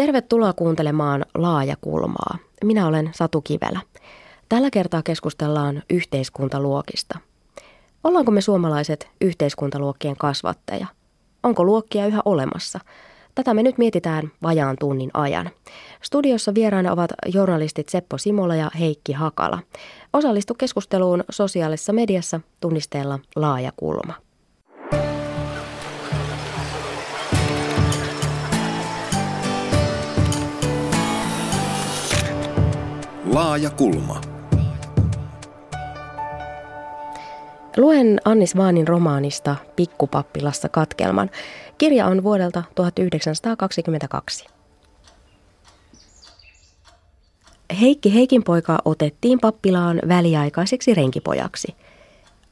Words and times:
Tervetuloa 0.00 0.52
kuuntelemaan 0.52 1.24
Laajakulmaa. 1.34 2.38
Minä 2.64 2.86
olen 2.86 3.10
Satu 3.14 3.40
Kivelä. 3.40 3.80
Tällä 4.48 4.70
kertaa 4.70 5.02
keskustellaan 5.02 5.82
yhteiskuntaluokista. 5.90 7.18
Ollaanko 8.04 8.30
me 8.30 8.40
suomalaiset 8.40 9.10
yhteiskuntaluokkien 9.20 10.16
kasvatteja? 10.16 10.86
Onko 11.42 11.64
luokkia 11.64 12.06
yhä 12.06 12.20
olemassa? 12.24 12.80
Tätä 13.34 13.54
me 13.54 13.62
nyt 13.62 13.78
mietitään 13.78 14.32
vajaan 14.42 14.76
tunnin 14.80 15.10
ajan. 15.14 15.50
Studiossa 16.02 16.54
vieraana 16.54 16.92
ovat 16.92 17.10
journalistit 17.26 17.88
Seppo 17.88 18.18
Simola 18.18 18.56
ja 18.56 18.70
Heikki 18.78 19.12
Hakala. 19.12 19.58
Osallistu 20.12 20.54
keskusteluun 20.54 21.24
sosiaalisessa 21.30 21.92
mediassa 21.92 22.40
tunnisteella 22.60 23.18
Laajakulma. 23.36 24.14
Laaja 33.32 33.70
kulma. 33.70 34.20
Luen 37.76 38.20
Annis 38.24 38.56
Vaanin 38.56 38.88
romaanista 38.88 39.56
Pikkupappilassa 39.76 40.68
katkelman. 40.68 41.30
Kirja 41.78 42.06
on 42.06 42.22
vuodelta 42.22 42.62
1922. 42.74 44.46
Heikki 47.80 48.14
Heikin 48.14 48.44
poika 48.44 48.78
otettiin 48.84 49.40
pappilaan 49.40 50.00
väliaikaiseksi 50.08 50.94
renkipojaksi. 50.94 51.74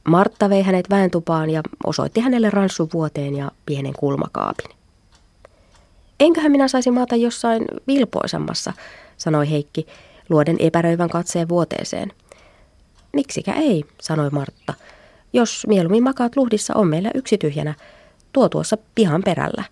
Martta 0.03 0.49
vei 0.49 0.61
hänet 0.61 0.89
väentupaan 0.89 1.49
ja 1.49 1.61
osoitti 1.83 2.19
hänelle 2.19 2.49
ranssun 2.49 2.89
vuoteen 2.93 3.35
ja 3.35 3.51
pienen 3.65 3.93
kulmakaapin. 3.93 4.71
Enköhän 6.19 6.51
minä 6.51 6.67
saisi 6.67 6.91
maata 6.91 7.15
jossain 7.15 7.65
vilpoisemmassa, 7.87 8.73
sanoi 9.17 9.49
Heikki 9.49 9.87
luoden 10.29 10.55
epäröivän 10.59 11.09
katseen 11.09 11.49
vuoteeseen. 11.49 12.11
Miksikä 13.13 13.53
ei, 13.53 13.83
sanoi 14.01 14.29
Martta. 14.29 14.73
Jos 15.33 15.67
mieluummin 15.67 16.03
makaat 16.03 16.35
luhdissa, 16.35 16.75
on 16.75 16.87
meillä 16.87 17.11
yksi 17.15 17.37
tyhjänä. 17.37 17.73
Tuo 18.33 18.49
tuossa 18.49 18.77
pihan 18.95 19.23
perällä. 19.23 19.63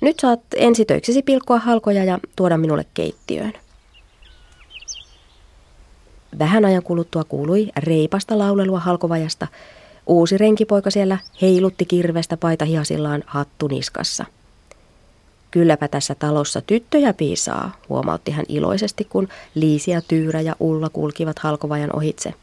Nyt 0.00 0.20
saat 0.20 0.40
ensitöiksesi 0.56 1.22
pilkkoa 1.22 1.58
halkoja 1.58 2.04
ja 2.04 2.18
tuoda 2.36 2.58
minulle 2.58 2.86
keittiöön. 2.94 3.52
Vähän 6.38 6.64
ajan 6.64 6.82
kuluttua 6.82 7.24
kuului 7.24 7.68
reipasta 7.76 8.38
laulelua 8.38 8.80
halkovajasta. 8.80 9.46
Uusi 10.06 10.38
renkipoika 10.38 10.90
siellä 10.90 11.18
heilutti 11.42 11.84
kirvestä 11.84 12.36
paitahiasillaan 12.36 13.24
hattu 13.26 13.68
niskassa. 13.68 14.24
Kylläpä 15.52 15.88
tässä 15.88 16.14
talossa 16.14 16.60
tyttöjä 16.60 17.12
piisaa, 17.12 17.76
huomautti 17.88 18.30
hän 18.30 18.44
iloisesti, 18.48 19.04
kun 19.04 19.28
Liisi 19.54 19.90
ja 19.90 20.02
Tyyrä 20.08 20.40
ja 20.40 20.56
Ulla 20.60 20.88
kulkivat 20.88 21.38
halkovajan 21.38 21.96
ohitse. 21.96 22.34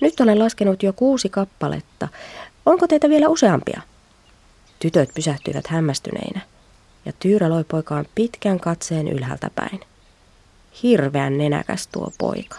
Nyt 0.00 0.20
olen 0.20 0.38
laskenut 0.38 0.82
jo 0.82 0.92
kuusi 0.92 1.28
kappaletta. 1.28 2.08
Onko 2.66 2.86
teitä 2.88 3.08
vielä 3.08 3.28
useampia? 3.28 3.82
Tytöt 4.78 5.10
pysähtyivät 5.14 5.66
hämmästyneinä, 5.66 6.40
ja 7.04 7.12
Tyyrä 7.18 7.48
loi 7.48 7.64
poikaan 7.64 8.06
pitkän 8.14 8.60
katseen 8.60 9.08
ylhäältä 9.08 9.50
päin. 9.54 9.80
Hirveän 10.82 11.38
nenäkäs 11.38 11.86
tuo 11.86 12.12
poika, 12.18 12.56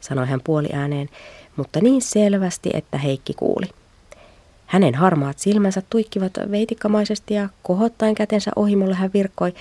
sanoi 0.00 0.26
hän 0.26 0.40
puoliääneen, 0.44 1.08
mutta 1.56 1.80
niin 1.80 2.02
selvästi, 2.02 2.70
että 2.74 2.98
Heikki 2.98 3.34
kuuli. 3.34 3.66
Hänen 4.70 4.94
harmaat 4.94 5.38
silmänsä 5.38 5.82
tuikkivat 5.90 6.32
veitikkamaisesti 6.50 7.34
ja 7.34 7.48
kohottaen 7.62 8.14
kätensä 8.14 8.50
ohimolle 8.56 8.94
hän 8.94 9.10
virkkoi, 9.14 9.54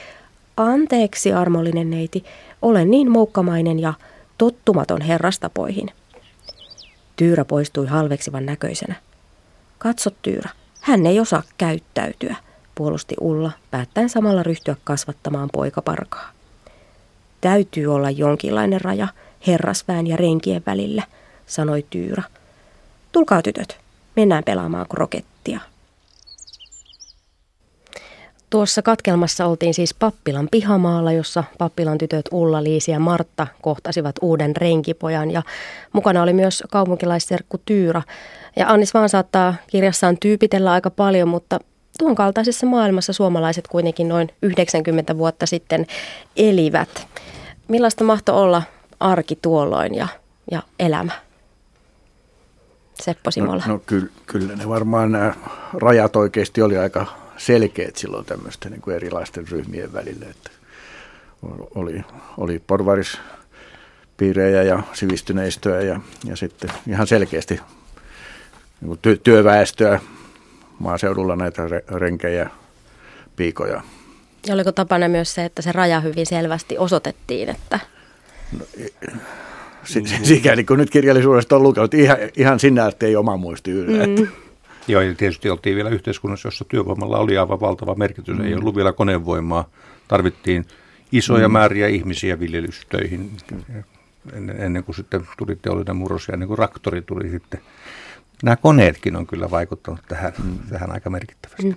anteeksi 0.58 1.34
armollinen 1.34 1.90
neiti, 1.90 2.26
olen 2.62 2.92
niin 2.92 3.12
moukkamainen 3.12 3.80
ja 3.80 3.94
tottumaton 4.38 5.02
herrastapoihin. 5.02 5.92
Tyyrä 7.16 7.46
poistui 7.46 7.88
halveksivan 7.88 8.46
näköisenä. 8.46 8.96
Katso 9.78 10.10
Tyyrä, 10.22 10.50
hän 10.82 11.06
ei 11.06 11.20
osaa 11.20 11.44
käyttäytyä, 11.58 12.36
puolusti 12.76 13.16
Ulla, 13.22 13.52
päättäen 13.72 14.10
samalla 14.10 14.44
ryhtyä 14.44 14.76
kasvattamaan 14.84 15.50
poikaparkaa. 15.54 16.32
Täytyy 17.42 17.88
olla 17.88 18.10
jonkinlainen 18.10 18.82
raja 18.82 19.08
herrasväen 19.48 20.08
ja 20.08 20.18
renkien 20.18 20.64
välillä, 20.66 21.04
sanoi 21.46 21.86
Tyyrä. 21.90 22.24
Tulkaa 23.12 23.42
tytöt, 23.42 23.89
mennään 24.20 24.44
pelaamaan 24.44 24.86
krokettia. 24.90 25.60
Tuossa 28.50 28.82
katkelmassa 28.82 29.46
oltiin 29.46 29.74
siis 29.74 29.94
Pappilan 29.94 30.48
pihamaalla, 30.52 31.12
jossa 31.12 31.44
Pappilan 31.58 31.98
tytöt 31.98 32.26
Ulla, 32.32 32.64
Liisi 32.64 32.92
ja 32.92 33.00
Martta 33.00 33.48
kohtasivat 33.62 34.16
uuden 34.22 34.56
renkipojan 34.56 35.32
ja 35.32 35.42
mukana 35.94 36.24
oli 36.24 36.34
myös 36.34 36.64
kaupunkilaisserkku 36.72 37.58
Tyyrä. 37.66 38.02
Ja 38.56 38.68
Annis 38.68 38.94
vaan 38.94 39.10
saattaa 39.10 39.56
kirjassaan 39.68 40.18
tyypitellä 40.18 40.72
aika 40.72 40.90
paljon, 40.90 41.28
mutta 41.28 41.60
tuon 42.00 42.16
kaltaisessa 42.16 42.66
maailmassa 42.66 43.14
suomalaiset 43.14 43.68
kuitenkin 43.68 44.10
noin 44.10 44.32
90 44.42 45.18
vuotta 45.18 45.46
sitten 45.46 45.86
elivät. 46.38 47.08
Millaista 47.68 48.04
mahtoi 48.04 48.36
olla 48.36 48.64
arki 49.00 49.40
tuolloin 49.42 49.96
ja, 49.96 50.08
ja 50.52 50.64
elämä? 50.80 51.29
Seppo 53.02 53.32
Simola? 53.32 53.64
No, 53.68 53.74
no 53.74 53.82
kyllä, 53.86 54.08
kyllä 54.26 54.56
ne 54.56 54.70
varmaan 54.70 55.12
nämä 55.12 55.34
rajat 55.74 56.16
oikeasti 56.16 56.62
oli 56.62 56.78
aika 56.78 57.06
selkeät 57.38 57.96
silloin 57.96 58.26
tämmöisten 58.26 58.72
niin 58.72 58.82
kuin 58.82 58.96
erilaisten 58.96 59.48
ryhmien 59.48 59.94
välillä. 59.94 60.26
Että 60.30 60.50
oli, 61.76 62.04
oli 62.38 62.64
porvarispiirejä 62.68 64.64
ja 64.64 64.84
sivistyneistöä 64.94 65.82
ja, 65.82 66.00
ja 66.26 66.36
sitten 66.36 66.70
ihan 66.88 67.08
selkeästi 67.08 67.60
niin 68.82 68.98
kuin 69.04 69.20
työväestöä 69.24 70.00
maaseudulla 70.80 71.36
näitä 71.36 71.64
renkejä, 71.88 72.50
piikoja. 73.36 73.82
Ja 74.48 74.54
oliko 74.54 74.72
tapana 74.72 75.08
myös 75.08 75.34
se, 75.34 75.46
että 75.46 75.62
se 75.62 75.72
raja 75.72 76.00
hyvin 76.00 76.26
selvästi 76.26 76.78
osoitettiin, 76.78 77.50
että... 77.50 77.80
No, 78.60 78.66
sikäli 80.24 80.64
kun 80.64 80.78
nyt 80.78 80.90
kirjallisuudesta 80.90 81.56
on 81.56 81.64
lukenut, 81.64 81.94
ihan, 81.94 82.18
ihan 82.38 82.60
sinä, 82.60 82.88
että 82.88 83.06
ei 83.06 83.16
oma 83.16 83.38
muisti 83.38 83.72
yllä. 83.72 84.08
Mm. 84.08 84.28
Joo, 84.88 85.02
ja 85.02 85.16
tietysti 85.16 85.50
oltiin 85.50 85.76
vielä 85.76 85.90
yhteiskunnassa, 85.90 86.48
jossa 86.48 86.66
työvoimalla 86.66 87.18
oli 87.18 87.38
aivan 87.38 87.62
valtava 87.62 87.96
merkitys. 87.96 88.38
Mm. 88.38 88.46
Ei 88.46 88.54
ollut 88.54 88.76
vielä 88.76 88.94
konevoimaa. 88.94 89.70
Tarvittiin 90.08 90.66
isoja 91.12 91.48
mm. 91.48 91.52
määriä 91.52 91.88
ihmisiä 91.88 92.40
viljelystöihin 92.40 93.32
ennen, 94.34 94.62
ennen 94.62 94.84
kuin 94.84 94.96
sitten 94.96 95.28
tuli 95.38 95.56
teollinen 95.56 95.96
murros 95.96 96.28
ja 96.28 96.34
ennen 96.34 96.48
kuin 96.48 96.58
raktori 96.58 97.02
tuli 97.02 97.30
sitten. 97.30 97.62
Nämä 98.44 98.56
koneetkin 98.56 99.16
on 99.16 99.28
kyllä 99.28 99.52
vaikuttanut 99.52 100.00
tähän, 100.08 100.34
mm. 100.44 100.60
tähän 100.70 100.92
aika 100.92 101.10
merkittävästi. 101.10 101.64
Mm. 101.64 101.76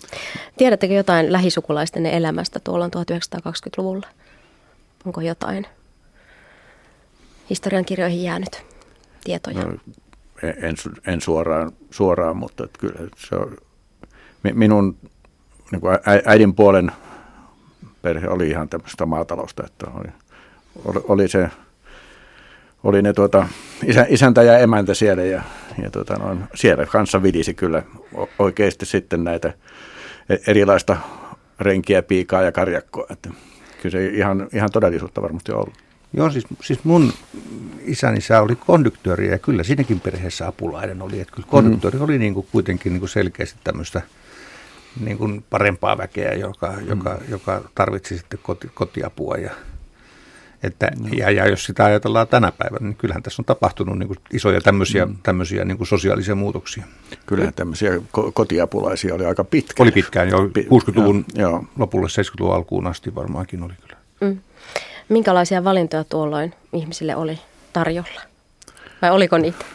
Tiedättekö 0.56 0.94
jotain 0.94 1.32
lähisukulaisten 1.32 2.06
elämästä 2.06 2.60
tuolla 2.60 2.86
1920-luvulla? 2.86 4.06
Onko 5.04 5.20
jotain? 5.20 5.66
Historiankirjoihin 7.52 8.22
jäänyt 8.22 8.64
tietoja? 9.24 9.64
No, 9.64 9.72
en, 10.42 10.74
en 11.06 11.20
suoraan, 11.20 11.72
suoraan, 11.90 12.36
mutta 12.36 12.68
kyllä 12.78 13.08
se 13.16 13.34
on, 13.34 13.56
minun 14.54 14.96
niin 15.72 15.80
kuin 15.80 15.98
äidin 16.24 16.54
puolen 16.54 16.92
perhe 18.02 18.28
oli 18.28 18.48
ihan 18.48 18.68
tämmöistä 18.68 19.06
maatalousta, 19.06 19.62
että 19.66 19.86
oli, 19.94 20.08
oli 21.08 21.28
se 21.28 21.50
oli 22.84 23.02
ne 23.02 23.12
tuota, 23.12 23.48
isä, 23.86 24.06
isäntä 24.08 24.42
ja 24.42 24.58
emäntä 24.58 24.94
siellä 24.94 25.22
ja, 25.22 25.42
ja 25.82 25.90
tuota, 25.90 26.14
noin, 26.14 26.44
siellä 26.54 26.86
kanssa 26.86 27.22
vidisi 27.22 27.54
kyllä 27.54 27.82
oikeasti 28.38 28.86
sitten 28.86 29.24
näitä 29.24 29.52
e-, 30.28 30.36
erilaista 30.46 30.96
renkiä, 31.60 32.02
piikaa 32.02 32.42
ja 32.42 32.52
karjakkoa. 32.52 33.06
Että 33.10 33.30
kyllä 33.82 33.92
se 33.92 34.06
ihan, 34.06 34.48
ihan 34.52 34.70
todellisuutta 34.72 35.22
varmasti 35.22 35.52
on 35.52 35.58
ollut. 35.58 35.91
Joo, 36.12 36.30
siis, 36.30 36.44
siis 36.62 36.84
mun 36.84 37.12
isäni 37.80 38.18
isä 38.18 38.40
oli 38.40 38.56
konduktööri 38.56 39.30
ja 39.30 39.38
kyllä 39.38 39.62
siinäkin 39.62 40.00
perheessä 40.00 40.46
apulainen 40.46 41.02
oli. 41.02 41.20
Että 41.20 41.34
kyllä 41.34 41.48
konduktööri 41.50 41.98
mm. 41.98 42.04
oli 42.04 42.18
niin 42.18 42.34
kuin 42.34 42.46
kuitenkin 42.52 42.92
niin 42.92 43.00
kuin 43.00 43.10
selkeästi 43.10 43.58
tämmöistä 43.64 44.02
niin 45.00 45.18
kuin 45.18 45.44
parempaa 45.50 45.98
väkeä, 45.98 46.32
joka, 46.34 46.72
mm. 46.72 46.88
joka, 46.88 47.18
joka 47.28 47.62
tarvitsi 47.74 48.18
sitten 48.18 48.40
koti, 48.42 48.70
kotiapua. 48.74 49.36
Ja, 49.36 49.50
että, 50.62 50.90
no. 51.00 51.08
ja, 51.16 51.30
ja 51.30 51.48
jos 51.48 51.64
sitä 51.64 51.84
ajatellaan 51.84 52.28
tänä 52.28 52.52
päivänä, 52.52 52.86
niin 52.86 52.96
kyllähän 52.96 53.22
tässä 53.22 53.42
on 53.42 53.46
tapahtunut 53.46 53.98
niin 53.98 54.06
kuin 54.06 54.18
isoja 54.32 54.60
tämmöisiä, 54.60 55.06
mm. 55.06 55.16
tämmöisiä 55.22 55.64
niin 55.64 55.78
kuin 55.78 55.88
sosiaalisia 55.88 56.34
muutoksia. 56.34 56.84
Kyllähän 57.26 57.54
tämmöisiä 57.54 57.90
kotiapulaisia 58.34 59.14
oli 59.14 59.24
aika 59.24 59.44
pitkään. 59.44 59.84
Oli 59.84 59.92
pitkään, 59.92 60.28
jo 60.28 60.38
60-luvun 60.38 61.24
ja, 61.34 61.62
lopulle 61.78 62.06
70-luvun 62.06 62.54
alkuun 62.54 62.86
asti 62.86 63.14
varmaankin 63.14 63.62
oli 63.62 63.74
kyllä. 63.80 63.96
Mm. 64.20 64.40
Minkälaisia 65.12 65.64
valintoja 65.64 66.04
tuolloin 66.04 66.54
ihmisille 66.72 67.16
oli 67.16 67.38
tarjolla? 67.72 68.20
Vai 69.02 69.10
oliko 69.10 69.38
niitä? 69.38 69.64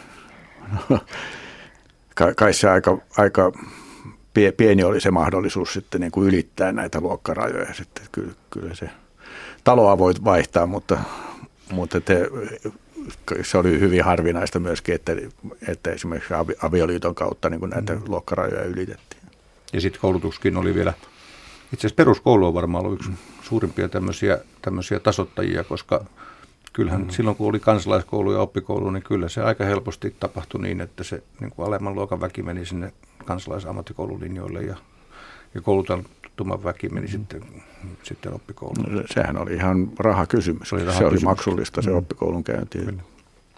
No, 0.88 0.98
kai 2.36 2.52
se 2.52 2.68
aika, 2.68 2.98
aika 3.16 3.52
pieni 4.56 4.84
oli 4.84 5.00
se 5.00 5.10
mahdollisuus 5.10 5.72
sitten 5.72 6.00
niin 6.00 6.10
kuin 6.10 6.28
ylittää 6.28 6.72
näitä 6.72 7.00
luokkarajoja. 7.00 7.74
Sitten 7.74 8.04
kyllä, 8.12 8.32
kyllä 8.50 8.74
se 8.74 8.90
taloa 9.64 9.98
voit 9.98 10.24
vaihtaa, 10.24 10.66
mutta, 10.66 10.98
mutta 11.72 12.00
te, 12.00 12.28
se 13.42 13.58
oli 13.58 13.80
hyvin 13.80 14.04
harvinaista 14.04 14.58
myöskin, 14.58 14.94
että, 14.94 15.12
että 15.68 15.90
esimerkiksi 15.90 16.34
avioliiton 16.62 17.14
kautta 17.14 17.50
niin 17.50 17.60
kuin 17.60 17.70
näitä 17.70 17.94
mm. 17.94 18.02
luokkarajoja 18.06 18.64
ylitettiin. 18.64 19.22
Ja 19.72 19.80
sitten 19.80 20.00
koulutuskin 20.00 20.56
oli 20.56 20.74
vielä, 20.74 20.92
itse 21.72 21.86
asiassa 21.86 21.96
peruskoulu 21.96 22.46
on 22.46 22.54
varmaan 22.54 22.84
ollut 22.84 22.98
yksi 22.98 23.10
mm. 23.10 23.16
Suurimpia 23.48 23.88
tämmöisiä, 23.88 24.38
tämmöisiä 24.62 25.00
tasottajia, 25.00 25.64
koska 25.64 26.04
kyllähän 26.72 27.02
mm. 27.02 27.10
silloin 27.10 27.36
kun 27.36 27.48
oli 27.48 27.60
kansalaiskoulu 27.60 28.32
ja 28.32 28.40
oppikoulu, 28.40 28.90
niin 28.90 29.02
kyllä 29.02 29.28
se 29.28 29.42
aika 29.42 29.64
helposti 29.64 30.16
tapahtui 30.20 30.62
niin, 30.62 30.80
että 30.80 31.04
se 31.04 31.22
niin 31.40 31.50
kuin 31.50 31.66
alemman 31.66 31.94
luokan 31.94 32.20
väki 32.20 32.42
meni 32.42 32.66
sinne 32.66 32.92
kansalaisammattikoululinjoille 33.24 34.62
ja, 34.62 34.76
ja 35.54 35.60
koulutettuman 35.60 36.64
väki 36.64 36.88
meni 36.88 37.06
mm. 37.06 37.10
sitten, 37.10 37.42
sitten 38.02 38.34
oppikouluun. 38.34 38.94
No, 38.94 39.02
sehän 39.14 39.42
oli 39.42 39.54
ihan 39.54 39.90
rahakysymys. 39.98 40.68
Se 40.68 40.74
oli, 40.74 40.84
rahakysymys. 40.84 41.20
se 41.20 41.26
oli 41.26 41.30
maksullista 41.30 41.82
se 41.82 41.90
mm. 41.90 41.96
oppikoulun 41.96 42.44
käynti. 42.44 42.78
Kyllä. 42.78 43.02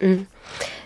Mm. 0.01 0.25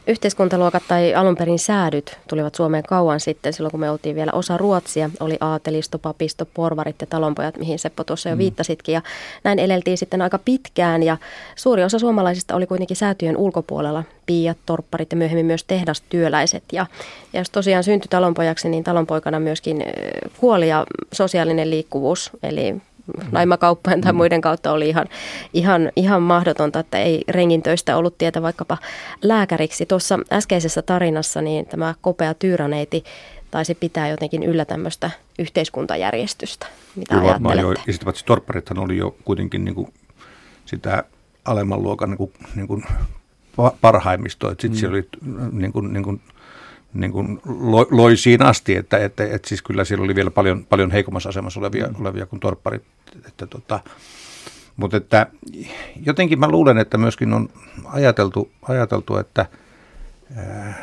Yhteiskuntaluokat 0.07 0.83
tai 0.87 1.15
alun 1.15 1.35
perin 1.35 1.59
säädyt 1.59 2.17
tulivat 2.29 2.55
Suomeen 2.55 2.83
kauan 2.83 3.19
sitten, 3.19 3.53
silloin 3.53 3.71
kun 3.71 3.79
me 3.79 3.89
oltiin 3.89 4.15
vielä 4.15 4.31
osa 4.31 4.57
Ruotsia. 4.57 5.09
Oli 5.19 5.37
aatelisto, 5.39 5.99
papisto, 5.99 6.45
porvarit 6.45 6.95
ja 7.01 7.07
talonpojat, 7.07 7.57
mihin 7.57 7.79
Seppo 7.79 8.03
tuossa 8.03 8.29
jo 8.29 8.35
mm. 8.35 8.39
viittasitkin. 8.39 8.93
Ja 8.93 9.01
näin 9.43 9.59
eleltiin 9.59 9.97
sitten 9.97 10.21
aika 10.21 10.39
pitkään 10.45 11.03
ja 11.03 11.17
suuri 11.55 11.83
osa 11.83 11.99
suomalaisista 11.99 12.55
oli 12.55 12.67
kuitenkin 12.67 12.97
säätyjen 12.97 13.37
ulkopuolella. 13.37 14.03
Piiat, 14.25 14.57
torpparit 14.65 15.11
ja 15.11 15.17
myöhemmin 15.17 15.45
myös 15.45 15.63
tehdastyöläiset. 15.63 16.63
Ja, 16.71 16.85
ja 17.33 17.39
jos 17.39 17.49
tosiaan 17.49 17.83
syntyi 17.83 18.07
talonpojaksi, 18.09 18.69
niin 18.69 18.83
talonpoikana 18.83 19.39
myöskin 19.39 19.83
kuoli 20.37 20.69
ja 20.69 20.85
sosiaalinen 21.13 21.69
liikkuvuus, 21.69 22.31
eli 22.43 22.75
naimakauppojen 23.31 24.01
tai 24.01 24.11
mm. 24.11 24.17
muiden 24.17 24.41
kautta 24.41 24.71
oli 24.71 24.89
ihan, 24.89 25.07
ihan, 25.53 25.91
ihan 25.95 26.21
mahdotonta, 26.21 26.79
että 26.79 26.99
ei 26.99 27.23
rengin 27.27 27.63
töistä 27.63 27.97
ollut 27.97 28.17
tietä 28.17 28.41
vaikkapa 28.41 28.77
lääkäriksi. 29.21 29.85
Tuossa 29.85 30.19
äskeisessä 30.31 30.81
tarinassa 30.81 31.41
niin 31.41 31.65
tämä 31.65 31.95
kopea 32.01 32.33
tyyraneiti 32.33 33.03
taisi 33.51 33.75
pitää 33.75 34.09
jotenkin 34.09 34.43
yllä 34.43 34.65
tämmöistä 34.65 35.11
yhteiskuntajärjestystä. 35.39 36.67
Mitä 36.95 37.15
Kyllä 37.15 37.27
varmaan 37.27 37.59
jo. 37.59 37.71
Ja 37.71 37.77
sitten 37.77 38.05
paitsi 38.05 38.25
torpparithan 38.25 38.79
oli 38.79 38.97
jo 38.97 39.15
kuitenkin 39.25 39.65
niin 39.65 39.75
kuin 39.75 39.93
sitä 40.65 41.03
alemman 41.45 41.83
luokan 41.83 42.09
niin 42.09 42.17
kuin, 42.17 42.31
niin 42.55 42.67
kuin 42.67 42.83
parhaimmistoa. 43.81 44.49
Sitten 44.49 44.71
mm. 44.71 44.75
siellä 44.75 44.95
oli 44.95 45.07
niin 45.51 45.73
kuin, 45.73 45.93
niin 45.93 46.03
kuin 46.03 46.21
niin 46.95 47.11
kuin 47.11 47.41
loi, 47.91 48.17
siinä 48.17 48.45
asti, 48.45 48.75
että, 48.75 48.97
että, 48.97 49.23
että, 49.23 49.35
että 49.35 49.49
siis 49.49 49.61
kyllä 49.61 49.85
siellä 49.85 50.03
oli 50.03 50.15
vielä 50.15 50.31
paljon, 50.31 50.65
paljon 50.69 50.91
heikommassa 50.91 51.29
asemassa 51.29 51.59
olevia, 51.59 51.87
mm. 51.87 52.01
olevia 52.01 52.25
kuin 52.25 52.39
torpparit. 52.39 52.83
Että 53.27 53.47
tota, 53.47 53.79
mutta 54.75 54.97
että 54.97 55.27
jotenkin 56.05 56.39
mä 56.39 56.47
luulen, 56.47 56.77
että 56.77 56.97
myöskin 56.97 57.33
on 57.33 57.49
ajateltu, 57.85 58.51
ajateltu 58.61 59.17
että 59.17 59.45
äh, 60.37 60.75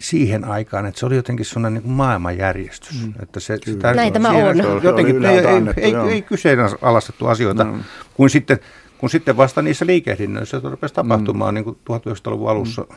siihen 0.00 0.44
aikaan, 0.44 0.86
että 0.86 1.00
se 1.00 1.06
oli 1.06 1.16
jotenkin 1.16 1.46
sellainen 1.46 1.74
niin 1.74 1.82
kuin 1.82 1.92
maailmanjärjestys. 1.92 3.06
Mm. 3.06 3.12
Että 3.22 3.40
se, 3.40 3.58
sitä, 3.64 3.94
Näin 3.94 4.12
tämä 4.12 4.30
on. 4.30 4.82
Jotenkin 4.82 5.24
ei, 5.24 5.38
ei, 5.38 5.72
ei, 5.76 5.94
ei 6.10 6.22
kyseenalaistettu 6.22 7.26
asioita, 7.26 7.64
mm. 7.64 7.84
kun, 8.14 8.30
sitten, 8.30 8.58
kun 8.98 9.10
sitten 9.10 9.36
vasta 9.36 9.62
niissä 9.62 9.86
liikehdinnöissä 9.86 10.60
rupesi 10.64 10.94
tapahtumaan 10.94 11.54
mm. 11.54 11.54
niin 11.54 11.64
kuin 11.64 11.78
1900-luvun 11.90 12.50
alussa. 12.50 12.82
Mm. 12.82 12.96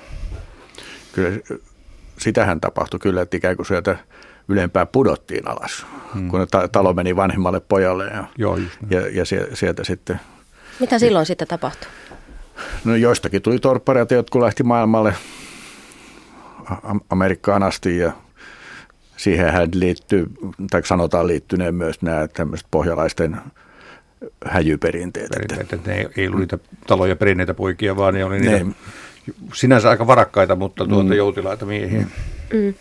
Kyllä 1.13 1.39
sitähän 2.19 2.61
tapahtui 2.61 2.99
kyllä, 2.99 3.21
että 3.21 3.37
ikään 3.37 3.55
kuin 3.55 3.65
sieltä 3.65 3.97
ylempää 4.47 4.85
pudottiin 4.85 5.47
alas, 5.47 5.85
hmm. 6.13 6.29
kun 6.29 6.47
talo 6.71 6.93
meni 6.93 7.15
vanhimmalle 7.15 7.59
pojalle 7.59 8.05
ja, 8.05 8.23
Joo, 8.37 8.57
ja, 8.89 9.07
ja 9.11 9.25
sieltä 9.53 9.83
sitten. 9.83 10.19
Mitä 10.79 10.99
silloin 10.99 11.25
sitten 11.25 11.47
tapahtui? 11.47 11.91
No 12.83 12.95
joistakin 12.95 13.41
tuli 13.41 13.59
torppareita, 13.59 14.13
jotka 14.13 14.41
lähti 14.41 14.63
maailmalle 14.63 15.13
Amerikkaan 17.09 17.63
asti 17.63 17.97
ja 17.97 18.11
siihen 19.17 19.69
liittyy, 19.73 20.27
tai 20.71 20.85
sanotaan 20.85 21.27
liittyneen 21.27 21.75
myös 21.75 22.01
nämä 22.01 22.27
tämmöiset 22.27 22.67
pohjalaisten 22.71 23.37
häjyperinteet. 24.45 25.29
Perinteet, 25.29 25.73
että 25.73 25.91
ne 25.91 25.97
ei, 25.97 26.07
ei 26.17 26.27
ollut 26.27 26.39
niitä 26.39 26.57
taloja 26.87 27.15
perinneitä 27.15 27.53
poikia, 27.53 27.95
vaan 27.95 28.13
ne 28.13 28.25
oli 28.25 28.39
niitä 28.39 28.63
ne, 28.63 28.73
sinänsä 29.53 29.89
aika 29.89 30.07
varakkaita, 30.07 30.55
mutta 30.55 30.85
tuota 30.85 31.09
mm. 31.09 31.13
joutilaita 31.13 31.65
miehiä. 31.65 32.05
Mm. 32.53 32.73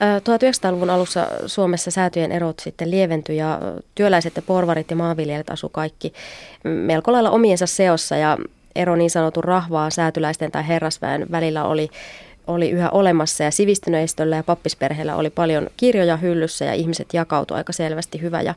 1900-luvun 0.00 0.90
alussa 0.90 1.26
Suomessa 1.46 1.90
säätyjen 1.90 2.32
erot 2.32 2.58
sitten 2.58 2.90
lieventyi 2.90 3.36
ja 3.36 3.60
työläiset 3.94 4.36
ja 4.36 4.42
porvarit 4.42 4.90
ja 4.90 4.96
maanviljelijät 4.96 5.50
asu 5.50 5.68
kaikki 5.68 6.12
melko 6.64 7.12
lailla 7.12 7.30
omiensa 7.30 7.66
seossa 7.66 8.16
ja 8.16 8.38
ero 8.76 8.96
niin 8.96 9.10
sanotun 9.10 9.44
rahvaa 9.44 9.90
säätyläisten 9.90 10.50
tai 10.50 10.68
herrasväen 10.68 11.26
välillä 11.30 11.64
oli 11.64 11.88
oli 12.46 12.70
yhä 12.70 12.90
olemassa 12.90 13.44
ja 13.44 13.50
sivistyneistöllä 13.50 14.36
ja 14.36 14.42
pappisperheellä 14.42 15.16
oli 15.16 15.30
paljon 15.30 15.68
kirjoja 15.76 16.16
hyllyssä 16.16 16.64
ja 16.64 16.74
ihmiset 16.74 17.14
jakautuivat 17.14 17.58
aika 17.58 17.72
selvästi 17.72 18.20
hyvä 18.20 18.42
ja 18.42 18.54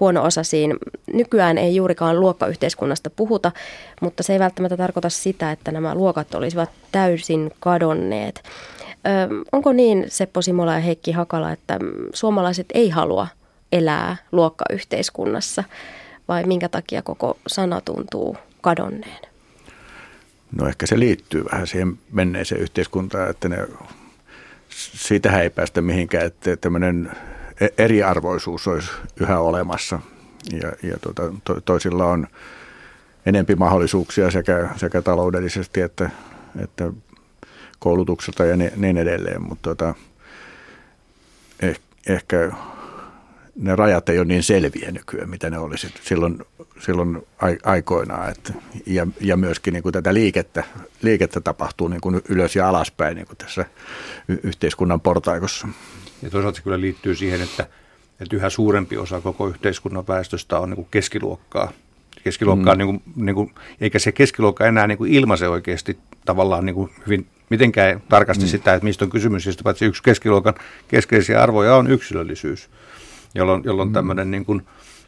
huono 0.00 0.24
osasiin. 0.24 0.74
Nykyään 1.12 1.58
ei 1.58 1.76
juurikaan 1.76 2.20
luokkayhteiskunnasta 2.20 3.10
puhuta, 3.10 3.52
mutta 4.00 4.22
se 4.22 4.32
ei 4.32 4.38
välttämättä 4.38 4.76
tarkoita 4.76 5.08
sitä, 5.08 5.52
että 5.52 5.72
nämä 5.72 5.94
luokat 5.94 6.34
olisivat 6.34 6.70
täysin 6.92 7.50
kadonneet. 7.60 8.42
Ö, 9.06 9.44
onko 9.52 9.72
niin 9.72 10.04
Seppo 10.08 10.42
Simola 10.42 10.74
ja 10.74 10.80
Heikki 10.80 11.12
Hakala, 11.12 11.52
että 11.52 11.78
suomalaiset 12.14 12.66
ei 12.74 12.90
halua 12.90 13.28
elää 13.72 14.16
luokkayhteiskunnassa 14.32 15.64
vai 16.28 16.44
minkä 16.44 16.68
takia 16.68 17.02
koko 17.02 17.36
sana 17.46 17.80
tuntuu 17.80 18.36
kadonneen? 18.60 19.31
No 20.56 20.68
ehkä 20.68 20.86
se 20.86 20.98
liittyy 20.98 21.44
vähän 21.52 21.66
siihen 21.66 21.98
menneeseen 22.12 22.60
yhteiskuntaan, 22.60 23.30
että 23.30 23.48
ne, 23.48 23.68
siitähän 24.68 25.42
ei 25.42 25.50
päästä 25.50 25.80
mihinkään, 25.80 26.26
että 26.26 26.56
tämmöinen 26.56 27.10
e-, 27.60 27.84
eriarvoisuus 27.84 28.68
olisi 28.68 28.90
yhä 29.20 29.38
olemassa. 29.40 30.00
Ja, 30.62 30.72
ja 30.82 30.96
tuota, 31.00 31.22
to, 31.44 31.60
toisilla 31.60 32.04
on 32.04 32.26
enempi 33.26 33.54
mahdollisuuksia 33.54 34.30
sekä, 34.30 34.68
sekä 34.76 35.02
taloudellisesti 35.02 35.80
että, 35.80 36.10
että 36.62 36.92
koulutukselta 37.78 38.44
ja 38.44 38.56
niin 38.56 38.98
edelleen, 38.98 39.42
mutta 39.42 39.62
tuota, 39.62 39.94
eh, 41.60 41.80
ehkä 42.06 42.52
ne 43.56 43.76
rajat 43.76 44.08
ei 44.08 44.18
ole 44.18 44.26
niin 44.26 44.42
selviä 44.42 44.90
nykyään, 44.90 45.30
mitä 45.30 45.50
ne 45.50 45.58
olisi 45.58 45.94
silloin, 46.02 46.38
silloin 46.80 47.26
aikoinaan. 47.64 48.30
Että, 48.30 48.52
ja, 48.86 49.06
ja 49.20 49.36
myöskin 49.36 49.72
niin 49.72 49.82
kuin 49.82 49.92
tätä 49.92 50.14
liikettä, 50.14 50.64
liikettä 51.02 51.40
tapahtuu 51.40 51.88
niin 51.88 52.00
kuin 52.00 52.22
ylös 52.28 52.56
ja 52.56 52.68
alaspäin 52.68 53.16
niin 53.16 53.26
kuin 53.26 53.36
tässä 53.36 53.66
yhteiskunnan 54.42 55.00
portaikossa. 55.00 55.68
Ja 56.22 56.30
toisaalta 56.30 56.56
se 56.56 56.62
kyllä 56.62 56.80
liittyy 56.80 57.14
siihen, 57.14 57.40
että, 57.40 57.66
että 58.20 58.36
yhä 58.36 58.50
suurempi 58.50 58.96
osa 58.96 59.20
koko 59.20 59.48
yhteiskunnan 59.48 60.06
väestöstä 60.08 60.58
on 60.58 60.70
niin 60.70 60.76
kuin 60.76 60.88
keskiluokkaa. 60.90 61.72
Keskiluokkaa, 62.24 62.74
mm. 62.74 62.78
niin 62.78 62.86
kuin, 62.86 63.02
niin 63.16 63.34
kuin, 63.34 63.54
eikä 63.80 63.98
se 63.98 64.12
keskiluokka 64.12 64.66
enää 64.66 64.86
niin 64.86 64.98
kuin 64.98 65.12
ilmaise 65.12 65.48
oikeasti 65.48 65.98
tavallaan 66.24 66.66
niin 66.66 66.74
kuin 66.74 66.90
hyvin 67.06 67.26
mitenkään 67.50 68.02
tarkasti 68.08 68.44
mm. 68.44 68.48
sitä, 68.48 68.74
että 68.74 68.84
mistä 68.84 69.04
on 69.04 69.10
kysymys. 69.10 69.46
Ja 69.46 69.52
paitsi 69.64 69.84
yksi 69.84 70.02
keskiluokan 70.02 70.54
keskeisiä 70.88 71.42
arvoja 71.42 71.76
on 71.76 71.90
yksilöllisyys 71.90 72.70
jolloin, 73.34 73.62
jolloin 73.64 73.88
mm. 73.88 73.92
tämmöinen 73.92 74.30
niin 74.30 74.44
kuin 74.44 74.62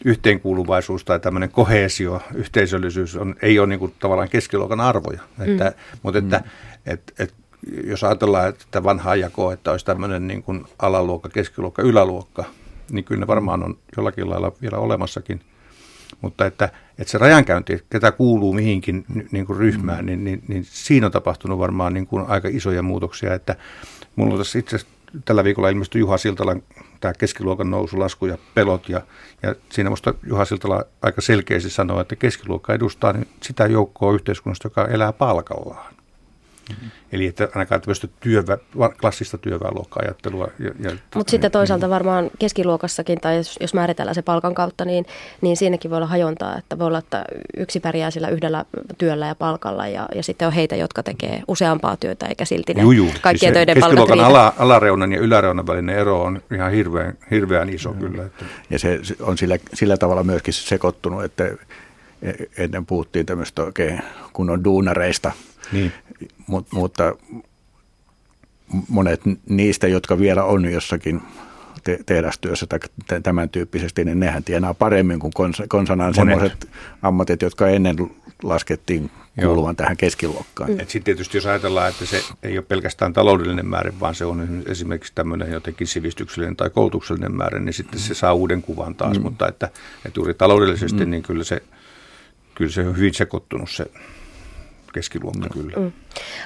yhteenkuuluvaisuus 0.05 1.05
tai 1.05 1.21
tämmöinen 1.21 1.51
kohesio, 1.51 2.23
yhteisöllisyys 2.35 3.17
on, 3.17 3.35
ei 3.43 3.59
ole 3.59 3.67
niin 3.67 3.79
kuin 3.79 3.95
tavallaan 3.99 4.29
keskiluokan 4.29 4.81
arvoja. 4.81 5.21
Mm. 5.39 5.45
Että, 5.53 5.73
mutta 6.03 6.19
että, 6.19 6.39
mm. 6.39 6.93
et, 6.93 7.15
et, 7.19 7.35
jos 7.87 8.05
ajatellaan 8.05 8.49
että 8.49 8.85
vanhaa 8.85 9.17
jakoa, 9.17 9.53
että 9.53 9.71
olisi 9.71 9.87
tämmöinen 9.87 10.27
niin 10.27 10.43
kuin 10.43 10.65
alaluokka, 10.79 11.29
keskiluokka, 11.29 11.83
yläluokka, 11.83 12.45
niin 12.91 13.05
kyllä 13.05 13.21
ne 13.21 13.27
varmaan 13.27 13.63
on 13.63 13.79
jollakin 13.97 14.31
lailla 14.31 14.53
vielä 14.63 14.79
olemassakin. 14.79 15.41
Mutta 16.21 16.47
että, 16.47 16.69
että 16.99 17.11
se 17.11 17.19
rajankäynti, 17.19 17.85
ketä 17.91 18.13
kuuluu 18.13 18.53
mihinkin 18.53 19.05
niin 19.31 19.47
kuin 19.47 19.59
ryhmään, 19.59 20.05
mm. 20.05 20.07
niin, 20.07 20.25
niin, 20.25 20.43
niin 20.49 20.65
siinä 20.65 21.07
on 21.07 21.13
tapahtunut 21.13 21.59
varmaan 21.59 21.95
niin 21.95 22.07
kuin 22.07 22.25
aika 22.29 22.49
isoja 22.53 22.83
muutoksia. 22.83 23.35
Että 23.35 23.57
mulla 24.17 24.33
on 24.33 24.39
tässä 24.39 24.59
itse 24.59 24.79
tällä 25.25 25.45
viikolla 25.45 25.69
ilmestyi 25.69 26.01
Juha 26.01 26.19
Siltalan 26.19 26.63
tämä 27.01 27.15
keskiluokan 27.19 27.71
nousu, 27.71 27.99
lasku 28.01 28.27
ja 28.27 28.39
pelot. 28.55 28.89
Ja, 28.89 29.01
ja 29.43 29.55
siinä 29.71 29.91
minusta 29.91 30.15
Juha 30.27 30.45
Siltala 30.45 30.85
aika 31.03 31.21
selkeästi 31.21 31.71
sanoo, 31.71 32.01
että 32.01 32.17
keskiluokka 32.17 32.75
edustaa 32.75 33.13
niin 33.13 33.29
sitä 33.43 33.67
joukkoa 33.67 34.15
yhteiskunnasta, 34.15 34.67
joka 34.67 34.89
elää 34.89 35.13
palkallaan. 35.13 35.95
Mm-hmm. 36.69 36.91
Eli 37.13 37.27
että 37.27 37.49
ainakaan 37.55 37.81
tämmöistä 37.81 38.09
työvä, 38.21 38.59
klassista 39.01 39.39
työväenluokka-ajattelua. 39.39 40.49
Mutta 41.15 41.31
sitten 41.31 41.51
toisaalta 41.51 41.91
varmaan 41.91 42.31
keskiluokassakin, 42.39 43.21
tai 43.21 43.37
jos, 43.37 43.59
jos 43.61 43.75
määritellään 43.75 44.15
se 44.15 44.23
palkan 44.23 44.55
kautta, 44.55 44.85
niin, 44.85 45.07
niin 45.41 45.57
siinäkin 45.57 45.91
voi 45.91 45.97
olla 45.97 46.07
hajontaa, 46.07 46.59
että 46.59 46.79
voi 46.79 46.87
olla, 46.87 46.99
että 46.99 47.25
yksi 47.57 47.81
pärjää 47.81 48.11
sillä 48.11 48.29
yhdellä 48.29 48.65
työllä 48.99 49.27
ja 49.27 49.35
palkalla, 49.35 49.87
ja, 49.87 50.09
ja 50.15 50.23
sitten 50.23 50.49
on 50.49 50.55
heitä, 50.55 50.77
jotka 50.77 51.03
tekee 51.03 51.43
useampaa 51.49 51.97
työtä, 51.97 52.27
eikä 52.27 52.45
silti 52.45 52.75
ne 52.75 52.83
Juju. 52.83 53.07
kaikkien 53.21 53.55
siis 53.55 53.67
töiden 53.67 53.81
palkat 53.81 54.09
riitä. 54.09 54.27
ala, 54.27 54.55
alareunan 54.59 55.13
ja 55.13 55.19
yläreunan 55.19 55.67
välinen 55.67 55.99
ero 55.99 56.23
on 56.23 56.43
ihan 56.55 56.73
hirveän, 56.73 57.19
hirveän 57.31 57.69
iso 57.69 57.93
mm. 57.93 57.99
kyllä. 57.99 58.25
Että. 58.25 58.45
Ja 58.71 58.79
se 58.79 59.01
on 59.21 59.39
sillä, 59.39 59.59
sillä 59.75 59.97
tavalla 59.97 60.23
myöskin 60.23 60.55
sekoittunut, 60.55 61.25
että 61.25 61.51
E- 62.25 62.65
ennen 62.65 62.87
puhuttiin 62.87 63.27
tämmöistä 63.27 63.63
oikein 63.63 64.01
kunnon 64.33 64.65
duunareista, 64.65 65.33
niin. 65.73 65.93
Mut, 66.47 66.73
mutta 66.73 67.15
monet 68.89 69.21
niistä, 69.49 69.89
jotka 69.89 70.19
vielä 70.19 70.45
on 70.45 70.73
jossakin 70.73 71.23
te- 71.85 71.99
tehdastyössä 72.07 72.67
tai 72.67 73.21
tämän 73.23 73.49
tyyppisesti, 73.49 74.05
niin 74.05 74.21
nehän 74.21 74.45
tienaa 74.45 74.75
paremmin 74.75 75.19
kuin 75.19 75.33
kons- 75.39 75.67
konsanaan 75.69 76.15
sellaiset 76.15 76.69
ammatit, 77.03 77.43
jotka 77.43 77.69
ennen 77.69 77.97
laskettiin 78.43 79.11
kuuluvan 79.41 79.69
Joo. 79.69 79.75
tähän 79.75 79.97
keskiluokkaan. 79.97 80.71
Mm. 80.71 80.79
Sitten 80.79 81.03
tietysti 81.03 81.37
jos 81.37 81.47
ajatellaan, 81.47 81.89
että 81.89 82.07
se 82.07 82.23
ei 82.43 82.59
ole 82.59 82.65
pelkästään 82.69 83.13
taloudellinen 83.13 83.67
määrä, 83.67 83.93
vaan 84.01 84.15
se 84.15 84.25
on 84.25 84.63
esimerkiksi 84.67 85.13
tämmöinen 85.15 85.53
jotenkin 85.53 85.87
sivistyksellinen 85.87 86.57
tai 86.57 86.71
koulutuksellinen 86.71 87.37
määrä, 87.37 87.61
niin 87.61 87.73
sitten 87.73 88.01
se 88.01 88.15
saa 88.15 88.35
uuden 88.35 88.63
kuvan 88.63 88.95
taas, 88.95 89.19
mm. 89.19 89.23
mutta 89.23 89.49
että, 89.49 89.67
että 90.07 90.21
juuri 90.21 90.35
taloudellisesti 90.35 91.05
mm. 91.05 91.11
niin 91.11 91.23
kyllä 91.23 91.45
se, 91.45 91.63
kyllä 92.55 92.71
se 92.71 92.89
on 92.89 92.97
hyvin 92.97 93.15
sekoittunut 93.15 93.71
se 93.71 93.87
keskiluokka 94.95 95.49
kyllä. 95.49 95.73
Mm. 95.77 95.93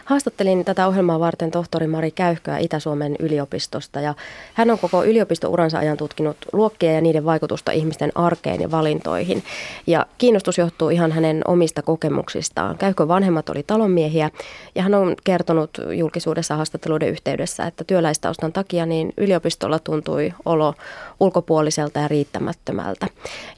Haastattelin 0.04 0.64
tätä 0.64 0.86
ohjelmaa 0.86 1.20
varten 1.20 1.50
tohtori 1.50 1.86
Mari 1.86 2.10
Käyhköä 2.10 2.58
Itä-Suomen 2.58 3.16
yliopistosta 3.18 4.00
ja 4.00 4.14
hän 4.54 4.70
on 4.70 4.78
koko 4.78 5.04
yliopistouransa 5.04 5.78
ajan 5.78 5.96
tutkinut 5.96 6.36
luokkia 6.52 6.92
ja 6.92 7.00
niiden 7.00 7.24
vaikutusta 7.24 7.72
ihmisten 7.72 8.12
arkeen 8.14 8.60
ja 8.60 8.70
valintoihin. 8.70 9.42
Ja 9.86 10.06
kiinnostus 10.18 10.58
johtuu 10.58 10.90
ihan 10.90 11.12
hänen 11.12 11.42
omista 11.48 11.82
kokemuksistaan. 11.82 12.78
Käyhkö 12.78 13.08
vanhemmat 13.08 13.48
oli 13.48 13.62
talonmiehiä 13.62 14.30
ja 14.74 14.82
hän 14.82 14.94
on 14.94 15.14
kertonut 15.24 15.70
julkisuudessa 15.92 16.56
haastatteluiden 16.56 17.08
yhteydessä, 17.08 17.66
että 17.66 17.84
työläistaustan 17.84 18.52
takia 18.52 18.86
niin 18.86 19.12
yliopistolla 19.16 19.78
tuntui 19.78 20.32
olo 20.44 20.74
ulkopuoliselta 21.20 22.00
ja 22.00 22.08
riittämättömältä. 22.08 23.06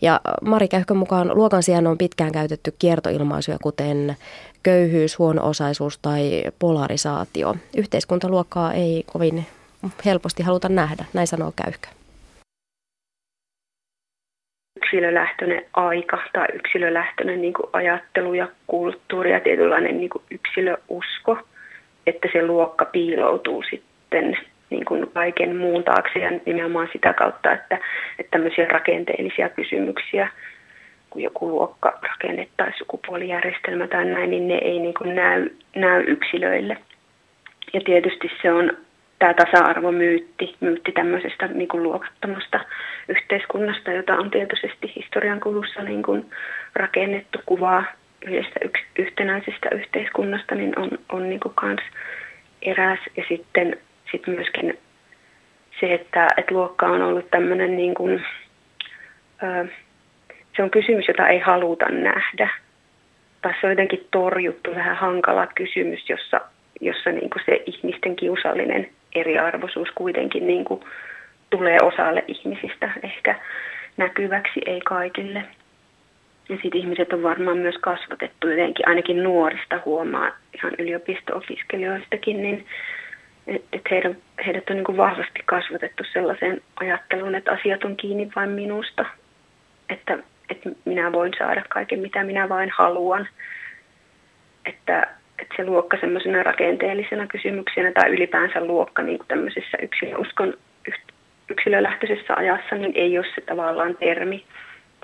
Ja 0.01 0.21
Mari 0.43 0.69
Käyhkön 0.69 0.97
mukaan 0.97 1.31
luokan 1.35 1.63
sijaan 1.63 1.87
on 1.87 1.99
pitkään 1.99 2.33
käytetty 2.33 2.75
kiertoilmaisuja, 2.79 3.59
kuten 3.63 4.17
köyhyys, 4.63 5.19
huono-osaisuus 5.19 5.99
tai 5.99 6.43
polarisaatio. 6.59 7.55
Yhteiskuntaluokkaa 7.77 8.73
ei 8.73 9.05
kovin 9.13 9.47
helposti 10.05 10.43
haluta 10.43 10.69
nähdä, 10.69 11.05
näin 11.15 11.27
sanoo 11.27 11.53
Käyhkö. 11.65 11.89
Yksilölähtöinen 14.77 15.65
aika 15.75 16.19
tai 16.33 16.47
yksilölähtöinen 16.55 17.41
niin 17.41 17.55
ajattelu 17.73 18.35
ja 18.35 18.49
kulttuuri 18.67 19.33
ja 19.33 19.41
tietynlainen 19.41 19.99
niin 19.99 20.11
yksilöusko, 20.31 21.39
että 22.07 22.29
se 22.33 22.47
luokka 22.47 22.85
piiloutuu 22.85 23.63
sitten 23.71 24.39
niin 24.71 24.85
kuin 24.85 25.11
kaiken 25.15 25.57
muun 25.57 25.85
taakse 25.85 26.19
ja 26.19 26.31
nimenomaan 26.47 26.89
sitä 26.93 27.13
kautta, 27.13 27.53
että, 27.53 27.79
että 28.19 28.31
tämmöisiä 28.31 28.67
rakenteellisia 28.67 29.49
kysymyksiä– 29.49 30.29
kun 31.11 31.23
joku 31.23 31.49
luokkarakenne 31.49 32.49
tai 32.57 32.73
sukupuolijärjestelmä 32.79 33.87
tai 33.87 34.05
näin, 34.05 34.31
niin 34.31 34.49
ne 34.49 34.55
ei 34.55 34.79
niin 34.79 34.95
kuin 34.95 35.15
näy, 35.15 35.51
näy 35.77 36.05
yksilöille. 36.07 36.77
Ja 37.73 37.81
tietysti 37.85 38.31
se 38.43 38.53
on 38.53 38.73
tämä 39.19 39.35
tasa-arvomyytti, 39.35 40.57
myytti 40.61 40.93
tämmöisestä 40.93 41.47
niin 41.47 41.69
kuin 41.69 41.83
luokattomasta 41.83 42.61
yhteiskunnasta, 43.09 43.93
jota 43.93 44.15
on 44.17 44.31
tietysti 44.31 44.93
historian 44.97 45.41
kulussa 45.41 45.83
niin 45.83 46.03
kuin 46.03 46.31
rakennettu 46.75 47.39
kuvaa 47.47 47.85
yhdestä 48.27 48.61
yks, 48.65 48.81
yhtenäisestä 48.99 49.69
yhteiskunnasta, 49.73 50.55
niin 50.55 50.79
on, 50.79 50.91
on 51.09 51.29
niin 51.29 51.41
kuin 51.41 51.55
kans 51.55 51.81
eräs. 52.63 52.99
Ja 53.17 53.25
sitten 53.29 53.77
sit 54.13 54.27
myöskin 54.27 54.79
se, 55.81 55.95
että, 55.95 56.27
että 56.37 56.55
luokka 56.55 56.87
on 56.87 57.03
ollut 57.03 57.31
tämmöinen 57.31 57.77
niin 57.77 57.95
kuin, 57.95 58.25
ö, 59.43 59.67
se 60.57 60.63
on 60.63 60.71
kysymys, 60.71 61.09
jota 61.09 61.29
ei 61.29 61.39
haluta 61.39 61.87
nähdä. 61.89 62.49
Tai 63.43 63.53
se 63.61 63.67
on 63.67 63.73
jotenkin 63.73 64.07
torjuttu 64.11 64.75
vähän 64.75 64.97
hankala 64.97 65.47
kysymys, 65.47 66.09
jossa, 66.09 66.41
jossa 66.81 67.11
niin 67.11 67.31
kuin 67.31 67.43
se 67.47 67.63
ihmisten 67.67 68.17
kiusallinen 68.17 68.89
eriarvoisuus 69.15 69.89
kuitenkin 69.95 70.47
niin 70.47 70.65
kuin 70.65 70.81
tulee 71.51 71.79
osalle 71.83 72.25
ihmisistä 72.29 72.91
ehkä 73.03 73.35
näkyväksi, 73.97 74.61
ei 74.67 74.81
kaikille. 74.81 75.45
Ja 76.49 76.59
sitten 76.63 76.81
ihmiset 76.81 77.13
on 77.13 77.23
varmaan 77.23 77.59
myös 77.59 77.75
kasvatettu 77.81 78.49
jotenkin, 78.49 78.89
ainakin 78.89 79.23
nuorista 79.23 79.81
huomaa 79.85 80.31
ihan 80.55 80.73
yliopisto-opiskelijoistakin, 80.79 82.43
niin 82.43 82.67
että 83.47 83.89
heidät, 83.91 84.17
heidät 84.47 84.71
on 84.71 84.77
niin 84.77 84.85
kuin 84.85 84.97
vahvasti 84.97 85.41
kasvatettu 85.47 86.05
sellaiseen 86.13 86.61
ajatteluun, 86.77 87.35
että 87.35 87.53
asiat 87.53 87.85
on 87.85 87.97
kiinni 87.97 88.31
vain 88.37 88.51
minusta. 88.51 89.05
Että 89.89 90.19
että 90.51 90.71
minä 90.85 91.13
voin 91.13 91.33
saada 91.39 91.63
kaiken, 91.69 92.01
mitä 92.01 92.25
minä 92.25 92.49
vain 92.49 92.71
haluan. 92.79 93.29
Että, 94.67 95.07
että 95.39 95.55
se 95.57 95.65
luokka 95.65 95.97
semmoisena 96.01 96.43
rakenteellisena 96.43 97.27
kysymyksenä 97.27 97.93
tai 97.93 98.11
ylipäänsä 98.11 98.65
luokka 98.65 99.03
niin 99.03 99.19
kuin 99.19 99.29
tämmöisessä 99.29 99.79
yksilöuskon 99.83 100.55
yksilölähtöisessä 101.51 102.35
ajassa, 102.35 102.75
niin 102.77 102.93
ei 102.95 103.19
ole 103.19 103.27
se 103.35 103.41
tavallaan 103.41 103.97
termi, 103.97 104.45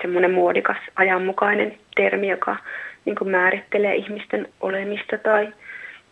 semmoinen 0.01 0.31
muodikas 0.31 0.77
ajanmukainen 0.95 1.77
termi, 1.95 2.27
joka 2.29 2.55
niin 3.05 3.15
kuin 3.15 3.29
määrittelee 3.29 3.95
ihmisten 3.95 4.47
olemista 4.61 5.17
tai, 5.17 5.53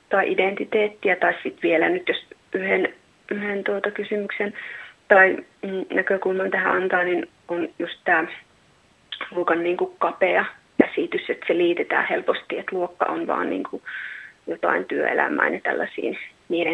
tai 0.10 0.32
identiteettiä, 0.32 1.16
tai 1.16 1.34
sitten 1.34 1.62
vielä 1.70 1.90
nyt 1.90 2.08
jos 2.08 2.26
yhden, 2.54 2.94
yhden 3.32 3.64
tuota 3.64 3.92
kysymyksen 3.92 4.54
tai 5.08 5.38
mm, 5.62 5.86
näkökulman 5.94 6.52
tähän 6.52 6.76
antaa, 6.76 7.04
niin 7.04 7.28
on 7.48 7.68
just 7.80 8.00
tämä 8.04 8.28
luokan 9.32 9.64
niin 9.64 9.78
kuin 9.78 9.96
kapea 10.00 10.46
käsitys, 10.82 11.30
että 11.30 11.46
se 11.48 11.58
liitetään 11.58 12.08
helposti, 12.10 12.58
että 12.58 12.76
luokka 12.76 13.06
on 13.06 13.28
vaan 13.28 13.50
niin 13.50 13.64
kuin 13.64 13.82
jotain 14.48 14.86
työelämään 14.86 15.54
ja 15.54 15.60
tällaisiin 15.64 16.18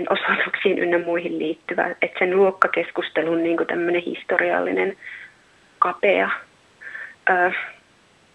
osoituksiin 0.10 0.79
ynnä 0.79 1.00
muihin 1.00 1.39
liittyvää. 1.39 1.96
Että 2.01 2.20
sen 2.20 2.36
luokkakeskustelun 2.36 3.43
niin 3.43 3.58
kuin 3.58 3.67
tämmöinen 3.67 4.01
historiallinen 4.01 4.98
kapea 5.79 6.29
ö, 7.29 7.51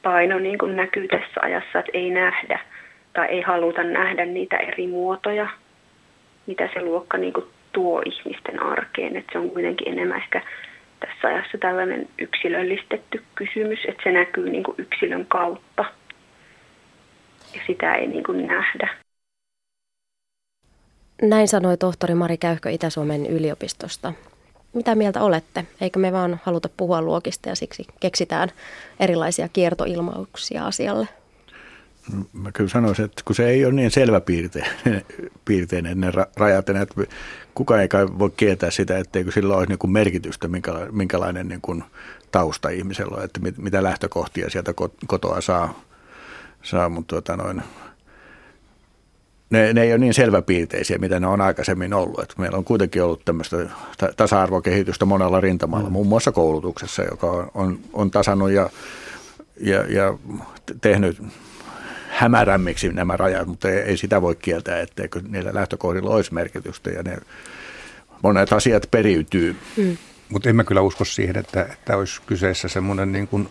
paino 0.02 0.38
niin 0.38 0.58
kuin 0.58 0.76
näkyy 0.76 1.08
tässä 1.08 1.40
ajassa, 1.42 1.78
että 1.78 1.90
ei 1.94 2.10
nähdä 2.10 2.60
tai 3.12 3.26
ei 3.26 3.40
haluta 3.40 3.82
nähdä 3.82 4.24
niitä 4.24 4.56
eri 4.56 4.86
muotoja, 4.86 5.48
mitä 6.46 6.68
se 6.74 6.82
luokka 6.82 7.18
niin 7.18 7.32
kuin 7.32 7.46
tuo 7.72 8.02
ihmisten 8.04 8.62
arkeen. 8.62 9.16
Että 9.16 9.32
se 9.32 9.38
on 9.38 9.50
kuitenkin 9.50 9.92
enemmän 9.92 10.18
ehkä 10.18 10.42
tässä 11.00 11.28
ajassa 11.28 11.58
tällainen 11.58 12.08
yksilöllistetty 12.18 13.22
kysymys, 13.34 13.78
että 13.88 14.02
se 14.04 14.12
näkyy 14.12 14.50
niin 14.50 14.64
kuin 14.64 14.74
yksilön 14.78 15.26
kautta 15.26 15.84
ja 17.54 17.60
sitä 17.66 17.94
ei 17.94 18.06
niin 18.06 18.24
kuin 18.24 18.46
nähdä. 18.46 18.96
Näin 21.22 21.48
sanoi 21.48 21.76
tohtori 21.76 22.14
Mari 22.14 22.36
Käyhkö 22.36 22.70
Itä-Suomen 22.70 23.26
yliopistosta. 23.26 24.12
Mitä 24.72 24.94
mieltä 24.94 25.22
olette? 25.22 25.64
Eikö 25.80 25.98
me 25.98 26.12
vaan 26.12 26.40
haluta 26.44 26.68
puhua 26.76 27.02
luokista 27.02 27.48
ja 27.48 27.54
siksi 27.54 27.86
keksitään 28.00 28.48
erilaisia 29.00 29.48
kiertoilmauksia 29.48 30.66
asialle? 30.66 31.08
Mä 32.32 32.52
kyllä 32.52 32.70
sanoisin, 32.70 33.04
että 33.04 33.22
kun 33.24 33.34
se 33.36 33.48
ei 33.48 33.64
ole 33.64 33.74
niin 33.74 33.90
selvä 33.90 34.20
piirteinen 35.44 36.00
ne 36.00 36.12
rajat, 36.36 36.68
että 36.68 37.02
kukaan 37.54 37.80
ei 37.80 37.88
kai 37.88 38.06
voi 38.18 38.30
kieltää 38.36 38.70
sitä, 38.70 38.98
etteikö 38.98 39.32
sillä 39.32 39.56
olisi 39.56 39.72
niin 39.72 39.92
merkitystä, 39.92 40.48
minkälainen 40.90 41.48
niin 41.48 41.60
kuin 41.60 41.84
tausta 42.32 42.68
ihmisellä 42.68 43.16
on, 43.16 43.24
että 43.24 43.40
mitä 43.56 43.82
lähtökohtia 43.82 44.50
sieltä 44.50 44.74
kotoa 45.06 45.40
saa, 45.40 45.80
saa 46.62 46.88
mutta 46.88 47.08
tuota 47.08 47.36
noin, 47.36 47.62
ne, 49.50 49.72
ne 49.72 49.82
ei 49.82 49.92
ole 49.92 49.98
niin 49.98 50.14
selväpiirteisiä, 50.14 50.98
mitä 50.98 51.20
ne 51.20 51.26
on 51.26 51.40
aikaisemmin 51.40 51.94
ollut. 51.94 52.20
Että 52.20 52.34
meillä 52.38 52.58
on 52.58 52.64
kuitenkin 52.64 53.02
ollut 53.02 53.24
tämmöistä 53.24 53.56
tasa-arvokehitystä 54.16 55.04
monella 55.04 55.40
rintamalla, 55.40 55.88
mm. 55.88 55.92
muun 55.92 56.06
muassa 56.06 56.32
koulutuksessa, 56.32 57.02
joka 57.02 57.30
on, 57.30 57.50
on, 57.54 57.78
on 57.92 58.10
tasannut 58.10 58.50
ja, 58.50 58.70
ja, 59.60 59.84
ja 59.92 60.18
tehnyt 60.80 61.22
hämärämmiksi 62.16 62.88
nämä 62.88 63.16
rajat, 63.16 63.48
mutta 63.48 63.70
ei, 63.70 63.78
ei 63.78 63.96
sitä 63.96 64.22
voi 64.22 64.36
kieltää, 64.36 64.80
etteikö 64.80 65.20
niillä 65.28 65.54
lähtökohdilla 65.54 66.10
olisi 66.10 66.34
merkitystä 66.34 66.90
ja 66.90 67.02
ne 67.02 67.16
monet 68.22 68.52
asiat 68.52 68.88
periytyy. 68.90 69.56
Mm. 69.76 69.96
Mutta 70.28 70.48
en 70.48 70.56
mä 70.56 70.64
kyllä 70.64 70.80
usko 70.80 71.04
siihen, 71.04 71.38
että, 71.38 71.62
että 71.62 71.96
olisi 71.96 72.20
kyseessä 72.26 72.68
semmoinen 72.68 73.12
niin 73.12 73.28
kuin 73.28 73.48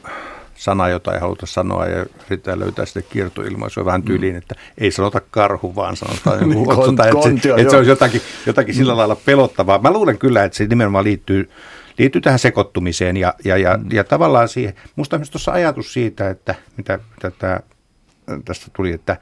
sana, 0.55 0.89
jota 0.89 1.13
ei 1.13 1.19
haluta 1.19 1.45
sanoa 1.45 1.86
ja 1.86 2.05
yritetään 2.27 2.60
löytää 2.60 2.86
sitä 2.86 3.01
kiertoilmaisua 3.01 3.86
vähän 3.86 4.01
mm. 4.01 4.05
tyyliin, 4.05 4.36
että 4.36 4.55
ei 4.77 4.91
sanota 4.91 5.22
karhu, 5.31 5.75
vaan 5.75 5.95
sanotaan 5.95 6.39
joku 6.39 6.50
niin, 6.53 6.72
otsota, 6.72 7.07
että, 7.07 7.22
se, 7.24 7.53
että 7.57 7.69
se 7.69 7.77
olisi 7.77 7.91
jotakin, 7.91 8.22
jotakin 8.45 8.75
sillä 8.75 8.93
mm. 8.93 8.98
lailla 8.98 9.15
pelottavaa. 9.15 9.81
Mä 9.81 9.91
luulen 9.91 10.17
kyllä, 10.17 10.43
että 10.43 10.57
se 10.57 10.65
nimenomaan 10.65 11.03
liittyy, 11.03 11.50
liittyy 11.98 12.22
tähän 12.22 12.39
sekoittumiseen 12.39 13.17
ja, 13.17 13.34
ja, 13.45 13.57
ja, 13.57 13.77
mm. 13.77 13.86
ja 13.91 14.03
tavallaan 14.03 14.50
siihen. 14.50 14.74
Musta 14.95 15.17
myös 15.17 15.29
tuossa 15.29 15.51
ajatus 15.51 15.93
siitä, 15.93 16.29
että 16.29 16.55
mitä, 16.77 17.00
mitä 17.15 17.31
tämä 17.31 17.60
tästä 18.46 18.67
tuli, 18.75 18.91
että, 18.91 19.17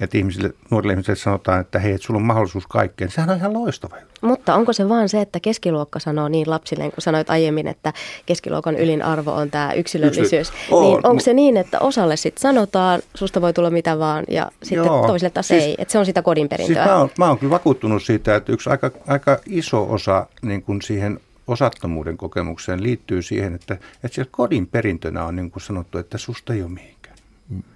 että 0.00 0.18
ihmisille, 0.18 0.50
nuorille 0.70 0.92
ihmisille 0.92 1.16
sanotaan, 1.16 1.60
että 1.60 1.78
hei, 1.78 1.92
että 1.92 2.06
sulla 2.06 2.18
on 2.18 2.26
mahdollisuus 2.26 2.66
kaikkeen. 2.66 3.10
Sehän 3.10 3.30
on 3.30 3.36
ihan 3.36 3.52
loistava 3.52 3.96
Mutta 4.20 4.54
onko 4.54 4.72
se 4.72 4.88
vaan 4.88 5.08
se, 5.08 5.20
että 5.20 5.40
keskiluokka 5.40 5.98
sanoo 5.98 6.28
niin 6.28 6.50
lapsille, 6.50 6.90
kun 6.90 7.02
sanoit 7.02 7.30
aiemmin, 7.30 7.66
että 7.66 7.92
keskiluokan 8.26 8.76
ylin 8.76 9.02
arvo 9.02 9.32
on 9.32 9.50
tämä 9.50 9.72
yksilöllisyys. 9.72 10.48
Yksilö. 10.48 10.80
niin 10.80 11.06
onko 11.06 11.20
se 11.20 11.34
niin, 11.34 11.56
että 11.56 11.78
osalle 11.80 12.16
sitten 12.16 12.42
sanotaan, 12.42 13.02
susta 13.14 13.40
voi 13.40 13.52
tulla 13.52 13.70
mitä 13.70 13.98
vaan, 13.98 14.24
ja 14.30 14.50
sitten 14.62 14.86
Joo, 14.86 15.06
toisille 15.06 15.30
taas 15.30 15.48
siis, 15.48 15.62
ei, 15.64 15.74
että 15.78 15.92
se 15.92 15.98
on 15.98 16.06
sitä 16.06 16.22
kodinperintöä? 16.22 16.74
Siis 16.74 16.86
mä, 16.86 16.96
oon, 16.96 17.10
mä 17.18 17.28
oon 17.28 17.38
kyllä 17.38 17.50
vakuuttunut 17.50 18.02
siitä, 18.02 18.36
että 18.36 18.52
yksi 18.52 18.70
aika, 18.70 18.90
aika 19.06 19.38
iso 19.46 19.86
osa 19.90 20.26
niin 20.42 20.62
kuin 20.62 20.82
siihen 20.82 21.20
osattomuuden 21.46 22.16
kokemukseen 22.16 22.82
liittyy 22.82 23.22
siihen, 23.22 23.54
että, 23.54 23.74
että 23.74 24.14
siellä 24.14 24.30
kodin 24.32 24.66
perintönä 24.66 25.24
on 25.24 25.36
niin 25.36 25.50
kuin 25.50 25.62
sanottu, 25.62 25.98
että 25.98 26.18
susta 26.18 26.52
ei 26.52 26.62
ole 26.62 26.70
mihinkään. 26.70 26.91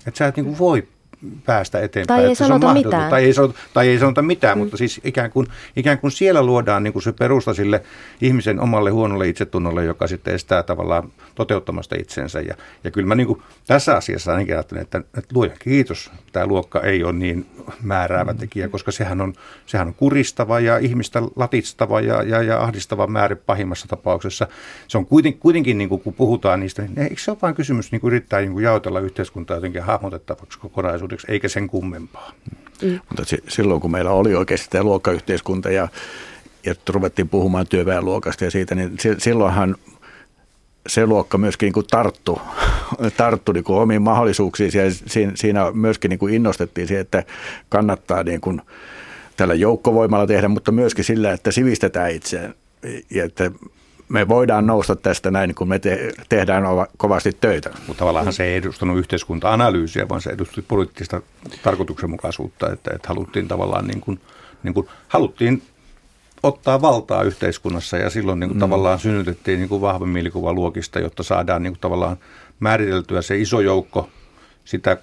Että 0.07 0.19
sä 0.19 0.27
et 0.27 0.37
niin 0.37 0.47
kuin 0.47 0.59
voi 0.59 0.89
päästä 1.47 1.81
eteenpäin. 1.81 2.21
Tai 2.21 2.29
ei 2.29 2.35
sanota 2.35 2.75
mitään. 2.75 3.11
Tai 3.11 3.25
ei 3.25 3.33
sanota, 3.33 3.59
tai 3.75 3.89
ei 3.89 3.99
sanota 3.99 4.23
mitään, 4.23 4.59
mm. 4.59 4.63
mutta 4.63 4.77
siis 4.77 5.01
ikään 5.05 5.31
kuin, 5.31 5.47
ikään 5.77 5.99
kuin 5.99 6.11
siellä 6.11 6.43
luodaan 6.43 6.83
niin 6.83 6.93
kuin 6.93 7.03
se 7.03 7.13
perusta 7.13 7.55
sille 7.55 7.83
ihmisen 8.21 8.61
omalle 8.61 8.91
huonolle 8.91 9.29
itsetunnolle, 9.29 9.85
joka 9.85 10.07
sitten 10.07 10.35
estää 10.35 10.63
tavallaan 10.63 11.13
toteuttamasta 11.35 11.97
itsensä. 11.99 12.41
Ja, 12.41 12.55
ja 12.85 12.91
kyllä 12.91 13.09
mä 13.09 13.15
niin 13.15 13.27
kuin 13.27 13.43
tässä 13.67 13.97
asiassa 13.97 14.33
ainakin 14.33 14.55
ajattelen, 14.55 14.83
että, 14.83 14.99
että 14.99 15.35
luoja 15.35 15.57
kiitos, 15.59 16.11
tämä 16.33 16.47
luokka 16.47 16.81
ei 16.81 17.05
ole 17.05 17.13
niin 17.13 17.47
määräävä 17.83 18.33
mm. 18.33 18.39
tekijä, 18.39 18.69
koska 18.69 18.91
sehän 18.91 19.21
on, 19.21 19.35
sehän 19.67 19.87
on 19.89 19.95
kuristava 19.95 20.61
ja 20.61 20.79
ihmistä 20.79 21.23
latistava 21.37 22.01
ja, 22.01 22.23
ja, 22.23 22.43
ja 22.43 22.63
ahdistava 22.63 23.07
määrä 23.07 23.37
pahimmassa 23.37 23.89
tapauksessa. 23.89 24.49
Se 24.89 24.99
on 24.99 25.07
kuitenkin, 25.07 25.41
kuitenkin 25.41 25.79
niin 25.79 25.89
kuin, 25.89 26.01
kun 26.01 26.15
puhutaan 26.15 26.61
niistä, 26.61 26.83
niin 26.83 26.99
eikö 26.99 27.21
se 27.21 27.31
ole 27.31 27.39
vain 27.43 27.55
kysymys 27.55 27.93
niin 27.93 28.01
kuin 28.01 28.09
yrittää 28.09 28.41
niin 28.41 28.53
kuin 28.53 28.65
jaotella 28.65 29.01
yhteiskuntaa 29.01 29.57
jotenkin 29.57 29.83
hahmotettavaksi 29.83 30.59
kokonaisuudeksi? 31.07 31.33
eikä 31.33 31.49
sen 31.49 31.67
kummempaa. 31.67 32.33
Mm. 32.83 33.01
Mutta 33.09 33.23
silloin, 33.49 33.81
kun 33.81 33.91
meillä 33.91 34.11
oli 34.11 34.35
oikeasti 34.35 34.67
tämä 34.71 34.85
luokkayhteiskunta 34.85 35.71
ja, 35.71 35.89
ja 36.65 36.75
ruvettiin 36.89 37.29
puhumaan 37.29 37.67
työväenluokasta 37.67 38.45
ja 38.45 38.51
siitä, 38.51 38.75
niin 38.75 38.97
silloinhan 39.19 39.77
se 40.87 41.07
luokka 41.07 41.39
myöskin 41.39 41.67
niin 41.67 41.73
kuin 41.73 41.87
tarttu, 41.91 42.41
tarttu 43.17 43.53
niin 43.53 43.65
kuin 43.65 43.79
omiin 43.79 44.03
mahdollisuuksiin 44.03 44.71
ja 44.75 44.91
siinä, 45.07 45.33
siinä 45.35 45.73
myöskin 45.73 46.09
niin 46.09 46.19
kuin 46.19 46.35
innostettiin 46.35 46.87
siihen, 46.87 47.01
että 47.01 47.25
kannattaa 47.69 48.23
niin 48.23 48.41
kuin 48.41 48.63
tällä 49.37 49.55
joukkovoimalla 49.55 50.27
tehdä, 50.27 50.49
mutta 50.49 50.73
myöskin 50.73 51.05
sillä, 51.05 51.33
että 51.33 51.51
sivistetään 51.51 52.11
itseään 52.11 52.55
ja 53.11 53.25
että 53.25 53.51
me 54.09 54.29
voidaan 54.29 54.67
nousta 54.67 54.97
tästä 54.97 55.31
näin, 55.31 55.55
kun 55.55 55.69
me 55.69 55.79
te- 55.79 56.13
tehdään 56.29 56.65
kovasti 56.97 57.37
töitä. 57.41 57.71
Mutta 57.87 57.99
tavallaan 57.99 58.33
se 58.33 58.45
ei 58.45 58.57
edustanut 58.57 58.99
yhteiskunta-analyysiä, 58.99 60.09
vaan 60.09 60.21
se 60.21 60.31
edusti 60.31 60.63
poliittista 60.63 61.23
tarkoituksenmukaisuutta, 61.63 62.73
että, 62.73 62.91
että 62.95 63.09
haluttiin 63.09 63.49
tavallaan 63.49 63.87
niin 63.87 64.01
kuin, 64.01 64.21
niin 64.63 64.75
kuin, 64.75 64.89
haluttiin 65.09 65.63
ottaa 66.43 66.83
valtaa 66.83 67.23
yhteiskunnassa 67.23 67.97
ja 67.97 68.11
silloin 68.11 68.41
niin 68.41 68.49
kuin 68.49 68.57
mm. 68.57 68.61
tavallaan 68.61 68.99
synnytettiin 68.99 69.59
niin 69.59 69.69
kuin 69.69 69.81
vahva 69.81 70.07
mielikuva 70.07 70.53
luokista, 70.53 71.01
jotta 71.01 71.23
saadaan 71.23 71.63
niin 71.63 71.73
kuin 71.73 71.81
tavallaan 71.81 72.17
määriteltyä 72.61 73.23
se 73.23 73.39
iso 73.39 73.61
joukko 73.61 74.09
sitä 74.65 74.97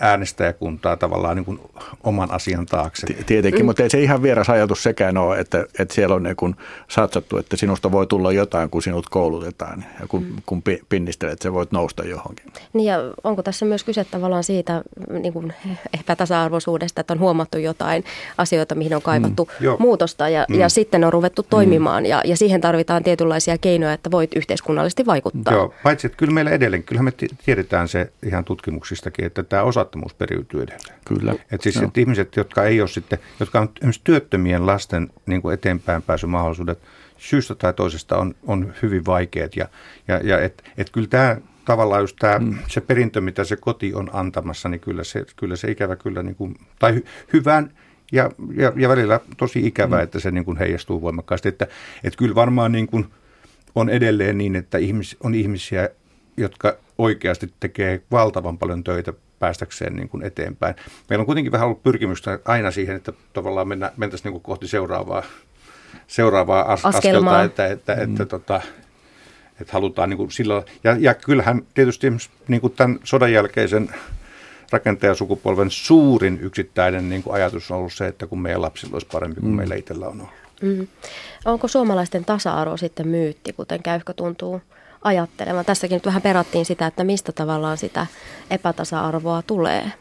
äänestäjäkuntaa 0.00 0.96
tavallaan 0.96 1.36
niin 1.36 1.44
kuin 1.44 1.60
oman 2.04 2.30
asian 2.30 2.66
taakse. 2.66 3.06
Tietenkin, 3.26 3.62
mm. 3.62 3.66
mutta 3.66 3.82
ei 3.82 3.90
se 3.90 4.02
ihan 4.02 4.22
vieras 4.22 4.50
ajatus 4.50 4.82
sekään 4.82 5.16
ole, 5.16 5.38
että, 5.38 5.66
että 5.78 5.94
siellä 5.94 6.14
on 6.14 6.22
niin 6.22 6.36
kuin 6.36 6.56
satsattu, 6.88 7.38
että 7.38 7.56
sinusta 7.56 7.92
voi 7.92 8.06
tulla 8.06 8.32
jotain, 8.32 8.70
kun 8.70 8.82
sinut 8.82 9.08
koulutetaan 9.08 9.84
ja 10.00 10.06
kun, 10.06 10.22
mm. 10.22 10.36
kun 10.46 10.62
pinnistelet, 10.88 11.32
että 11.32 11.42
sä 11.42 11.52
voit 11.52 11.72
nousta 11.72 12.04
johonkin. 12.04 12.52
Niin 12.72 12.86
ja 12.86 12.98
onko 13.24 13.42
tässä 13.42 13.66
myös 13.66 13.84
kyse 13.84 14.04
tavallaan 14.04 14.44
siitä 14.44 14.82
niin 15.08 15.32
kuin 15.32 15.52
epätasa-arvoisuudesta, 16.00 17.00
että 17.00 17.12
on 17.12 17.20
huomattu 17.20 17.58
jotain 17.58 18.04
asioita, 18.38 18.74
mihin 18.74 18.94
on 18.94 19.02
kaivattu 19.02 19.48
mm. 19.60 19.66
muutosta 19.78 20.28
ja, 20.28 20.46
mm. 20.48 20.58
ja 20.58 20.68
sitten 20.68 21.04
on 21.04 21.12
ruvettu 21.12 21.42
toimimaan 21.42 22.02
mm. 22.02 22.08
ja, 22.08 22.22
ja 22.24 22.36
siihen 22.36 22.60
tarvitaan 22.60 23.02
tietynlaisia 23.02 23.58
keinoja, 23.58 23.92
että 23.92 24.10
voit 24.10 24.36
yhteiskunnallisesti 24.36 25.06
vaikuttaa. 25.06 25.54
Joo, 25.54 25.74
paitsi 25.82 26.06
että 26.06 26.16
kyllä 26.16 26.32
meillä 26.32 26.50
edelleen, 26.50 26.82
kyllähän 26.82 27.04
me 27.04 27.12
tiedetään 27.44 27.88
se 27.88 28.12
ihan 28.22 28.44
tutkimuksista 28.44 29.10
myöskin, 29.18 29.26
että 29.26 29.42
tämä 29.42 29.62
osattomuus 29.62 30.14
periytyy 30.14 30.62
edelleen. 30.62 30.98
Kyllä. 31.04 31.32
Että 31.32 31.62
siis 31.62 31.76
että 31.76 32.00
ihmiset, 32.00 32.36
jotka 32.36 32.64
ei 32.64 32.80
ole 32.80 32.88
sitten, 32.88 33.18
jotka 33.40 33.60
on 33.60 33.68
esimerkiksi 33.76 34.00
työttömien 34.04 34.66
lasten 34.66 35.10
niin 35.26 35.42
kuin 35.42 35.54
eteenpäin 35.54 36.02
pääsymahdollisuudet 36.02 36.78
syystä 37.16 37.54
tai 37.54 37.72
toisesta 37.72 38.16
on, 38.16 38.34
on 38.46 38.72
hyvin 38.82 39.06
vaikeat. 39.06 39.56
Ja, 39.56 39.68
ja, 40.08 40.20
ja 40.22 40.40
että 40.40 40.62
et 40.76 40.90
kyllä 40.90 41.08
tämä 41.08 41.36
tavallaan 41.64 42.02
just 42.02 42.16
tämä, 42.18 42.38
mm. 42.38 42.58
se 42.68 42.80
perintö, 42.80 43.20
mitä 43.20 43.44
se 43.44 43.56
koti 43.56 43.94
on 43.94 44.10
antamassa, 44.12 44.68
niin 44.68 44.80
kyllä 44.80 45.04
se, 45.04 45.24
kyllä 45.36 45.56
se 45.56 45.70
ikävä 45.70 45.96
kyllä, 45.96 46.22
niin 46.22 46.36
kuin, 46.36 46.54
tai 46.78 46.94
hy, 46.94 47.04
hyvän 47.32 47.70
ja, 48.12 48.30
ja, 48.54 48.72
ja 48.76 48.88
välillä 48.88 49.20
tosi 49.36 49.66
ikävää, 49.66 49.98
mm. 49.98 50.04
että 50.04 50.20
se 50.20 50.30
niin 50.30 50.44
kuin 50.44 50.58
heijastuu 50.58 51.02
voimakkaasti. 51.02 51.48
Että, 51.48 51.66
että 52.04 52.18
kyllä 52.18 52.34
varmaan 52.34 52.72
niin 52.72 52.86
kuin 52.86 53.06
on 53.74 53.88
edelleen 53.88 54.38
niin, 54.38 54.56
että 54.56 54.78
ihmis, 54.78 55.16
on 55.20 55.34
ihmisiä, 55.34 55.88
jotka 56.38 56.76
oikeasti 56.98 57.52
tekee 57.60 58.02
valtavan 58.10 58.58
paljon 58.58 58.84
töitä 58.84 59.12
päästäkseen 59.38 59.96
niin 59.96 60.08
kuin 60.08 60.22
eteenpäin. 60.22 60.74
Meillä 61.08 61.22
on 61.22 61.26
kuitenkin 61.26 61.52
vähän 61.52 61.66
ollut 61.66 61.82
pyrkimystä 61.82 62.38
aina 62.44 62.70
siihen, 62.70 62.96
että 62.96 63.12
tavallaan 63.32 63.68
mennä, 63.68 63.92
mentäisiin 63.96 64.24
niin 64.24 64.32
kuin 64.32 64.42
kohti 64.42 64.68
seuraavaa, 64.68 65.22
seuraavaa 66.06 66.72
as, 66.72 66.86
askelta, 66.86 67.42
että, 67.42 67.66
että, 67.66 67.94
mm. 67.94 68.02
että, 68.02 68.26
tota, 68.26 68.60
että 69.60 69.72
halutaan 69.72 70.10
niin 70.10 70.16
kuin 70.16 70.30
sillä 70.30 70.62
ja, 70.84 70.96
ja 71.00 71.14
kyllähän 71.14 71.62
tietysti 71.74 72.06
niin 72.48 72.60
kuin 72.60 72.72
tämän 72.72 72.98
sodan 73.04 73.32
jälkeisen 73.32 73.94
rakentajasukupolven 74.70 75.70
suurin 75.70 76.38
yksittäinen 76.42 77.08
niin 77.08 77.22
kuin 77.22 77.34
ajatus 77.34 77.70
on 77.70 77.78
ollut 77.78 77.92
se, 77.92 78.06
että 78.06 78.26
kun 78.26 78.40
meidän 78.40 78.62
lapsilla 78.62 78.94
olisi 78.94 79.06
parempi 79.12 79.40
kuin 79.40 79.52
mm. 79.52 79.56
meillä 79.56 79.74
itsellä 79.74 80.06
on 80.06 80.20
ollut. 80.20 80.34
Mm. 80.62 80.86
Onko 81.44 81.68
suomalaisten 81.68 82.24
tasa-arvo 82.24 82.76
sitten 82.76 83.08
myytti, 83.08 83.52
kuten 83.52 83.82
Käyhkö 83.82 84.12
tuntuu 84.12 84.62
ajattelemaan. 85.02 85.64
Tässäkin 85.64 85.96
nyt 85.96 86.06
vähän 86.06 86.22
perattiin 86.22 86.64
sitä, 86.64 86.86
että 86.86 87.04
mistä 87.04 87.32
tavallaan 87.32 87.78
sitä 87.78 88.06
epätasa-arvoa 88.50 89.42
tulee. 89.42 89.92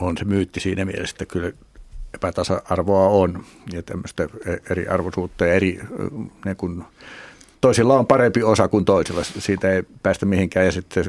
On 0.00 0.18
se 0.18 0.24
myytti 0.24 0.60
siinä 0.60 0.84
mielessä, 0.84 1.14
että 1.14 1.26
kyllä 1.26 1.52
epätasa-arvoa 2.14 3.08
on 3.08 3.44
ja 3.72 3.82
tämmöistä 3.82 4.28
eriarvoisuutta 4.70 5.46
ja 5.46 5.54
eri, 5.54 5.80
niin 6.44 6.56
kun, 6.56 6.84
toisilla 7.60 7.98
on 7.98 8.06
parempi 8.06 8.42
osa 8.42 8.68
kuin 8.68 8.84
toisilla. 8.84 9.24
Siitä 9.24 9.70
ei 9.70 9.82
päästä 10.02 10.26
mihinkään 10.26 10.66
ja 10.66 10.72
sitten 10.72 11.04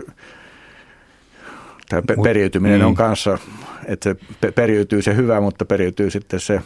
tämä 1.90 2.02
periytyminen 2.24 2.80
niin. 2.80 2.86
on 2.86 2.96
kanssa, 2.96 3.38
että 3.86 4.16
se 4.42 4.52
periytyy 4.52 5.02
se 5.02 5.16
hyvä, 5.16 5.42
mutta 5.42 5.66
periytyy 5.66 6.10
sitten 6.10 6.40
se 6.40 6.62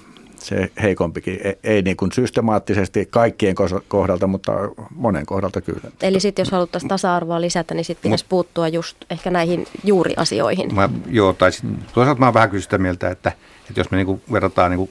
se 0.46 0.72
heikompikin. 0.82 1.40
Ei, 1.44 1.60
ei 1.64 1.82
niin 1.82 1.98
kuin 1.98 2.12
systemaattisesti 2.12 3.06
kaikkien 3.06 3.56
kohdalta, 3.88 4.28
mutta 4.28 4.52
monen 4.96 5.26
kohdalta 5.26 5.62
kyllä. 5.62 5.92
Eli 6.02 6.20
sitten 6.20 6.44
jos 6.44 6.52
haluttaisiin 6.52 6.90
tasa-arvoa 6.90 7.42
lisätä, 7.42 7.74
niin 7.74 7.86
sitten 7.86 8.04
pitäisi 8.04 8.26
puuttua 8.30 8.68
just 8.68 8.98
ehkä 9.10 9.32
näihin 9.32 9.68
juuriasioihin. 9.84 10.76
Mä, 10.76 10.90
joo, 11.08 11.34
tai 11.34 11.52
sit, 11.52 11.66
toisaalta 11.94 12.20
mä 12.20 12.26
oon 12.26 12.34
vähän 12.34 12.62
sitä 12.62 12.78
mieltä, 12.78 13.10
että, 13.10 13.32
että 13.70 13.80
jos 13.80 13.92
me 13.92 13.98
niin 13.98 14.06
kuin 14.06 14.22
verrataan 14.32 14.72
niin 14.72 14.78
kuin, 14.78 14.90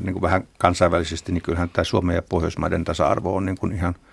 niin 0.00 0.12
kuin 0.12 0.22
vähän 0.22 0.48
kansainvälisesti, 0.58 1.32
niin 1.32 1.42
kyllähän 1.42 1.68
tämä 1.68 1.84
Suomen 1.84 2.16
ja 2.16 2.22
Pohjoismaiden 2.22 2.84
tasa-arvo 2.84 3.36
on 3.36 3.44
niin 3.44 3.58
kuin 3.58 3.72
ihan– 3.72 3.94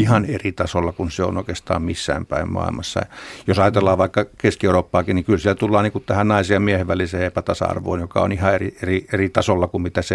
ihan 0.00 0.24
eri 0.24 0.52
tasolla 0.52 0.92
kuin 0.92 1.10
se 1.10 1.22
on 1.22 1.36
oikeastaan 1.36 1.82
missään 1.82 2.26
päin 2.26 2.52
maailmassa. 2.52 3.00
Jos 3.46 3.58
ajatellaan 3.58 3.98
vaikka 3.98 4.26
Keski-Eurooppaakin, 4.38 5.16
niin 5.16 5.24
kyllä 5.24 5.38
siellä 5.38 5.58
tullaan 5.58 5.84
niin 5.84 5.92
kuin 5.92 6.04
tähän 6.04 6.28
naisen 6.28 6.54
ja 6.54 6.60
miehen 6.60 6.88
väliseen 6.88 7.24
epätasa-arvoon, 7.24 8.00
joka 8.00 8.20
on 8.20 8.32
ihan 8.32 8.54
eri, 8.54 8.76
eri, 8.82 9.06
eri 9.12 9.28
tasolla 9.28 9.66
kuin 9.66 9.82
mitä 9.82 10.02
se, 10.02 10.14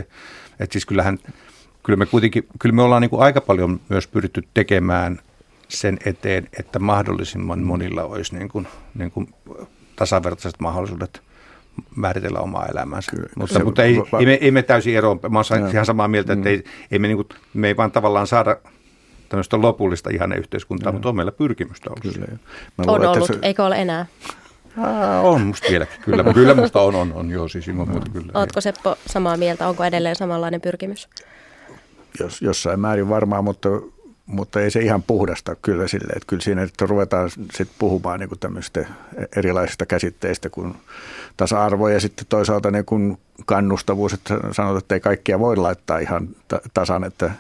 että 0.59 0.73
siis 0.73 0.85
kyllähän, 0.85 1.17
kyllä 1.83 1.97
me 1.97 2.05
kuitenkin, 2.05 2.47
kyllä 2.59 2.75
me 2.75 2.81
ollaan 2.81 3.01
niin 3.01 3.09
kuin 3.09 3.21
aika 3.21 3.41
paljon 3.41 3.79
myös 3.89 4.07
pyritty 4.07 4.43
tekemään 4.53 5.19
sen 5.67 5.97
eteen, 6.05 6.49
että 6.59 6.79
mahdollisimman 6.79 7.59
monilla 7.59 8.03
olisi 8.03 8.35
niin 8.35 8.49
kuin, 8.49 8.67
niin 8.95 9.11
kuin 9.11 9.33
tasavertaiset 9.95 10.59
mahdollisuudet 10.59 11.21
määritellä 11.95 12.39
omaa 12.39 12.65
elämäänsä. 12.65 13.11
Kyllä, 13.11 13.29
mutta, 13.35 13.53
se, 13.53 13.63
mutta 13.63 13.83
ei, 13.83 13.97
va- 13.97 14.19
ei, 14.19 14.25
me, 14.25 14.33
ei 14.41 14.51
me 14.51 14.61
täysin 14.63 14.97
eroon. 14.97 15.19
Mä 15.29 15.39
olen 15.39 15.71
ihan 15.71 15.85
samaa 15.85 16.07
mieltä, 16.07 16.33
että 16.33 16.49
mm. 16.49 16.51
ei, 16.51 16.63
ei 16.91 16.99
me, 16.99 17.07
niin 17.07 17.17
kuin, 17.17 17.27
me 17.53 17.67
ei 17.67 17.77
vaan 17.77 17.91
tavallaan 17.91 18.27
saada 18.27 18.57
tämmöistä 19.33 19.61
lopullista 19.61 20.09
yhteiskuntaa, 20.37 20.91
no. 20.91 20.93
mutta 20.93 21.09
on 21.09 21.15
meillä 21.15 21.31
pyrkimystä 21.31 21.89
ollut. 21.89 22.15
Kyllä, 22.15 22.27
Mä 22.77 22.83
on 22.87 23.05
ollut, 23.05 23.27
se... 23.27 23.39
eikö 23.41 23.65
ole 23.65 23.81
enää? 23.81 24.05
Ah, 24.77 25.25
on 25.25 25.41
musta 25.41 25.67
vieläkin, 25.69 26.01
kyllä. 26.05 26.33
kyllä 26.33 26.53
musta 26.53 26.81
on, 26.81 26.95
on, 26.95 27.13
on, 27.13 27.29
joo, 27.29 27.47
siis 27.47 27.67
ilman 27.67 27.89
muuta 27.89 28.11
kyllä. 28.11 28.31
Oletko 28.33 28.61
Seppo 28.61 28.95
samaa 29.05 29.37
mieltä, 29.37 29.67
onko 29.67 29.83
edelleen 29.83 30.15
samanlainen 30.15 30.61
pyrkimys? 30.61 31.09
Jos, 32.19 32.41
jossain 32.41 32.79
määrin 32.79 33.09
varmaan, 33.09 33.43
mutta, 33.43 33.69
mutta 34.25 34.61
ei 34.61 34.71
se 34.71 34.79
ihan 34.79 35.03
puhdasta 35.03 35.55
kyllä 35.55 35.87
sille, 35.87 36.13
että 36.13 36.27
kyllä 36.27 36.41
siinä 36.41 36.63
että 36.63 36.85
ruvetaan 36.85 37.29
sitten 37.29 37.75
puhumaan 37.79 38.19
niin 38.19 38.29
tämmöistä 38.39 38.85
erilaisista 39.37 39.85
käsitteistä 39.85 40.49
kuin 40.49 40.75
tasa-arvo 41.37 41.89
ja 41.89 41.99
sitten 41.99 42.25
toisaalta 42.29 42.71
niin 42.71 42.85
kuin 42.85 43.17
kannustavuus, 43.45 44.13
että 44.13 44.33
sanotaan, 44.51 44.77
että 44.77 44.95
ei 44.95 45.01
kaikkia 45.01 45.39
voi 45.39 45.55
laittaa 45.55 45.99
ihan 45.99 46.29
tasan, 46.73 47.03
että 47.03 47.31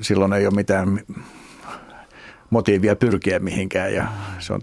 silloin 0.00 0.32
ei 0.32 0.46
ole 0.46 0.54
mitään 0.54 1.00
motiivia 2.50 2.96
pyrkiä 2.96 3.38
mihinkään 3.38 3.94
ja 3.94 4.08
se 4.38 4.52
on 4.52 4.60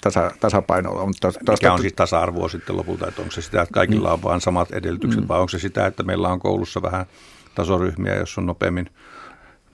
tasa, 0.00 0.30
tasapainolla. 0.40 1.06
Mutta 1.06 1.32
tos, 1.44 1.60
Mikä 1.60 1.72
on 1.72 1.80
siis 1.80 1.92
tasa-arvoa 1.92 2.48
sitten 2.48 2.76
lopulta, 2.76 3.08
että 3.08 3.22
onko 3.22 3.32
se 3.32 3.42
sitä, 3.42 3.62
että 3.62 3.72
kaikilla 3.72 4.12
on 4.12 4.22
vain 4.22 4.40
samat 4.40 4.72
edellytykset 4.72 5.20
mm. 5.20 5.28
vai 5.28 5.38
onko 5.38 5.48
se 5.48 5.58
sitä, 5.58 5.86
että 5.86 6.02
meillä 6.02 6.28
on 6.28 6.40
koulussa 6.40 6.82
vähän 6.82 7.06
tasoryhmiä, 7.54 8.14
jos 8.14 8.38
on 8.38 8.46
nopeammin, 8.46 8.90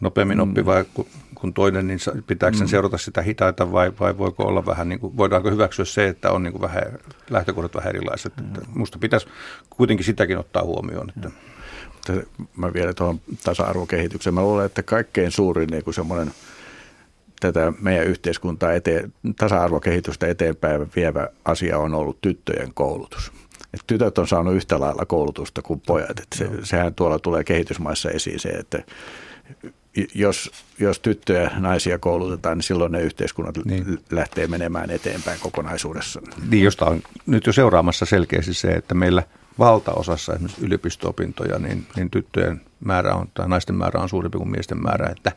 nopeammin 0.04 0.38
mm. 0.38 0.42
oppiva 0.42 0.84
kuin, 0.84 1.08
kuin 1.34 1.54
toinen, 1.54 1.86
niin 1.86 1.98
pitääkö 2.26 2.56
sen 2.56 2.66
mm. 2.66 2.70
seurata 2.70 2.98
sitä 2.98 3.22
hitaita 3.22 3.72
vai, 3.72 3.92
vai 4.00 4.18
voiko 4.18 4.42
olla 4.44 4.66
vähän, 4.66 4.88
niin 4.88 5.00
kuin, 5.00 5.16
voidaanko 5.16 5.50
hyväksyä 5.50 5.84
se, 5.84 6.08
että 6.08 6.30
on 6.30 6.42
niin 6.42 6.52
kuin 6.52 6.62
vähän, 6.62 6.82
lähtökohdat 7.30 7.74
vähän 7.74 7.88
erilaiset. 7.88 8.32
Mm. 8.36 8.46
Että 8.46 8.60
musta 8.74 8.98
pitäisi 8.98 9.26
kuitenkin 9.70 10.06
sitäkin 10.06 10.38
ottaa 10.38 10.62
huomioon. 10.62 11.12
Että. 11.16 11.28
Mm. 11.28 11.34
Mä 12.56 12.72
vielä 12.72 12.94
tuohon 12.94 13.20
tasa-arvokehitykseen. 13.44 14.34
Mä 14.34 14.42
luulen, 14.42 14.66
että 14.66 14.82
kaikkein 14.82 15.30
suurin 15.30 15.68
niin 15.68 15.84
kuin 15.84 15.94
semmoinen– 15.94 16.30
tätä 17.52 17.72
meidän 17.80 18.06
yhteiskuntaa 18.06 18.72
eteen, 18.72 19.12
tasa-arvokehitystä 19.36 20.26
eteenpäin 20.26 20.90
vievä 20.96 21.28
asia 21.44 21.78
on 21.78 21.94
ollut 21.94 22.20
tyttöjen 22.20 22.74
koulutus. 22.74 23.32
Et 23.74 23.80
tytöt 23.86 24.18
on 24.18 24.28
saanut 24.28 24.54
yhtä 24.54 24.80
lailla 24.80 25.06
koulutusta 25.06 25.62
kuin 25.62 25.82
pojat. 25.86 26.18
Et 26.18 26.26
se, 26.34 26.50
sehän 26.62 26.94
tuolla 26.94 27.18
tulee 27.18 27.44
kehitysmaissa 27.44 28.10
esiin 28.10 28.40
se, 28.40 28.48
että 28.48 28.82
jos, 30.14 30.50
jos 30.78 31.00
tyttöjä 31.00 31.50
naisia 31.56 31.98
koulutetaan, 31.98 32.58
niin 32.58 32.62
silloin 32.62 32.92
ne 32.92 33.02
yhteiskunnat 33.02 33.58
niin. 33.64 33.98
lähtee 34.10 34.46
menemään 34.46 34.90
eteenpäin 34.90 35.40
kokonaisuudessaan. 35.40 36.26
Niin, 36.50 36.64
josta 36.64 36.84
on 36.84 37.02
nyt 37.26 37.46
jo 37.46 37.52
seuraamassa 37.52 38.06
selkeästi 38.06 38.54
se, 38.54 38.72
että 38.72 38.94
meillä 38.94 39.22
valtaosassa 39.58 40.32
esimerkiksi 40.32 40.64
yliopisto-opintoja, 40.64 41.58
niin, 41.58 41.86
niin 41.96 42.10
tyttöjen 42.10 42.60
määrä 42.80 43.14
on, 43.14 43.28
tai 43.34 43.48
naisten 43.48 43.76
määrä 43.76 44.00
on 44.00 44.08
suurempi 44.08 44.38
kuin 44.38 44.50
miesten 44.50 44.82
määrä, 44.82 45.08
että 45.10 45.32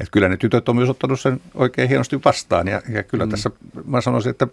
että 0.00 0.10
kyllä 0.10 0.28
ne 0.28 0.36
tytöt 0.36 0.68
on 0.68 0.76
myös 0.76 0.88
ottanut 0.88 1.20
sen 1.20 1.40
oikein 1.54 1.88
hienosti 1.88 2.20
vastaan 2.24 2.68
ja, 2.68 2.82
ja 2.88 3.02
kyllä 3.02 3.26
mm. 3.26 3.30
tässä 3.30 3.50
mä 3.84 4.00
sanoisin, 4.00 4.30
että 4.30 4.46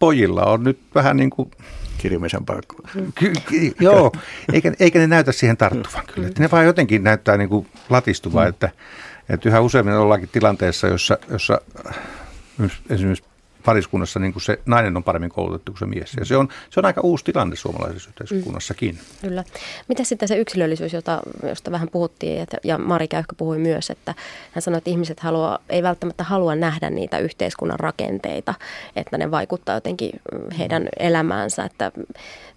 pojilla 0.00 0.44
on 0.44 0.64
nyt 0.64 0.78
vähän 0.94 1.16
niin 1.16 1.30
kuin 1.30 1.50
kirimisen 1.98 2.44
paikka. 2.44 2.76
Ky- 3.14 3.32
ky- 3.46 3.74
joo, 3.80 4.12
eikä, 4.52 4.72
eikä 4.80 4.98
ne 4.98 5.06
näytä 5.06 5.32
siihen 5.32 5.56
tarttuvan 5.56 6.06
kyllä. 6.14 6.28
Että 6.28 6.42
ne 6.42 6.50
vaan 6.50 6.64
jotenkin 6.64 7.04
näyttää 7.04 7.36
niin 7.36 7.48
kuin 7.48 7.66
latistuvaa, 7.90 8.44
mm. 8.44 8.48
että, 8.48 8.70
että 9.28 9.48
yhä 9.48 9.60
useammin 9.60 9.94
ollaankin 9.94 10.28
tilanteessa, 10.32 10.86
jossa, 10.86 11.18
jossa 11.28 11.60
esimerkiksi 12.90 13.29
pariskunnassa 13.64 14.20
niin 14.20 14.32
kuin 14.32 14.42
se 14.42 14.58
nainen 14.66 14.96
on 14.96 15.04
paremmin 15.04 15.30
koulutettu 15.30 15.72
kuin 15.72 15.78
se 15.78 15.86
mies. 15.86 16.14
Ja 16.18 16.24
se 16.24 16.36
on, 16.36 16.48
se 16.70 16.80
on 16.80 16.86
aika 16.86 17.00
uusi 17.00 17.24
tilanne 17.24 17.56
suomalaisessa 17.56 18.10
yhteiskunnassakin. 18.10 18.94
Mm, 18.94 19.28
kyllä. 19.28 19.44
Mitä 19.88 20.04
sitten 20.04 20.28
se 20.28 20.36
yksilöllisyys, 20.36 20.92
jota, 20.92 21.20
josta 21.48 21.70
vähän 21.70 21.88
puhuttiin, 21.88 22.42
että, 22.42 22.56
ja 22.64 22.78
Mari 22.78 23.08
Käyhkö 23.08 23.34
puhui 23.38 23.58
myös, 23.58 23.90
että 23.90 24.14
hän 24.52 24.62
sanoi, 24.62 24.78
että 24.78 24.90
ihmiset 24.90 25.20
haluaa, 25.20 25.58
ei 25.68 25.82
välttämättä 25.82 26.24
halua 26.24 26.54
nähdä 26.54 26.90
niitä 26.90 27.18
yhteiskunnan 27.18 27.80
rakenteita, 27.80 28.54
että 28.96 29.18
ne 29.18 29.30
vaikuttaa 29.30 29.74
jotenkin 29.74 30.10
heidän 30.58 30.88
elämäänsä. 30.98 31.64
Että 31.64 31.92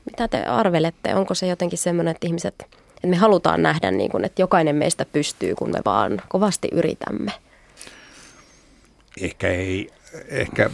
mitä 0.06 0.28
te 0.28 0.44
arvelette, 0.44 1.16
onko 1.16 1.34
se 1.34 1.48
jotenkin 1.48 1.80
semmoinen, 1.80 2.12
että 2.12 2.28
ihmiset, 2.28 2.56
että 2.96 3.08
me 3.08 3.16
halutaan 3.16 3.64
nähdä, 3.64 3.92
niin 3.92 4.12
kuin, 4.12 4.26
että 4.26 4.42
jokainen 4.42 4.76
meistä 4.76 5.06
pystyy, 5.06 5.56
kun 5.56 5.72
me 5.72 5.80
vaan 5.86 6.22
kovasti 6.30 6.68
yritämme? 6.72 7.32
Ehkä 9.22 9.50
ei 9.50 9.90
ehkä, 10.28 10.70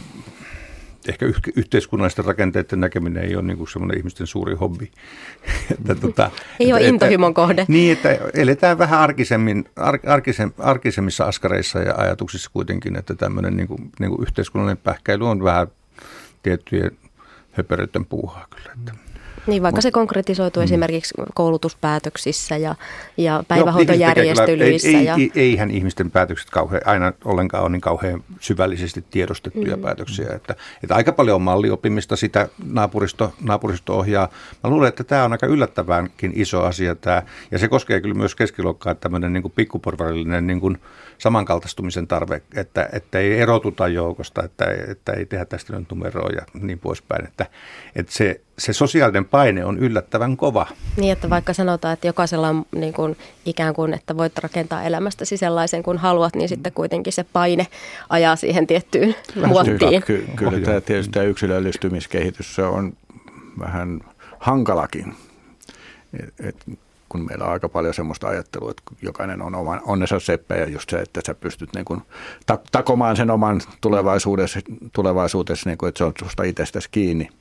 ehkä 1.08 1.26
yhteiskunnallisten 1.56 2.24
rakenteiden 2.24 2.80
näkeminen 2.80 3.24
ei 3.24 3.36
ole 3.36 3.42
niin 3.42 3.68
semmoinen 3.72 3.98
ihmisten 3.98 4.26
suuri 4.26 4.54
hobby. 4.54 4.88
että, 5.78 5.94
tuota, 5.94 6.30
ei 6.60 6.72
ole 6.72 6.86
intohimon 6.86 7.34
kohde. 7.34 7.64
Niin, 7.68 7.92
että 7.92 8.18
eletään 8.34 8.78
vähän 8.78 9.00
arkisemmin, 9.00 9.64
ar, 9.76 9.98
arkisem, 10.06 10.52
arkisemmissa 10.58 11.24
askareissa 11.24 11.78
ja 11.78 11.94
ajatuksissa 11.96 12.50
kuitenkin, 12.52 12.96
että 12.96 13.14
tämmöinen 13.14 13.56
niin 13.56 13.68
kuin, 13.68 13.90
niin 13.98 14.10
kuin 14.10 14.22
yhteiskunnallinen 14.22 14.82
pähkäily 14.84 15.28
on 15.28 15.44
vähän 15.44 15.66
tiettyjen 16.42 16.90
höperöiden 17.50 18.06
puuhaa 18.06 18.46
kyllä. 18.50 18.72
Että. 18.78 19.09
Niin, 19.46 19.62
vaikka 19.62 19.80
se 19.80 19.90
konkretisoituu 19.90 20.60
mm. 20.60 20.64
esimerkiksi 20.64 21.14
koulutuspäätöksissä 21.34 22.56
ja, 22.56 22.74
ja 23.16 23.44
päivähoitojärjestelyissä. 23.48 24.88
Ei, 24.88 25.04
ja... 25.04 25.14
ei, 25.14 25.30
eihän 25.34 25.70
ihmisten 25.70 26.10
päätökset 26.10 26.50
kauhean, 26.50 26.82
aina 26.84 27.12
ollenkaan 27.24 27.62
ole 27.62 27.70
niin 27.70 27.80
kauhean 27.80 28.24
syvällisesti 28.40 29.04
tiedostettuja 29.10 29.76
mm. 29.76 29.82
päätöksiä. 29.82 30.26
Että, 30.34 30.56
että 30.82 30.94
aika 30.94 31.12
paljon 31.12 31.34
on 31.34 31.42
mallioppimista, 31.42 32.16
sitä 32.16 32.48
naapuristo, 32.64 33.32
naapuristo 33.42 33.98
ohjaa. 33.98 34.28
Mä 34.64 34.70
luulen, 34.70 34.88
että 34.88 35.04
tämä 35.04 35.24
on 35.24 35.32
aika 35.32 35.46
yllättävänkin 35.46 36.32
iso 36.34 36.62
asia 36.62 36.94
tämä. 36.94 37.22
Ja 37.50 37.58
se 37.58 37.68
koskee 37.68 38.00
kyllä 38.00 38.14
myös 38.14 38.34
keskiluokkaa, 38.34 38.92
että 38.92 39.02
tämmöinen 39.02 39.32
niin 39.32 39.52
pikkuporvarillinen 39.56 40.46
niin 40.46 40.60
kuin 40.60 40.78
samankaltaistumisen 41.18 42.06
tarve, 42.06 42.42
että, 42.56 42.88
että 42.92 43.18
ei 43.18 43.40
erotuta 43.40 43.88
joukosta, 43.88 44.42
että, 44.44 44.64
että 44.88 45.12
ei 45.12 45.26
tehdä 45.26 45.44
tästä 45.44 45.78
nyt 45.78 45.90
numeroa 45.90 46.30
ja 46.30 46.42
niin 46.60 46.78
poispäin. 46.78 47.26
Että, 47.26 47.46
että 47.96 48.12
se, 48.12 48.40
se 48.60 48.72
sosiaalinen 48.72 49.24
paine 49.24 49.64
on 49.64 49.78
yllättävän 49.78 50.36
kova. 50.36 50.66
Niin, 50.96 51.12
että 51.12 51.30
vaikka 51.30 51.52
sanotaan, 51.52 51.94
että 51.94 52.06
jokaisella 52.06 52.48
on 52.48 52.66
niin 52.74 52.92
kuin, 52.92 53.16
ikään 53.46 53.74
kuin, 53.74 53.94
että 53.94 54.16
voit 54.16 54.38
rakentaa 54.38 54.82
elämästäsi 54.82 55.36
sellaisen 55.36 55.82
kuin 55.82 55.98
haluat, 55.98 56.36
niin 56.36 56.48
sitten 56.48 56.72
kuitenkin 56.72 57.12
se 57.12 57.24
paine 57.32 57.66
ajaa 58.08 58.36
siihen 58.36 58.66
tiettyyn 58.66 59.14
muottiin. 59.46 60.02
Ky- 60.02 60.28
kyllä 60.36 60.56
oh, 60.56 60.62
tämä 60.62 60.80
tietysti 60.80 61.12
tämä 61.12 61.26
yksilöllistymiskehitys 61.26 62.54
se 62.54 62.62
on 62.62 62.92
vähän 63.58 64.00
hankalakin. 64.38 65.14
Et, 66.20 66.34
et, 66.46 66.56
kun 67.08 67.26
meillä 67.26 67.44
on 67.44 67.52
aika 67.52 67.68
paljon 67.68 67.94
semmoista 67.94 68.28
ajattelua, 68.28 68.70
että 68.70 68.82
jokainen 69.02 69.42
on 69.42 69.54
oman 69.54 69.80
onnensa 69.86 70.20
seppä 70.20 70.54
ja 70.56 70.68
just 70.68 70.90
se, 70.90 70.98
että 70.98 71.20
sä 71.26 71.34
pystyt 71.34 71.74
niin 71.74 71.84
kuin 71.84 72.02
takomaan 72.72 73.16
sen 73.16 73.30
oman 73.30 73.60
tulevaisuudessa, 73.80 74.60
tulevaisuudessa 74.92 75.70
niin 75.70 75.78
kuin, 75.78 75.88
että 75.88 75.98
se 75.98 76.04
on 76.04 76.12
susta 76.18 76.42
itsestäsi 76.42 76.88
kiinni– 76.90 77.28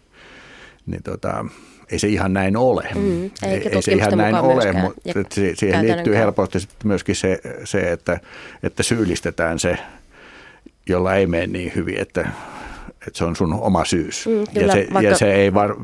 niin 0.92 1.04
tota, 1.04 1.46
ei 1.92 2.00
se 2.00 2.08
ihan 2.08 2.34
näin 2.34 2.58
ole. 2.58 2.88
Mm, 2.96 3.24
ei, 3.24 3.68
ei 3.68 3.82
se 3.82 3.92
ihan 3.92 4.18
näin 4.18 4.36
ole, 4.36 4.72
mutta 4.74 5.36
siihen 5.54 5.88
liittyy 5.88 6.16
helposti 6.16 6.58
myöskin 6.84 7.16
se, 7.16 7.42
se 7.64 7.92
että, 7.92 8.20
että 8.64 8.84
syyllistetään 8.84 9.60
se, 9.60 9.78
jolla 10.90 11.16
ei 11.16 11.28
mene 11.28 11.48
niin 11.48 11.72
hyvin, 11.76 11.98
että, 11.98 12.22
että 13.08 13.18
se 13.18 13.26
on 13.26 13.36
sun 13.36 13.54
oma 13.54 13.86
syys. 13.86 14.28
Mm, 14.28 14.34
kyllä, 14.54 14.66
ja 14.68 14.74
se, 14.74 14.88
vaikka... 14.94 15.12
ja 15.12 15.18
se 15.18 15.34
ei, 15.34 15.54
var, 15.54 15.76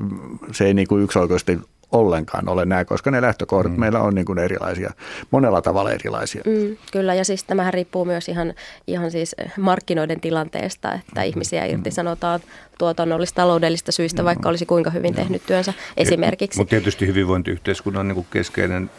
se 0.52 0.66
ei 0.66 0.74
niin 0.74 0.88
kuin 0.88 1.04
yksioikoisesti 1.04 1.60
ollenkaan 1.96 2.50
ole 2.50 2.66
näin, 2.66 2.86
koska 2.86 3.12
ne 3.12 3.22
lähtökohdat 3.22 3.72
mm. 3.72 3.80
meillä 3.80 4.00
on 4.00 4.16
niin 4.16 4.26
kuin 4.26 4.40
erilaisia, 4.40 4.92
monella 5.32 5.62
tavalla 5.62 5.92
erilaisia. 5.92 6.42
Mm, 6.46 6.78
kyllä, 6.92 7.14
ja 7.14 7.26
siis 7.26 7.44
tämähän 7.44 7.74
riippuu 7.74 8.06
myös 8.06 8.30
ihan, 8.30 8.54
ihan 8.88 9.12
siis 9.12 9.36
markkinoiden 9.58 10.20
tilanteesta, 10.20 10.94
että 10.94 11.22
mm. 11.22 11.28
ihmisiä 11.28 11.66
irtisanotaan 11.66 12.40
tuotannollisista 12.78 13.42
taloudellista 13.42 13.92
syistä, 13.92 14.22
mm. 14.22 14.26
vaikka 14.26 14.50
olisi 14.50 14.66
kuinka 14.66 14.90
hyvin 14.90 15.12
mm. 15.12 15.16
tehnyt 15.16 15.46
työnsä 15.46 15.74
esimerkiksi. 15.98 16.60
Mutta 16.60 16.70
tietysti 16.70 17.08
hyvinvointiyhteiskunnan 17.08 18.08
niin 18.08 18.16
kuin 18.16 18.28
keskeinen 18.32 18.90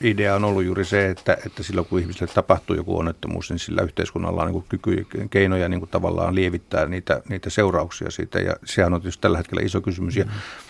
idea 0.00 0.34
on 0.34 0.44
ollut 0.44 0.64
juuri 0.64 0.84
se, 0.84 1.08
että, 1.08 1.36
että 1.46 1.62
silloin 1.62 1.86
kun 1.86 2.00
ihmisille 2.00 2.32
tapahtuu 2.34 2.76
joku 2.76 2.98
onnettomuus, 2.98 3.50
niin 3.50 3.58
sillä 3.58 3.82
yhteiskunnalla 3.82 4.42
on 4.42 4.52
niin 4.52 4.64
kyky 4.68 4.94
ja 4.94 5.28
keinoja 5.30 5.68
niin 5.68 5.80
kuin 5.80 5.90
tavallaan 5.90 6.34
lievittää 6.34 6.86
niitä, 6.86 7.22
niitä 7.28 7.50
seurauksia 7.50 8.10
siitä. 8.10 8.38
Ja 8.40 8.56
sehän 8.64 8.94
on 8.94 9.00
tietysti 9.00 9.20
tällä 9.20 9.38
hetkellä 9.38 9.62
iso 9.62 9.80
kysymys. 9.80 10.16
Ja 10.16 10.24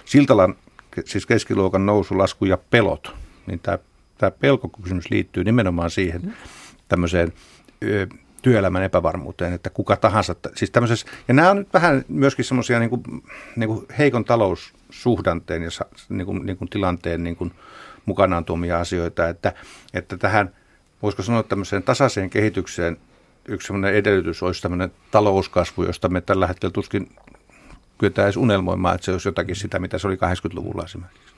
Siltalan 0.04 0.54
siis 1.04 1.26
keskiluokan 1.26 1.87
nousu, 1.87 2.18
lasku 2.18 2.44
ja 2.44 2.58
pelot, 2.70 3.16
niin 3.46 3.61
tämä, 3.61 3.78
tämä 4.18 4.30
pelkokysymys 4.30 5.11
liittyy 5.11 5.44
nimenomaan 5.44 5.90
siihen 5.90 6.34
tämmöiseen 6.88 7.32
ö, 7.84 8.06
työelämän 8.42 8.82
epävarmuuteen, 8.82 9.52
että 9.52 9.70
kuka 9.70 9.96
tahansa, 9.96 10.37
siis 10.54 10.70
tämmöisessä, 10.70 11.06
ja 11.28 11.34
nämä 11.34 11.50
on 11.50 11.56
nyt 11.56 11.72
vähän 11.72 12.04
myöskin 12.08 12.44
semmoisia 12.44 12.78
niin 12.78 12.90
kuin, 12.90 13.02
niin 13.56 13.68
kuin 13.68 13.87
heikon 13.98 14.24
taloussuhdanteen 14.24 15.62
ja 15.62 15.70
niin 16.08 16.26
kuin, 16.26 16.46
niin 16.46 16.56
kuin 16.56 16.68
tilanteen 16.68 17.24
niin 17.24 17.37
kuin 17.37 17.52
mukanaan 18.06 18.44
tuomia 18.44 18.80
asioita, 18.80 19.28
että, 19.28 19.52
että 19.94 20.16
tähän, 20.16 20.54
voisiko 21.02 21.22
sanoa 21.22 21.42
tämmöiseen 21.42 21.82
tasaiseen 21.82 22.30
kehitykseen 22.30 22.96
yksi 23.48 23.66
semmoinen 23.66 23.94
edellytys 23.94 24.42
olisi 24.42 24.62
tämmöinen 24.62 24.92
talouskasvu, 25.11 25.84
josta 25.84 26.08
me 26.08 26.20
tällä 26.20 26.46
hetkellä 26.46 26.72
tuskin 26.72 27.11
kyetään 27.98 28.26
edes 28.26 28.37
unelmoimaan, 28.37 28.94
että 28.94 29.04
se 29.04 29.12
olisi 29.12 29.28
jotakin 29.28 29.56
sitä, 29.56 29.78
mitä 29.78 29.98
se 29.98 30.06
oli 30.06 30.16
80-luvulla 30.16 30.84
esimerkiksi. 30.84 31.34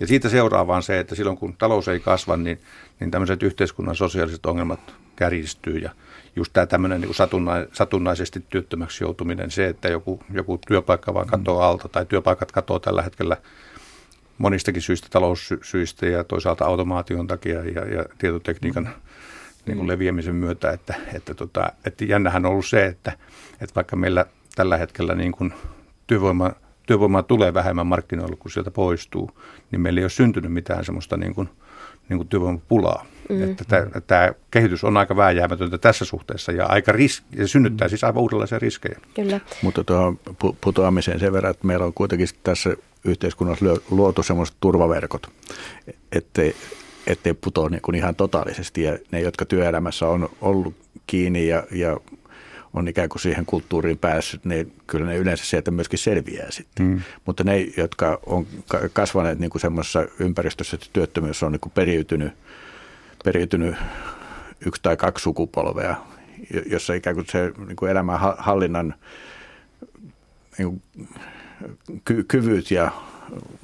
Ja 0.00 0.06
siitä 0.06 0.28
seuraa 0.28 0.66
vaan 0.66 0.82
se, 0.82 1.00
että 1.00 1.14
silloin 1.14 1.36
kun 1.36 1.56
talous 1.56 1.88
ei 1.88 2.00
kasva, 2.00 2.36
niin, 2.36 2.60
niin 3.00 3.10
tämmöiset 3.10 3.42
yhteiskunnan 3.42 3.96
sosiaaliset 3.96 4.46
ongelmat 4.46 4.94
kärjistyy 5.16 5.78
ja 5.78 5.90
just 6.36 6.52
tämä 6.52 6.66
tämmöinen 6.66 7.00
niin 7.00 7.14
satunnaisesti 7.72 8.44
työttömäksi 8.48 9.04
joutuminen, 9.04 9.50
se, 9.50 9.66
että 9.66 9.88
joku, 9.88 10.22
joku 10.32 10.58
työpaikka 10.68 11.14
vaan 11.14 11.26
katoaa 11.26 11.68
alta 11.68 11.88
tai 11.88 12.06
työpaikat 12.06 12.52
katoaa 12.52 12.80
tällä 12.80 13.02
hetkellä 13.02 13.36
monistakin 14.38 14.82
syistä, 14.82 15.08
taloussyistä 15.10 16.06
ja 16.06 16.24
toisaalta 16.24 16.64
automaation 16.64 17.26
takia 17.26 17.64
ja, 17.64 17.94
ja 17.94 18.04
tietotekniikan 18.18 18.88
niin 19.66 19.76
kuin 19.76 19.88
leviämisen 19.88 20.34
myötä, 20.34 20.70
että, 20.70 20.94
että, 21.14 21.34
tota, 21.34 21.72
että 21.84 22.04
jännähän 22.04 22.46
on 22.46 22.52
ollut 22.52 22.66
se, 22.66 22.86
että, 22.86 23.12
että 23.60 23.74
vaikka 23.74 23.96
meillä 23.96 24.26
tällä 24.54 24.76
hetkellä 24.76 25.14
niin 25.14 25.32
kuin 25.32 25.52
työvoima, 26.10 26.52
työvoimaa 26.86 27.22
tulee 27.22 27.54
vähemmän 27.54 27.86
markkinoilla, 27.86 28.36
kun 28.36 28.50
sieltä 28.50 28.70
poistuu, 28.70 29.30
niin 29.70 29.80
meillä 29.80 29.98
ei 29.98 30.04
ole 30.04 30.10
syntynyt 30.10 30.52
mitään 30.52 30.84
semmoista 30.84 31.16
niin 31.16 31.34
kuin, 31.34 31.48
niin 32.08 32.18
kuin 32.18 32.28
työvoimapulaa. 32.28 33.06
Mm. 33.28 33.42
Että 33.42 33.64
tämä, 33.68 33.86
tämä 34.06 34.32
kehitys 34.50 34.84
on 34.84 34.96
aika 34.96 35.16
vääjäämätöntä 35.16 35.78
tässä 35.78 36.04
suhteessa 36.04 36.52
ja 36.52 36.66
aika 36.66 36.92
riski, 36.92 37.26
ja 37.36 37.48
synnyttää 37.48 37.88
siis 37.88 38.04
aivan 38.04 38.22
uudenlaisia 38.22 38.58
riskejä. 38.58 39.00
Kyllä. 39.14 39.40
Mutta 39.62 39.84
tuohon 39.84 40.18
putoamiseen 40.60 41.20
sen 41.20 41.32
verran, 41.32 41.50
että 41.50 41.66
meillä 41.66 41.84
on 41.84 41.94
kuitenkin 41.94 42.28
tässä 42.42 42.76
yhteiskunnassa 43.04 43.64
luotu 43.90 44.22
semmoiset 44.22 44.56
turvaverkot, 44.60 45.26
ettei, 46.12 46.56
ettei 47.06 47.34
putoa 47.34 47.68
niin 47.68 47.82
kuin 47.82 47.94
ihan 47.94 48.14
totaalisesti. 48.14 48.82
Ja 48.82 48.98
ne, 49.12 49.20
jotka 49.20 49.44
työelämässä 49.44 50.08
on 50.08 50.28
ollut 50.40 50.74
kiinni 51.06 51.48
ja, 51.48 51.64
ja 51.70 51.96
on 52.74 52.88
ikään 52.88 53.08
kuin 53.08 53.20
siihen 53.20 53.46
kulttuuriin 53.46 53.98
päässyt, 53.98 54.44
niin 54.44 54.72
kyllä 54.86 55.06
ne 55.06 55.16
yleensä 55.16 55.44
sieltä 55.44 55.70
myöskin 55.70 55.98
selviää 55.98 56.50
sitten. 56.50 56.86
Mm. 56.86 57.00
Mutta 57.26 57.44
ne, 57.44 57.60
jotka 57.76 58.20
on 58.26 58.46
kasvaneet 58.92 59.38
niin 59.38 59.50
kuin 59.50 59.62
semmoisessa 59.62 60.06
ympäristössä, 60.18 60.74
että 60.74 60.86
työttömyys 60.92 61.42
on 61.42 61.52
niin 61.52 61.60
kuin 61.60 61.72
periytynyt, 61.72 62.32
periytynyt 63.24 63.74
yksi 64.66 64.82
tai 64.82 64.96
kaksi 64.96 65.22
sukupolvea, 65.22 65.96
jossa 66.66 66.94
ikään 66.94 67.16
kuin 67.16 67.26
se 67.26 67.52
niin 67.66 67.76
kuin 67.76 67.90
elämän 67.90 68.18
hallinnan 68.38 68.94
niin 70.58 70.68
kuin 70.68 71.08
ky- 72.04 72.24
kyvyt 72.24 72.70
ja 72.70 72.90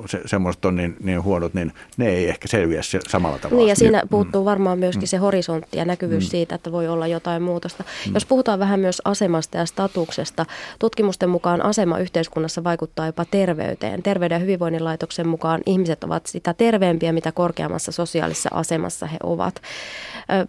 se, 0.06 0.20
semmoiset 0.26 0.64
on 0.64 0.76
niin, 0.76 0.96
niin 1.02 1.22
huonot, 1.22 1.54
niin 1.54 1.72
ne 1.96 2.08
ei 2.08 2.28
ehkä 2.28 2.48
selviä 2.48 2.80
samalla 3.08 3.38
tavalla. 3.38 3.60
Niin 3.60 3.68
ja 3.68 3.76
siinä 3.76 4.02
mm. 4.02 4.08
puuttuu 4.08 4.44
varmaan 4.44 4.78
myöskin 4.78 5.02
mm. 5.02 5.06
se 5.06 5.16
horisontti 5.16 5.78
ja 5.78 5.84
näkyvyys 5.84 6.24
mm. 6.24 6.30
siitä, 6.30 6.54
että 6.54 6.72
voi 6.72 6.88
olla 6.88 7.06
jotain 7.06 7.42
muutosta. 7.42 7.84
Mm. 8.06 8.14
Jos 8.14 8.26
puhutaan 8.26 8.58
vähän 8.58 8.80
myös 8.80 9.02
asemasta 9.04 9.56
ja 9.56 9.66
statuksesta, 9.66 10.46
tutkimusten 10.78 11.28
mukaan 11.28 11.64
asema 11.64 11.98
yhteiskunnassa 11.98 12.64
vaikuttaa 12.64 13.06
jopa 13.06 13.24
terveyteen. 13.24 14.02
Terveyden 14.02 14.36
ja 14.36 14.40
hyvinvoinnin 14.40 14.84
laitoksen 14.84 15.28
mukaan 15.28 15.60
ihmiset 15.66 16.04
ovat 16.04 16.26
sitä 16.26 16.54
terveempiä, 16.54 17.12
mitä 17.12 17.32
korkeammassa 17.32 17.92
sosiaalisessa 17.92 18.50
asemassa 18.52 19.06
he 19.06 19.16
ovat. 19.22 19.62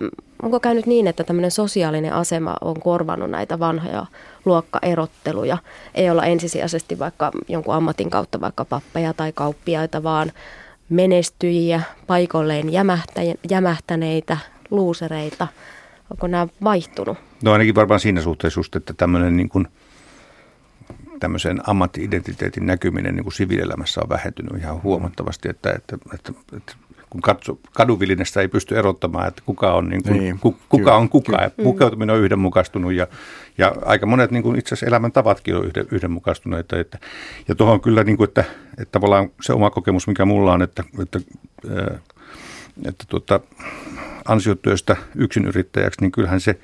Ö, 0.01 0.09
onko 0.41 0.59
käynyt 0.59 0.85
niin, 0.85 1.07
että 1.07 1.23
tämmöinen 1.23 1.51
sosiaalinen 1.51 2.13
asema 2.13 2.55
on 2.61 2.79
korvannut 2.79 3.31
näitä 3.31 3.59
vanhoja 3.59 4.05
luokkaerotteluja? 4.47 5.57
Ei 5.95 6.09
olla 6.09 6.25
ensisijaisesti 6.25 6.99
vaikka 6.99 7.31
jonkun 7.47 7.75
ammatin 7.75 8.09
kautta 8.09 8.41
vaikka 8.41 8.65
pappeja 8.65 9.13
tai 9.13 9.31
kauppiaita, 9.31 10.03
vaan 10.03 10.31
menestyjiä, 10.89 11.81
paikolleen 12.07 12.67
jämähtäneitä, 13.49 14.37
luusereita. 14.71 15.47
Onko 16.11 16.27
nämä 16.27 16.47
vaihtunut? 16.63 17.17
No 17.43 17.51
ainakin 17.51 17.75
varmaan 17.75 17.99
siinä 17.99 18.21
suhteessa 18.21 18.59
just, 18.59 18.75
että 18.75 18.93
tämmöinen 18.93 19.37
niin 19.37 19.49
kuin, 19.49 19.67
tämmöisen 21.19 21.69
ammattiidentiteetin 21.69 22.65
näkyminen 22.65 23.15
niin 23.15 23.23
kuin 23.23 23.33
siviilielämässä 23.33 24.01
on 24.01 24.09
vähentynyt 24.09 24.61
ihan 24.61 24.83
huomattavasti, 24.83 25.49
että, 25.49 25.71
että, 25.71 25.97
että, 26.13 26.33
että 26.57 26.73
kun 27.09 27.21
katso, 27.21 27.59
kaduvillinestä 27.73 28.41
ei 28.41 28.47
pysty 28.47 28.77
erottamaan, 28.77 29.27
että 29.27 29.41
kuka 29.45 29.73
on, 29.73 29.89
niin 29.89 30.03
kuin, 30.03 30.19
niin, 30.19 30.39
ku, 30.39 30.51
kuka, 30.51 30.83
kyllä, 30.83 30.95
on 30.95 31.09
kuka. 31.09 31.31
Kyllä. 31.31 31.51
Pukeutuminen 31.63 32.15
on 32.15 32.21
yhdenmukaistunut 32.21 32.93
ja, 32.93 33.07
ja 33.57 33.75
aika 33.85 34.05
monet 34.05 34.31
niin 34.31 34.43
kuin 34.43 34.59
itse 34.59 34.69
asiassa 34.69 34.85
elämäntavatkin 34.85 35.55
on 35.55 35.65
yhden, 35.65 35.85
yhdenmukaistuneita. 35.91 36.79
Että, 36.79 36.99
ja 37.47 37.55
tuohon 37.55 37.81
kyllä, 37.81 38.03
niin 38.03 38.17
kuin, 38.17 38.27
että, 38.27 38.43
että 38.77 38.91
tavallaan 38.91 39.29
se 39.41 39.53
oma 39.53 39.69
kokemus, 39.69 40.07
mikä 40.07 40.25
mulla 40.25 40.53
on, 40.53 40.61
että, 40.61 40.83
että, 41.01 41.19
että, 41.19 42.13
että 42.85 43.05
tuota, 43.07 43.39
ansiotyöstä 44.25 44.97
yrittäjäksi, 45.45 46.01
niin 46.01 46.11
kyllähän 46.11 46.41
se 46.41 46.59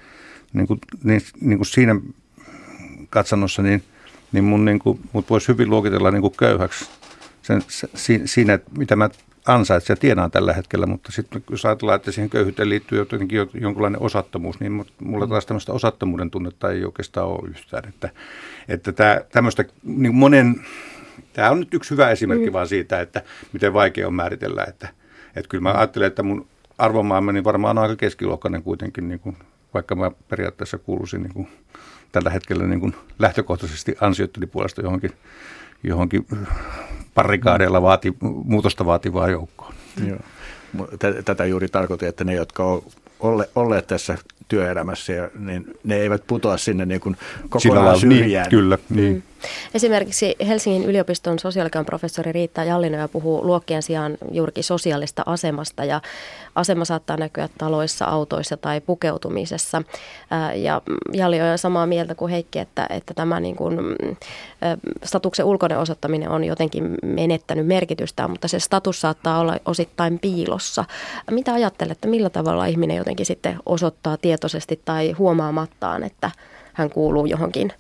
niin 0.54 0.68
kuin, 0.68 0.80
niin, 1.04 1.22
niin 1.42 1.58
kuin 1.58 1.66
siinä 1.66 1.96
katsannossa, 3.10 3.62
niin, 3.62 3.84
niin 4.32 4.44
mun, 4.44 4.66
niin 4.66 4.80
kuin, 4.80 5.00
mut 5.14 5.30
voisi 5.30 5.48
hyvin 5.48 5.70
luokitella 5.70 6.12
niin 6.12 6.22
kuin 6.22 6.34
köyhäksi 6.38 6.86
sen, 7.42 7.64
se, 7.68 7.88
siinä, 8.26 8.54
että 8.54 8.72
mitä 8.78 8.96
mä 8.96 9.10
ansaitsen 9.48 9.94
ja 9.94 9.98
tienaan 9.98 10.32
tällä 10.32 10.54
hetkellä, 10.54 10.86
mutta 10.86 11.12
sitten 11.12 11.44
jos 11.50 11.66
ajatellaan, 11.66 11.96
että 11.96 12.12
siihen 12.12 12.30
köyhyyteen 12.30 12.70
liittyy 12.70 12.98
jotenkin 12.98 13.40
jonkinlainen 13.54 14.02
osattomuus, 14.02 14.60
niin 14.60 14.86
mulla 15.00 15.28
taas 15.28 15.46
tämmöistä 15.46 15.74
osattomuuden 15.74 16.32
tunnetta 16.32 16.72
ei 16.72 16.86
oikeastaan 16.86 17.28
ole 17.28 17.50
yhtään. 17.50 17.90
Että, 17.90 18.10
että 18.68 18.92
tämä, 18.92 19.22
tämmöistä 19.32 19.66
niin 19.84 20.16
monen, 20.16 20.56
tämä 21.34 21.52
on 21.52 21.60
nyt 21.60 21.74
yksi 21.74 21.92
hyvä 21.92 22.10
esimerkki 22.10 22.50
mm. 22.50 22.54
vaan 22.54 22.68
siitä, 22.68 23.02
että 23.02 23.24
miten 23.54 23.74
vaikea 23.74 24.08
on 24.08 24.14
määritellä, 24.14 24.64
että, 24.68 24.88
että 25.36 25.50
kyllä 25.50 25.62
mä 25.62 25.74
ajattelen, 25.74 26.08
että 26.08 26.24
mun 26.24 26.48
arvomaailmani 26.78 27.44
varmaan 27.44 27.78
on 27.78 27.84
aika 27.84 27.96
keskiluokkainen 27.96 28.64
kuitenkin, 28.64 29.08
niin 29.08 29.20
kuin, 29.20 29.38
vaikka 29.74 29.96
mä 29.96 30.12
periaatteessa 30.30 30.78
kuuluisin 30.78 31.24
niin 31.24 31.34
kuin, 31.34 31.48
tällä 32.12 32.30
hetkellä 32.30 32.68
niin 32.68 32.80
kuin 32.80 32.96
lähtökohtaisesti 33.20 33.96
ansioitteli 34.02 34.48
puolesta 34.48 34.82
johonkin, 34.82 35.12
johonkin 35.84 36.28
parikaadeilla 37.14 37.82
vaati, 37.82 38.14
muutosta 38.22 38.86
vaativaa 38.86 39.30
joukkoa. 39.30 39.74
Joo. 40.08 40.20
Tätä 41.26 41.46
juuri 41.46 41.68
tarkoitin, 41.68 42.10
että 42.10 42.24
ne, 42.24 42.34
jotka 42.34 42.64
on 42.64 42.84
olleet 43.56 43.88
tässä 43.88 44.18
työelämässä, 44.48 45.14
ja, 45.14 45.30
niin 45.40 45.66
ne 45.84 45.96
eivät 45.96 46.28
putoa 46.28 46.58
sinne 46.58 46.86
niin 46.86 47.02
kuin 47.02 47.18
kokonaan 47.50 48.00
syrjään. 48.00 48.44
Niin, 48.44 48.50
kyllä, 48.50 48.78
niin. 48.90 49.14
Mm. 49.14 49.22
Esimerkiksi 49.74 50.36
Helsingin 50.48 50.84
yliopiston 50.84 51.40
sosiaalikan 51.40 51.86
professori 51.86 52.32
Riitta 52.32 52.64
Jallinoja 52.64 53.08
puhuu 53.08 53.48
luokkien 53.48 53.84
sijaan 53.84 54.18
juurikin 54.32 54.64
sosiaalista 54.64 55.24
asemasta 55.26 55.86
ja 55.86 56.02
asema 56.56 56.86
saattaa 56.86 57.18
näkyä 57.18 57.50
taloissa, 57.58 58.06
autoissa 58.06 58.58
tai 58.58 58.82
pukeutumisessa. 58.82 59.84
Ja 60.56 60.82
Jallinoja 61.14 61.52
on 61.52 61.58
samaa 61.58 61.86
mieltä 61.86 62.16
kuin 62.16 62.32
Heikki, 62.32 62.60
että, 62.60 62.88
että 62.90 63.14
tämä 63.14 63.40
niin 63.40 63.56
kuin, 63.56 63.80
statuksen 65.04 65.46
ulkoinen 65.46 65.80
osoittaminen 65.80 66.30
on 66.30 66.44
jotenkin 66.44 66.96
menettänyt 67.04 67.68
merkitystään, 67.68 68.30
mutta 68.30 68.48
se 68.48 68.60
status 68.60 69.02
saattaa 69.02 69.40
olla 69.40 69.58
osittain 69.66 70.20
piilossa. 70.20 70.86
Mitä 71.32 71.54
ajattelette, 71.54 72.08
millä 72.08 72.30
tavalla 72.30 72.66
ihminen 72.66 72.98
jotenkin 72.98 73.26
sitten 73.26 73.58
osoittaa 73.66 74.18
tietoisesti 74.18 74.82
tai 74.86 75.12
huomaamattaan, 75.12 76.04
että 76.04 76.32
hän 76.74 76.90
kuuluu 76.90 77.26
johonkin 77.26 77.74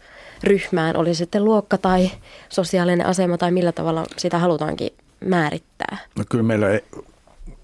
ryhmään, 0.44 0.98
oli 0.98 1.16
sitten 1.16 1.46
luokka 1.46 1.78
tai 1.78 2.12
sosiaalinen 2.50 3.06
asema 3.06 3.38
tai 3.38 3.52
millä 3.52 3.72
tavalla 3.72 4.06
sitä 4.18 4.38
halutaankin 4.40 4.90
määrittää? 5.26 5.98
No 6.18 6.24
kyllä 6.30 6.44
meillä 6.44 6.70
ei, 6.70 6.82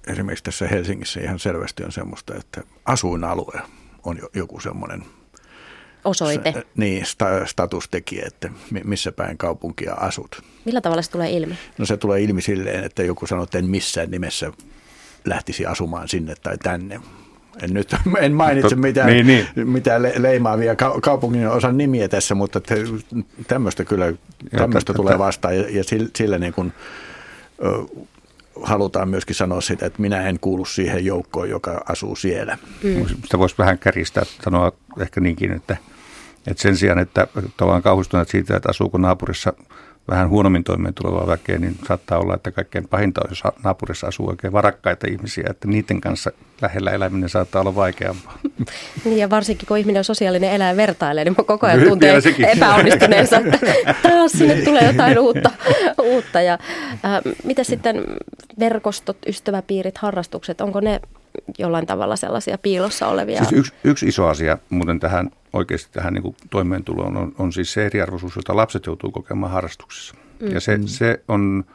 esimerkiksi 0.08 0.44
tässä 0.44 0.68
Helsingissä 0.68 1.20
ihan 1.20 1.40
selvästi 1.40 1.84
on 1.84 1.92
semmoista, 1.92 2.36
että 2.36 2.62
asuinalue 2.86 3.62
on 4.04 4.20
joku 4.34 4.60
semmoinen 4.60 5.04
osoite. 6.06 6.52
Se, 6.52 6.66
niin, 6.76 7.06
sta, 7.06 7.46
statustekijä, 7.46 8.24
että 8.28 8.50
missä 8.84 9.12
päin 9.12 9.38
kaupunkia 9.38 9.94
asut. 9.94 10.42
Millä 10.66 10.82
tavalla 10.82 11.02
se 11.02 11.12
tulee 11.12 11.32
ilmi? 11.32 11.58
No 11.78 11.86
se 11.86 11.98
tulee 11.98 12.22
ilmi 12.22 12.42
silleen, 12.42 12.84
että 12.84 13.04
joku 13.04 13.28
sanoo, 13.28 13.44
että 13.44 13.58
en 13.58 13.70
missään 13.70 14.12
nimessä 14.12 14.52
lähtisi 15.26 15.66
asumaan 15.66 16.08
sinne 16.08 16.36
tai 16.36 16.58
tänne, 16.58 17.02
en 17.64 17.74
nyt 17.74 17.96
en 18.20 18.34
mainitse 18.34 18.76
mitään, 18.76 19.08
niin, 19.08 19.28
niin. 19.28 19.48
mitään 19.70 20.02
leimaavia 20.18 20.76
kaupungin 21.02 21.48
osan 21.48 21.78
nimiä 21.78 22.08
tässä, 22.08 22.36
mutta 22.36 22.62
tämmöistä 23.48 23.86
kyllä 23.86 24.14
tämmöistä 24.58 24.94
tulee 24.94 25.18
vastaan 25.18 25.58
ja, 25.58 25.66
ja 25.70 25.84
sillä 26.16 26.38
niin 26.38 26.54
kuin, 26.54 26.74
ö, 27.66 28.04
halutaan 28.64 29.10
myöskin 29.10 29.36
sanoa 29.36 29.62
sitä, 29.62 29.86
että 29.86 30.02
minä 30.02 30.28
en 30.28 30.40
kuulu 30.40 30.66
siihen 30.66 31.06
joukkoon, 31.06 31.50
joka 31.50 31.84
asuu 31.90 32.16
siellä. 32.16 32.58
Mm. 32.84 33.06
Sitä 33.08 33.40
voisi 33.40 33.56
vähän 33.58 33.80
kärjistää, 33.80 34.24
sanoa 34.44 34.72
ehkä 35.00 35.22
niinkin, 35.22 35.52
että, 35.52 35.78
että 36.48 36.62
sen 36.62 36.78
sijaan, 36.78 37.00
että 37.00 37.28
ollaan 37.62 37.82
kauhistuneet 37.82 38.30
siitä, 38.30 38.56
että 38.56 38.70
asuuko 38.70 38.98
naapurissa– 38.98 39.54
vähän 40.10 40.30
huonommin 40.30 40.64
toimeen 40.64 40.94
tulevaa 40.94 41.28
väkeä, 41.28 41.58
niin 41.58 41.76
saattaa 41.88 42.20
olla, 42.20 42.36
että 42.36 42.52
kaikkein 42.52 42.88
pahinta 42.88 43.22
on, 43.24 43.32
jos 43.32 43.44
naapurissa 43.64 44.08
asuu 44.08 44.30
oikein 44.30 44.54
varakkaita 44.54 45.08
ihmisiä, 45.12 45.48
että 45.50 45.68
niiden 45.68 46.02
kanssa 46.02 46.32
lähellä 46.62 46.92
eläminen 46.92 47.30
saattaa 47.30 47.62
olla 47.62 47.76
vaikeampaa. 47.76 48.40
Niin 49.06 49.18
ja 49.18 49.30
varsinkin 49.30 49.68
kun 49.68 49.78
ihminen 49.78 50.00
on 50.00 50.04
sosiaalinen 50.04 50.52
eläin 50.52 50.78
vertailee, 50.78 51.24
niin 51.24 51.36
koko 51.36 51.68
ajan 51.68 51.88
tuntee 51.88 52.22
epäonnistuneensa, 52.48 53.38
että 53.38 53.60
taas 54.10 54.32
sinne 54.32 54.62
tulee 54.62 54.88
jotain 54.88 55.20
uutta. 55.26 55.52
uutta. 56.02 56.42
Ja, 56.42 56.54
äh, 57.06 57.34
mitä 57.44 57.64
sitten 57.64 58.04
verkostot, 58.60 59.18
ystäväpiirit, 59.28 59.98
harrastukset, 59.98 60.62
onko 60.62 60.80
ne 60.80 61.00
jollain 61.58 61.86
tavalla 61.86 62.16
sellaisia 62.16 62.58
piilossa 62.58 63.08
olevia? 63.08 63.40
Siis 63.40 63.52
yksi, 63.54 63.74
yksi 63.84 64.08
iso 64.08 64.28
asia 64.28 64.58
muuten 64.70 65.00
tähän 65.00 65.32
oikeasti 65.54 65.90
tähän 65.92 66.14
niin 66.14 66.22
kuin 66.24 66.36
toimeentuloon 66.50 67.18
on, 67.18 67.36
on 67.38 67.54
siis 67.54 67.74
se 67.74 67.86
eriarvoisuus, 67.86 68.36
jota 68.36 68.56
lapset 68.56 68.86
joutuu 68.86 69.12
kokemaan 69.12 69.52
harrastuksessa. 69.52 70.16
Mm. 70.40 70.52
Ja 70.52 70.60
se, 70.60 70.78
mm. 70.78 70.88
se 70.88 71.24
on, 71.28 71.66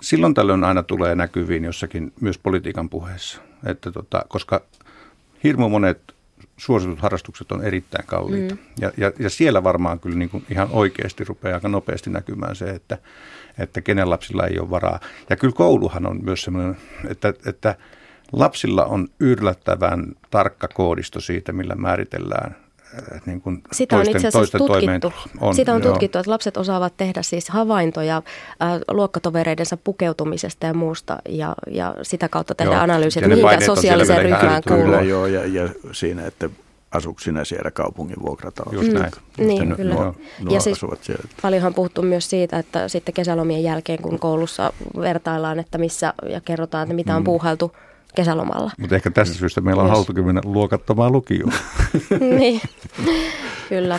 silloin 0.00 0.34
tällöin 0.34 0.64
aina 0.64 0.82
tulee 0.82 1.14
näkyviin 1.14 1.64
jossakin 1.64 2.12
myös 2.20 2.38
politiikan 2.38 2.88
puheessa, 2.88 3.40
että 3.66 3.92
tota, 3.92 4.24
koska 4.28 4.62
hirmu 5.44 5.68
monet 5.68 6.14
suositut 6.56 7.00
harrastukset 7.00 7.52
on 7.52 7.64
erittäin 7.64 8.06
kalliita. 8.06 8.54
Mm. 8.54 8.60
Ja, 8.80 8.92
ja, 8.96 9.12
ja 9.18 9.30
siellä 9.30 9.64
varmaan 9.64 10.00
kyllä 10.00 10.16
niin 10.16 10.30
kuin 10.30 10.44
ihan 10.50 10.68
oikeasti 10.70 11.24
rupeaa 11.24 11.54
aika 11.54 11.68
nopeasti 11.68 12.10
näkymään 12.10 12.56
se, 12.56 12.70
että, 12.70 12.98
että 13.58 13.80
kenen 13.80 14.10
lapsilla 14.10 14.46
ei 14.46 14.58
ole 14.58 14.70
varaa. 14.70 15.00
Ja 15.30 15.36
kyllä 15.36 15.54
kouluhan 15.54 16.06
on 16.06 16.24
myös 16.24 16.42
sellainen, 16.42 16.76
että, 17.08 17.34
että– 17.46 17.74
Lapsilla 18.32 18.84
on 18.84 19.08
yllättävän 19.20 20.06
tarkka 20.30 20.68
koodisto 20.68 21.20
siitä, 21.20 21.52
millä 21.52 21.74
määritellään 21.74 22.56
niin 23.26 23.40
kuin 23.40 23.62
Sitä 23.72 23.96
on 23.96 23.98
toisten, 24.04 24.16
itse 24.16 24.28
asiassa 24.28 24.58
tutkittu. 24.58 25.12
On, 25.40 25.54
Sitä 25.54 25.74
on 25.74 25.82
joo. 25.82 25.90
tutkittu, 25.90 26.18
että 26.18 26.30
lapset 26.30 26.56
osaavat 26.56 26.96
tehdä 26.96 27.22
siis 27.22 27.48
havaintoja 27.48 28.16
äh, 28.16 28.80
luokkatovereidensa 28.90 29.76
pukeutumisesta 29.76 30.66
ja 30.66 30.74
muusta 30.74 31.18
ja, 31.28 31.54
ja 31.70 31.94
sitä 32.02 32.28
kautta 32.28 32.54
tehdä 32.54 32.72
Joo, 32.72 32.86
ne 32.86 32.98
mihinkä 33.26 33.48
on 33.48 33.62
sosiaaliseen 33.62 34.22
ryhmään 34.22 34.62
kuuluu. 34.68 34.84
Kyllä 34.84 35.02
joo, 35.02 35.26
ja, 35.26 35.46
ja 35.46 35.68
siinä, 35.92 36.26
että 36.26 36.50
asuuko 36.92 37.20
sinä 37.20 37.44
siellä 37.44 37.70
kaupungin 37.70 38.22
vuokratalossa. 38.22 38.80
Just 38.84 38.92
näin. 38.92 39.12
Niin, 39.38 39.62
Että 39.62 39.74
kyllä. 39.76 39.94
Nuo, 39.94 40.14
Ja 40.50 40.60
siis- 40.60 40.80
siellä. 41.00 41.24
Paljonhan 41.42 41.74
puhuttu 41.74 42.02
myös 42.02 42.30
siitä, 42.30 42.58
että 42.58 42.88
sitten 42.88 43.14
kesälomien 43.14 43.62
jälkeen, 43.62 44.02
kun 44.02 44.18
koulussa 44.18 44.72
vertaillaan, 45.00 45.58
että 45.58 45.78
missä 45.78 46.14
ja 46.28 46.40
kerrotaan, 46.40 46.82
että 46.82 46.94
mitä 46.94 47.16
on 47.16 47.24
puuhailtu 47.24 47.72
kesälomalla. 48.14 48.70
Mutta 48.78 48.96
ehkä 48.96 49.10
tästä 49.10 49.34
syystä 49.34 49.60
meillä 49.60 49.82
on 49.82 49.86
Yes. 49.88 49.92
haluttukin 49.92 50.26
mennä 50.26 50.40
luokattomaan 50.44 51.12
lukioon. 51.12 51.52
niin, 52.38 52.60
kyllä. 53.68 53.98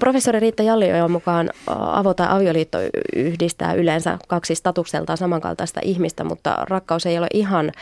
Professori 0.00 0.40
Riitta 0.40 0.62
Jalliojan 0.62 1.10
mukaan 1.10 1.50
avo- 1.70 2.14
tai 2.16 2.26
avioliitto 2.30 2.78
yhdistää 3.16 3.72
yleensä 3.74 4.18
kaksi 4.28 4.54
statukseltaan 4.54 5.18
samankaltaista 5.18 5.80
ihmistä, 5.84 6.24
mutta 6.24 6.56
rakkaus 6.68 7.06
ei 7.06 7.18
ole 7.18 7.26
ihan 7.34 7.72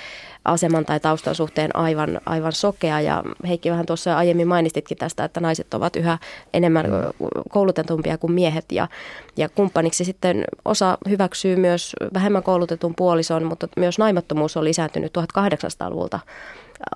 aseman 0.53 0.85
tai 0.85 1.01
taustan 1.01 1.35
suhteen 1.35 1.77
aivan, 1.77 2.21
aivan 2.27 2.53
sokea. 2.53 3.01
Ja 3.01 3.23
Heikki 3.49 3.71
vähän 3.71 3.87
tuossa 3.87 4.17
aiemmin 4.17 4.49
mainistitkin 4.49 4.99
tästä, 4.99 5.25
että 5.25 5.41
naiset 5.41 5.75
ovat 5.75 5.97
yhä 5.97 6.19
enemmän 6.53 6.87
ö, 6.87 7.13
koulutetumpia 7.51 8.19
kuin 8.19 8.33
miehet 8.33 8.73
ja, 8.73 8.89
ja 9.37 9.49
kumppaniksi 9.49 10.05
sitten 10.05 10.45
osa 10.65 10.99
hyväksyy 11.09 11.57
myös 11.57 11.97
vähemmän 12.15 12.43
koulutetun 12.43 12.95
puolison, 12.95 13.45
mutta 13.45 13.69
myös 13.77 13.99
naimattomuus 13.99 14.57
on 14.57 14.65
lisääntynyt 14.65 15.13
1800-luvulta 15.19 16.21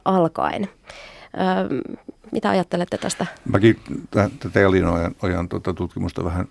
alkaen. 0.05 0.63
Ö, 0.65 1.93
mitä 2.33 2.51
ajattelette 2.51 2.99
tästä? 2.99 3.27
Mäkin 3.45 3.81
tä- 4.11 4.31
tätä 4.39 4.61
Elin 4.61 4.85
Ojan, 4.85 5.15
Ojan 5.23 5.49
tuota 5.49 5.75
tutkimusta 5.75 6.25
vähän 6.25 6.47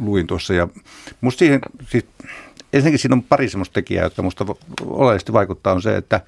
luin 0.00 0.26
tuossa 0.26 0.54
ja 0.54 0.68
musta 1.20 1.38
siihen, 1.38 1.60
siis 1.90 2.06
ensinnäkin 2.72 2.98
siinä 2.98 3.14
on 3.14 3.22
pari 3.22 3.48
semmoista 3.48 3.74
tekijää, 3.74 4.04
jotka 4.04 4.22
musta 4.22 4.46
oleellisesti 4.86 5.32
vaikuttaa 5.32 5.72
on 5.72 5.82
se, 5.82 5.96
että, 5.96 6.20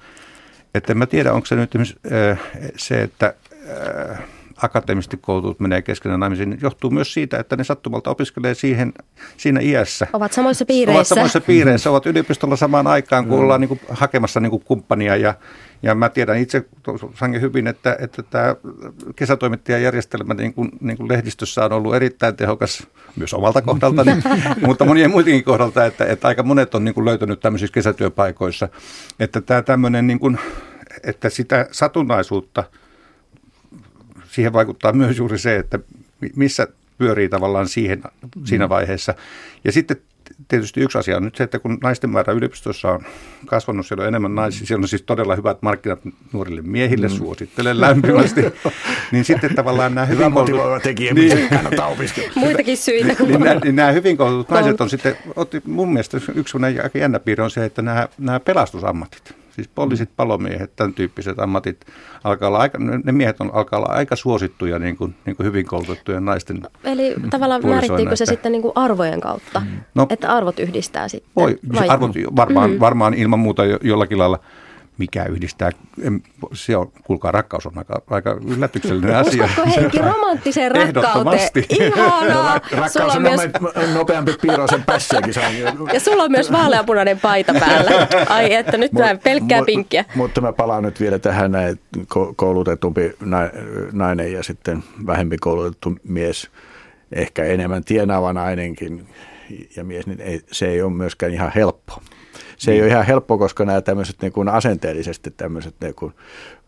että 0.75 0.93
en 0.93 0.97
mä 0.97 1.05
tiedä, 1.05 1.33
onko 1.33 1.45
se 1.45 1.55
nyt 1.55 1.71
se, 2.77 3.01
että 3.01 3.33
akateemisesti 4.61 5.17
koulutut 5.21 5.59
menee 5.59 5.81
keskenään 5.81 6.19
naimisiin, 6.19 6.57
johtuu 6.61 6.89
myös 6.89 7.13
siitä, 7.13 7.39
että 7.39 7.55
ne 7.55 7.63
sattumalta 7.63 8.09
opiskelee 8.09 8.53
siihen, 8.53 8.93
siinä 9.37 9.59
iässä. 9.61 10.07
Ovat 10.13 10.33
samoissa 10.33 10.63
Ovat 10.63 10.67
piireissä. 10.67 11.15
samoissa 11.15 11.41
piireissä, 11.41 11.89
ovat 11.89 12.05
yliopistolla 12.05 12.55
samaan 12.55 12.87
aikaan, 12.87 13.27
kun 13.27 13.39
ollaan 13.39 13.61
niin 13.61 13.69
kuin 13.69 13.79
hakemassa 13.89 14.39
niin 14.39 14.49
kuin 14.49 14.63
kumppania. 14.63 15.15
Ja, 15.15 15.33
ja 15.83 15.95
mä 15.95 16.09
tiedän 16.09 16.37
itse 16.37 16.65
sangen 17.19 17.41
hyvin, 17.41 17.67
että, 17.67 17.97
että 17.99 18.23
tämä 18.23 18.55
kesätoimittajajärjestelmä 19.15 20.33
niin 20.33 20.53
kuin, 20.53 20.69
niin 20.81 20.97
kuin 20.97 21.09
lehdistössä 21.09 21.65
on 21.65 21.73
ollut 21.73 21.95
erittäin 21.95 22.35
tehokas 22.35 22.87
myös 23.15 23.33
omalta 23.33 23.61
kohdaltani, 23.61 24.11
mutta 24.67 24.85
monien 24.85 25.11
muidenkin 25.11 25.43
kohdalta, 25.43 25.85
että, 25.85 26.05
että 26.05 26.27
aika 26.27 26.43
monet 26.43 26.75
on 26.75 26.85
niin 26.85 26.93
kuin 26.93 27.05
löytänyt 27.05 27.39
tämmöisissä 27.39 27.73
kesätyöpaikoissa. 27.73 28.69
Että 29.19 29.41
tämä 29.41 29.61
tämmöinen, 29.61 30.07
niin 30.07 30.19
kuin, 30.19 30.39
että 31.03 31.29
sitä 31.29 31.67
satunnaisuutta, 31.71 32.63
siihen 34.31 34.53
vaikuttaa 34.53 34.93
myös 34.93 35.17
juuri 35.17 35.39
se, 35.39 35.55
että 35.55 35.79
mi- 36.21 36.31
missä 36.35 36.67
pyörii 36.97 37.29
tavallaan 37.29 37.67
siihen, 37.67 38.03
siinä 38.43 38.69
vaiheessa. 38.69 39.13
Ja 39.63 39.71
sitten 39.71 39.97
tietysti 40.47 40.81
yksi 40.81 40.97
asia 40.97 41.17
on 41.17 41.23
nyt 41.23 41.35
se, 41.35 41.43
että 41.43 41.59
kun 41.59 41.77
naisten 41.83 42.09
määrä 42.09 42.33
yliopistossa 42.33 42.91
on 42.91 43.05
kasvanut, 43.45 43.87
siellä 43.87 44.01
on 44.01 44.07
enemmän 44.07 44.35
naisia, 44.35 44.67
siellä 44.67 44.83
on 44.83 44.87
siis 44.87 45.01
todella 45.01 45.35
hyvät 45.35 45.61
markkinat 45.61 45.99
nuorille 46.33 46.61
miehille, 46.61 47.07
mm. 47.07 47.13
suosittelen 47.13 47.81
lämpimästi, 47.81 48.41
niin 49.11 49.25
sitten 49.25 49.55
tavallaan 49.55 49.95
nämä 49.95 50.05
hyvin 50.07 50.25
tekijä, 50.83 51.13
niin, 51.13 51.35
niin. 51.35 51.49
kannattaa 51.49 51.87
opiskella. 51.87 52.31
Muitakin 52.41 52.77
syitä 52.77 53.15
kuin 53.15 53.29
niin, 53.29 53.39
nämä, 53.39 53.59
niin 53.63 53.75
nämä 53.75 53.91
hyvin 53.91 54.17
koulutut 54.17 54.47
Koulu- 54.47 54.61
naiset 54.61 54.81
on 54.81 54.89
sitten, 54.89 55.17
otti, 55.35 55.61
mun 55.65 55.93
mielestä 55.93 56.17
yksi 56.35 56.57
aika 56.83 56.97
jännä 56.97 57.19
piirre 57.19 57.43
on 57.43 57.51
se, 57.51 57.65
että 57.65 57.81
nämä, 57.81 58.07
nämä 58.17 58.39
pelastusammatit, 58.39 59.40
siis 59.51 59.67
poliisit, 59.67 60.09
palomiehet, 60.15 60.75
tämän 60.75 60.93
tyyppiset 60.93 61.39
ammatit, 61.39 61.85
alkaa 62.23 62.47
olla 62.47 62.57
aika, 62.59 62.77
ne 63.03 63.11
miehet 63.11 63.41
on, 63.41 63.49
alkaa 63.53 63.79
olla 63.79 63.93
aika 63.93 64.15
suosittuja 64.15 64.79
niin 64.79 64.97
kuin, 64.97 65.15
niin 65.25 65.35
kuin 65.35 65.47
hyvin 65.47 65.65
koulutettujen 65.65 66.25
naisten 66.25 66.61
Eli 66.83 67.15
tavallaan 67.29 67.67
määrittiinkö 67.67 68.15
se 68.15 68.25
sitten 68.25 68.51
niin 68.51 68.61
kuin 68.61 68.71
arvojen 68.75 69.21
kautta, 69.21 69.61
No- 69.95 70.07
että 70.09 70.33
arvot 70.33 70.59
yhdistää 70.59 71.07
sitten? 71.07 71.31
Voi, 71.35 71.59
vai- 71.75 71.87
arvot 71.89 72.11
varmaan, 72.35 72.71
mm. 72.71 72.79
varmaan 72.79 73.13
ilman 73.13 73.39
muuta 73.39 73.65
jo, 73.65 73.79
jollakin 73.81 74.17
lailla, 74.17 74.39
mikä 75.01 75.25
yhdistää, 75.25 75.71
en, 76.01 76.23
se 76.53 76.77
on, 76.77 76.91
kuulkaa, 77.03 77.31
rakkaus 77.31 77.65
on 77.65 77.77
aika, 77.77 78.01
aika 78.09 78.37
yllätyksellinen 78.47 79.15
asia. 79.15 79.43
Uskotko 79.49 79.71
Heikki 79.81 79.97
romanttiseen 79.97 80.71
rakkauteen? 80.75 81.49
Ihanaa! 81.79 82.59
Sulla 82.69 82.81
Rakkaus 82.81 82.97
on 82.97 83.15
on 83.15 83.21
myös, 83.21 83.41
nope- 83.41 83.93
nopeampi 83.93 84.33
piiroisen 84.41 84.83
pässiäkin 84.83 85.33
ja 85.93 85.99
sulla 85.99 86.23
on 86.23 86.31
myös 86.31 86.51
vaaleapunainen 86.51 87.19
paita 87.19 87.53
päällä. 87.53 88.07
Ai 88.29 88.53
että 88.53 88.77
nyt 88.77 88.95
vähän 88.95 89.19
pelkkää 89.19 89.59
Mut- 89.59 89.65
pinkkiä. 89.65 90.05
Mutta 90.15 90.41
mä 90.41 90.53
palaan 90.53 90.83
nyt 90.83 90.99
vielä 90.99 91.19
tähän 91.19 91.51
näin, 91.51 91.79
koulutetumpi 92.35 93.13
nai- 93.19 93.51
nainen 93.91 94.33
ja 94.33 94.43
sitten 94.43 94.83
vähempi 95.05 95.37
koulutettu 95.37 95.95
mies, 96.03 96.49
ehkä 97.11 97.43
enemmän 97.43 97.83
tienaava 97.83 98.33
nainenkin 98.33 99.07
ja 99.75 99.83
mies, 99.83 100.07
niin 100.07 100.21
ei, 100.21 100.41
se 100.51 100.67
ei 100.67 100.81
ole 100.81 100.93
myöskään 100.93 101.33
ihan 101.33 101.51
helppo. 101.55 102.01
Se 102.61 102.71
ei 102.71 102.81
ole 102.81 102.87
ihan 102.89 103.05
helppo, 103.05 103.37
koska 103.37 103.65
nämä 103.65 103.81
tämmöiset 103.81 104.15
niin 104.21 104.31
kuin 104.31 104.49
asenteellisesti 104.49 105.31
tämmöiset 105.37 105.75
niin 105.81 105.95
kuin 105.95 106.13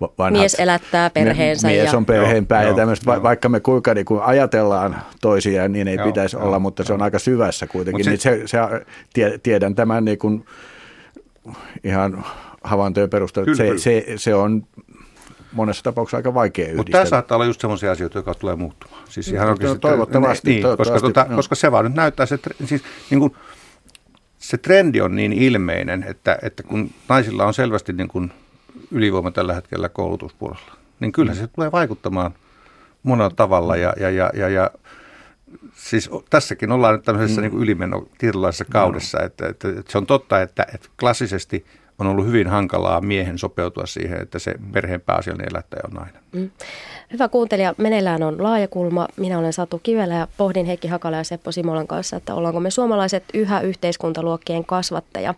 va- 0.01 0.09
vanhat... 0.17 0.41
Mies 0.41 0.55
elättää 0.59 1.09
perheensä 1.09 1.67
Mies 1.67 1.91
ja- 1.91 1.97
on 1.97 2.05
perheenpää 2.05 2.57
Joo, 2.61 2.63
ja 2.63 2.69
joo, 2.69 2.77
tämmöiset, 2.77 3.05
va- 3.05 3.13
joo. 3.13 3.23
vaikka 3.23 3.49
me 3.49 3.59
kuinka 3.59 3.93
niin 3.93 4.05
kuin 4.05 4.21
ajatellaan 4.21 4.95
toisiaan, 5.21 5.71
niin 5.71 5.87
ei 5.87 5.95
Joo, 5.95 6.05
pitäisi 6.05 6.35
joo, 6.35 6.45
olla, 6.45 6.59
mutta 6.59 6.83
se 6.83 6.93
on 6.93 7.01
aika 7.01 7.19
syvässä 7.19 7.67
kuitenkin. 7.67 7.99
Mut 8.05 8.07
Niin 8.09 8.19
se, 8.19 8.41
se, 8.45 8.57
tie- 9.13 9.37
tiedän 9.43 9.75
tämän 9.75 10.05
niin 10.05 10.17
kuin 10.17 10.45
ihan 11.83 12.25
havaintojen 12.63 13.09
perusteella, 13.09 13.51
että 13.51 13.63
se, 13.63 13.77
se, 13.77 14.05
se 14.17 14.35
on 14.35 14.63
monessa 15.51 15.83
tapauksessa 15.83 16.17
aika 16.17 16.33
vaikea 16.33 16.65
Mutta 16.65 16.73
yhdistää. 16.81 16.99
tämä 17.01 17.09
saattaa 17.09 17.35
olla 17.35 17.45
just 17.45 17.61
sellaisia 17.61 17.91
asioita, 17.91 18.17
jotka 18.17 18.33
tulee 18.33 18.55
muuttumaan. 18.55 19.01
Siis 19.09 19.27
ihan 19.27 19.47
No, 19.47 19.51
oikeasti, 19.53 19.79
toivottavasti, 19.79 20.49
Niin, 20.51 20.61
toivottavasti, 20.61 20.93
koska, 20.93 21.07
tota, 21.21 21.25
joo. 21.29 21.35
koska 21.35 21.55
se 21.55 21.71
vaan 21.71 21.85
nyt 21.85 21.93
näyttää, 21.95 22.25
se, 22.25 22.35
tre- 22.35 22.65
siis, 22.67 22.83
niin 23.09 23.19
kuin, 23.19 23.35
se 24.43 24.57
trendi 24.57 25.01
on 25.01 25.15
niin 25.15 25.33
ilmeinen, 25.33 26.03
että, 26.03 26.37
että 26.41 26.63
kun 26.63 26.89
naisilla 27.09 27.45
on 27.45 27.53
selvästi 27.53 27.93
niin 27.93 28.07
kuin 28.07 28.31
ylivoima 28.91 29.31
tällä 29.31 29.53
hetkellä 29.53 29.89
koulutuspuolella, 29.89 30.75
niin 30.99 31.11
kyllä 31.11 31.31
Mm. 31.31 31.37
se 31.37 31.47
tulee 31.47 31.71
vaikuttamaan 31.71 32.33
monella 33.03 33.33
tavalla. 33.35 33.75
Ja, 33.75 33.93
ja, 33.99 34.09
ja, 34.09 34.31
ja, 34.33 34.49
ja 34.49 34.71
siis 35.75 36.09
tässäkin 36.29 36.71
ollaan 36.71 36.95
nyt 36.95 37.03
tämmöisessä 37.03 37.41
mm. 37.41 37.43
niin 37.43 37.51
kuin 37.51 37.63
ylimeno 37.63 38.07
tietynlaisessa 38.17 38.65
kaudessa, 38.65 39.19
että, 39.23 39.47
että, 39.47 39.69
että 39.69 39.91
se 39.91 39.97
on 39.97 40.05
totta, 40.05 40.41
että, 40.41 40.65
että 40.73 40.89
klassisesti 40.99 41.65
on 42.05 42.11
ollut 42.11 42.25
hyvin 42.25 42.47
hankalaa 42.47 43.01
miehen 43.01 43.37
sopeutua 43.37 43.85
siihen, 43.85 44.21
että 44.21 44.39
se 44.39 44.55
perheen 44.71 45.01
pääasiallinen 45.01 45.49
elättäjä 45.51 45.81
on 45.87 45.93
nainen. 45.93 46.21
Mm. 46.31 46.49
Hyvä 47.13 47.27
kuuntelija, 47.27 47.75
meneillään 47.77 48.23
on 48.23 48.43
laajakulma. 48.43 49.07
Minä 49.17 49.39
olen 49.39 49.53
Satu 49.53 49.79
Kivelä 49.83 50.15
ja 50.15 50.27
pohdin 50.37 50.65
Heikki 50.65 50.87
Hakala 50.87 51.17
ja 51.17 51.23
Seppo 51.23 51.51
Simolan 51.51 51.87
kanssa, 51.87 52.17
että 52.17 52.35
ollaanko 52.35 52.59
me 52.59 52.71
suomalaiset 52.71 53.23
yhä 53.33 53.61
yhteiskuntaluokkien 53.61 54.65
kasvattaja. 54.65 55.33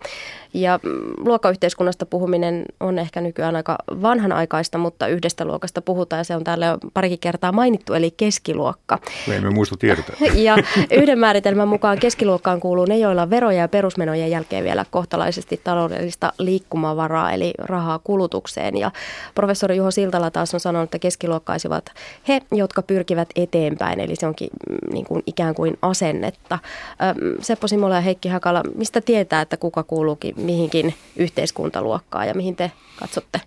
Ja 0.53 0.79
mm, 0.83 0.91
luokkayhteiskunnasta 1.17 2.05
puhuminen 2.05 2.65
on 2.79 2.99
ehkä 2.99 3.21
nykyään 3.21 3.55
aika 3.55 3.77
vanhanaikaista, 4.01 4.77
mutta 4.77 5.07
yhdestä 5.07 5.45
luokasta 5.45 5.81
puhutaan 5.81 6.19
ja 6.19 6.23
se 6.23 6.35
on 6.35 6.43
täällä 6.43 6.65
jo 6.65 6.77
parikin 6.93 7.19
kertaa 7.19 7.51
mainittu, 7.51 7.93
eli 7.93 8.11
keskiluokka. 8.11 8.99
Me 9.27 9.35
emme 9.35 9.49
muista 9.49 9.75
tiedetä. 9.77 10.13
Ja 10.35 10.57
yhden 10.91 11.19
määritelmän 11.19 11.67
mukaan 11.67 11.99
keskiluokkaan 11.99 12.59
kuuluu 12.59 12.85
ne, 12.85 12.97
joilla 12.97 13.29
veroja 13.29 13.57
ja 13.57 13.67
perusmenojen 13.67 14.31
jälkeen 14.31 14.63
vielä 14.63 14.85
kohtalaisesti 14.91 15.61
taloudellista 15.63 16.33
liikkumavaraa, 16.55 17.31
eli 17.31 17.53
rahaa 17.59 17.99
kulutukseen. 17.99 18.77
Ja 18.77 18.91
professori 19.35 19.77
Juho 19.77 19.91
Siltala 19.91 20.31
taas 20.31 20.53
on 20.53 20.59
sanonut, 20.59 20.87
että 20.87 20.99
keskiluokkaisivat 20.99 21.85
he, 22.27 22.41
jotka 22.51 22.81
pyrkivät 22.81 23.29
eteenpäin, 23.35 23.99
eli 23.99 24.15
se 24.15 24.27
onkin 24.27 24.49
mm, 24.69 24.93
niin 24.93 25.05
kuin 25.05 25.23
ikään 25.27 25.55
kuin 25.55 25.77
asennetta. 25.81 26.59
Öm, 27.03 27.35
Seppo 27.41 27.67
Simola 27.67 27.95
ja 27.95 28.01
Heikki 28.01 28.29
Hakala, 28.29 28.63
mistä 28.75 29.01
tietää, 29.01 29.41
että 29.41 29.57
kuka 29.57 29.83
kuuluukin 29.83 30.35
mihinkin 30.37 30.93
yhteiskuntaluokkaan 31.15 32.27
ja 32.27 32.33
mihin 32.33 32.55
te 32.55 32.71
katsotte 32.99 33.41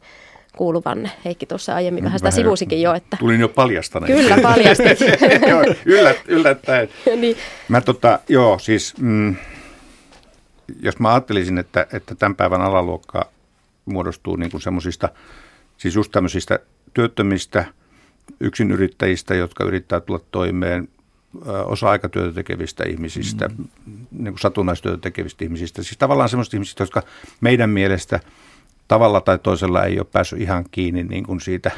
kuuluvanne? 0.57 1.11
Heikki 1.25 1.47
tuossa 1.47 1.75
aiemmin 1.75 2.05
vähän 2.05 2.19
sitä 2.19 2.31
sivusikin 2.31 2.83
jo, 2.83 2.95
että 2.95 3.17
Tulin 3.21 3.41
jo 3.41 3.49
paljastaneeksi. 3.49 4.23
kyllä 4.23 4.43
paljastit. 4.43 4.99
Joo, 5.51 5.65
yllät, 5.85 6.17
yllättäen. 6.29 6.89
niin. 7.21 7.37
Mä 7.69 7.81
tota, 7.81 8.19
joo, 8.29 8.59
siis 8.59 8.95
mm, 9.01 9.37
jos 10.83 10.99
mä 10.99 11.11
ajattelisin, 11.11 11.59
että, 11.59 11.87
että 11.93 12.15
tämän 12.15 12.37
päivän 12.37 12.61
alaluokka 12.61 13.31
muodostuu 13.85 14.37
niin 14.37 14.51
kuin 14.51 14.61
semmoisista, 14.61 15.09
siis 15.77 15.95
just 15.95 16.13
tämmöisistä 16.13 16.59
työttömistä, 16.95 17.65
yksinyrittäjistä, 18.41 19.35
jotka 19.35 19.65
yrittää 19.65 20.01
tulla 20.01 20.21
toimeen, 20.31 20.89
osa-aikatyötä 21.65 22.35
tekevistä 22.35 22.85
ihmisistä, 22.85 23.49
mm. 23.49 24.07
niin 24.11 24.33
kuin 24.33 24.39
satunnaistyötä 24.39 24.99
tekevistä 24.99 25.45
ihmisistä. 25.45 25.83
Siis 25.83 25.99
tavallaan 25.99 26.29
semmoisista 26.29 26.57
ihmisistä, 26.57 26.83
jotka 26.83 27.03
meidän 27.41 27.71
mielestä 27.71 28.21
tavalla 28.89 29.21
tai 29.21 29.39
toisella 29.39 29.85
ei 29.85 29.99
ole 29.99 30.07
päässyt 30.13 30.41
ihan 30.41 30.65
kiinni 30.71 31.03
niin 31.03 31.25
kuin 31.25 31.41
siitä 31.41 31.71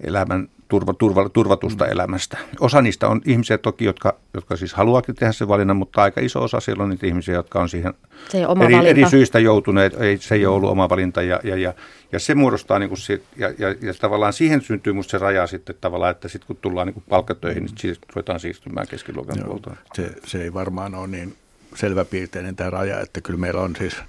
elämän 0.00 0.48
turva, 0.70 0.94
turva, 0.94 1.28
turvatusta 1.28 1.84
mm. 1.84 1.90
elämästä. 1.90 2.38
Osa 2.60 2.82
niistä 2.82 3.08
on 3.08 3.20
ihmisiä 3.26 3.58
toki, 3.58 3.84
jotka, 3.84 4.14
jotka 4.34 4.56
siis 4.56 4.74
haluakin 4.74 5.14
tehdä 5.14 5.32
sen 5.32 5.48
valinnan, 5.48 5.76
mutta 5.76 6.02
aika 6.02 6.20
iso 6.20 6.42
osa 6.42 6.60
siellä 6.60 6.82
on 6.82 6.90
niitä 6.90 7.06
ihmisiä, 7.06 7.34
jotka 7.34 7.60
on 7.60 7.68
siihen 7.68 7.94
se 8.28 8.46
oma 8.46 8.64
eri, 8.64 8.74
valinta. 8.74 8.90
eri 8.90 9.10
syistä 9.10 9.38
joutuneet. 9.38 10.00
Ei, 10.00 10.18
se 10.18 10.34
ei 10.34 10.46
ole 10.46 10.56
ollut 10.56 10.70
oma 10.70 10.88
valinta 10.88 11.22
ja, 11.22 11.40
ja, 11.44 11.56
ja, 11.56 11.74
ja 12.12 12.18
se 12.18 12.34
muodostaa, 12.34 12.78
niin 12.78 12.88
kuin 12.88 12.98
sit, 12.98 13.22
ja, 13.36 13.48
ja, 13.58 13.68
ja 13.68 13.94
tavallaan 14.00 14.32
siihen 14.32 14.60
syntyy 14.60 14.92
musta 14.92 15.10
se 15.10 15.18
raja 15.18 15.46
sitten 15.46 15.76
tavallaan, 15.80 16.10
että 16.10 16.28
sitten 16.28 16.46
kun 16.46 16.56
tullaan 16.56 16.86
niin 16.86 16.94
kuin 16.94 17.04
palkkatöihin, 17.08 17.64
niin 17.64 17.78
siis 17.78 17.98
ruvetaan 18.14 18.40
siirtymään 18.40 18.86
keskiluokan 18.88 19.38
puolta. 19.46 19.76
Se, 19.94 20.10
se 20.24 20.42
ei 20.42 20.54
varmaan 20.54 20.94
ole 20.94 21.06
niin 21.06 21.36
selväpiirteinen 21.74 22.56
tämä 22.56 22.70
raja, 22.70 23.00
että 23.00 23.20
kyllä 23.20 23.38
meillä 23.40 23.60
on 23.60 23.76
siis– 23.76 23.96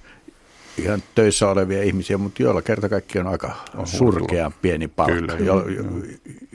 ihan 0.78 1.04
töissä 1.16 1.50
olevia 1.50 1.84
ihmisiä, 1.84 2.18
mutta 2.18 2.44
joilla 2.44 2.62
kerta 2.62 2.90
kaikki 2.90 3.20
on 3.20 3.28
aika 3.28 3.56
on 3.76 3.88
surkean 3.88 4.54
pieni 4.62 4.88
palkka, 4.88 5.16
Kyllä, 5.16 5.34
jo, 5.46 5.68
jo, 5.68 5.84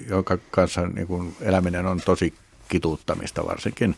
jonka 0.08 0.38
kanssa 0.50 0.86
niin 0.86 1.06
kuin 1.06 1.36
eläminen 1.40 1.86
on 1.86 2.00
tosi 2.04 2.34
kituuttamista 2.68 3.46
varsinkin. 3.46 3.94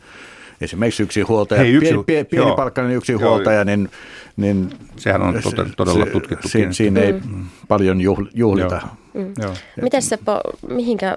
Esimerkiksi 0.60 1.02
yksi 1.02 1.20
huoltaja, 1.20 1.60
Hei, 1.60 1.72
yksi, 1.72 1.88
pieni, 1.88 2.04
pieni, 2.04 2.24
pieni 2.24 2.52
palkkainen 2.56 2.96
yksi 2.96 3.12
joo, 3.12 3.20
huoltaja, 3.20 3.64
niin, 3.64 3.90
niin 4.36 4.70
sehän 4.96 5.22
on 5.22 5.40
todella, 5.42 5.72
todella 5.76 6.06
tutkittu. 6.06 6.48
Siinä, 6.48 6.72
siinä 6.72 7.00
ei 7.00 7.12
mm. 7.12 7.44
paljon 7.68 8.00
juhlita. 8.34 8.80
Joo. 9.14 9.24
Mm. 9.24 9.32
Joo. 9.42 9.54
Miten 9.82 10.02
Seppo, 10.02 10.40
mihinkä 10.68 11.16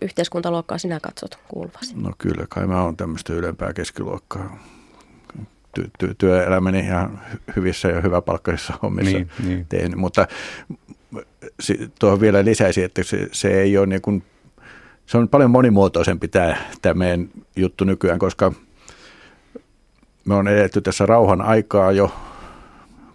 yhteiskuntaluokkaa 0.00 0.78
sinä 0.78 1.00
katsot 1.00 1.38
kuuluvasi? 1.48 1.94
No 1.96 2.12
kyllä, 2.18 2.46
kai 2.48 2.66
mä 2.66 2.82
oon 2.82 2.96
tämmöistä 2.96 3.32
ylempää 3.32 3.72
keskiluokkaa 3.72 4.58
ty- 5.80 5.90
ty- 5.98 6.14
työelämäni 6.18 6.78
ihan 6.78 7.20
hyvissä 7.56 7.88
ja 7.88 8.00
hyväpalkkaisissa 8.00 8.74
hommissa 8.82 9.16
niin, 9.16 9.30
niin. 9.44 9.66
tehnyt. 9.68 9.98
Mutta 9.98 10.26
tuohon 11.98 12.20
vielä 12.20 12.44
lisäisin, 12.44 12.84
että 12.84 13.02
se, 13.02 13.28
se 13.32 13.60
ei 13.60 13.78
ole 13.78 13.86
niin 13.86 14.02
kuin, 14.02 14.24
se 15.06 15.18
on 15.18 15.28
paljon 15.28 15.50
monimuotoisempi 15.50 16.28
tämä, 16.28 16.56
tämä 16.82 16.94
meidän 16.94 17.28
juttu 17.56 17.84
nykyään, 17.84 18.18
koska 18.18 18.52
me 20.24 20.34
on 20.34 20.48
edetty 20.48 20.80
tässä 20.80 21.06
rauhan 21.06 21.42
aikaa 21.42 21.92
jo 21.92 22.12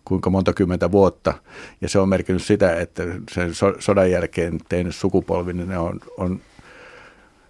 kuinka 0.05 0.29
monta 0.29 0.53
kymmentä 0.53 0.91
vuotta, 0.91 1.33
ja 1.81 1.89
se 1.89 1.99
on 1.99 2.09
merkinnyt 2.09 2.43
sitä, 2.43 2.75
että 2.75 3.03
sen 3.31 3.51
sodan 3.79 4.11
jälkeen 4.11 4.59
tehnyt 4.69 4.95
sukupolvi, 4.95 5.53
niin 5.53 5.69
ne 5.69 5.77
on, 5.77 5.99
on 6.17 6.41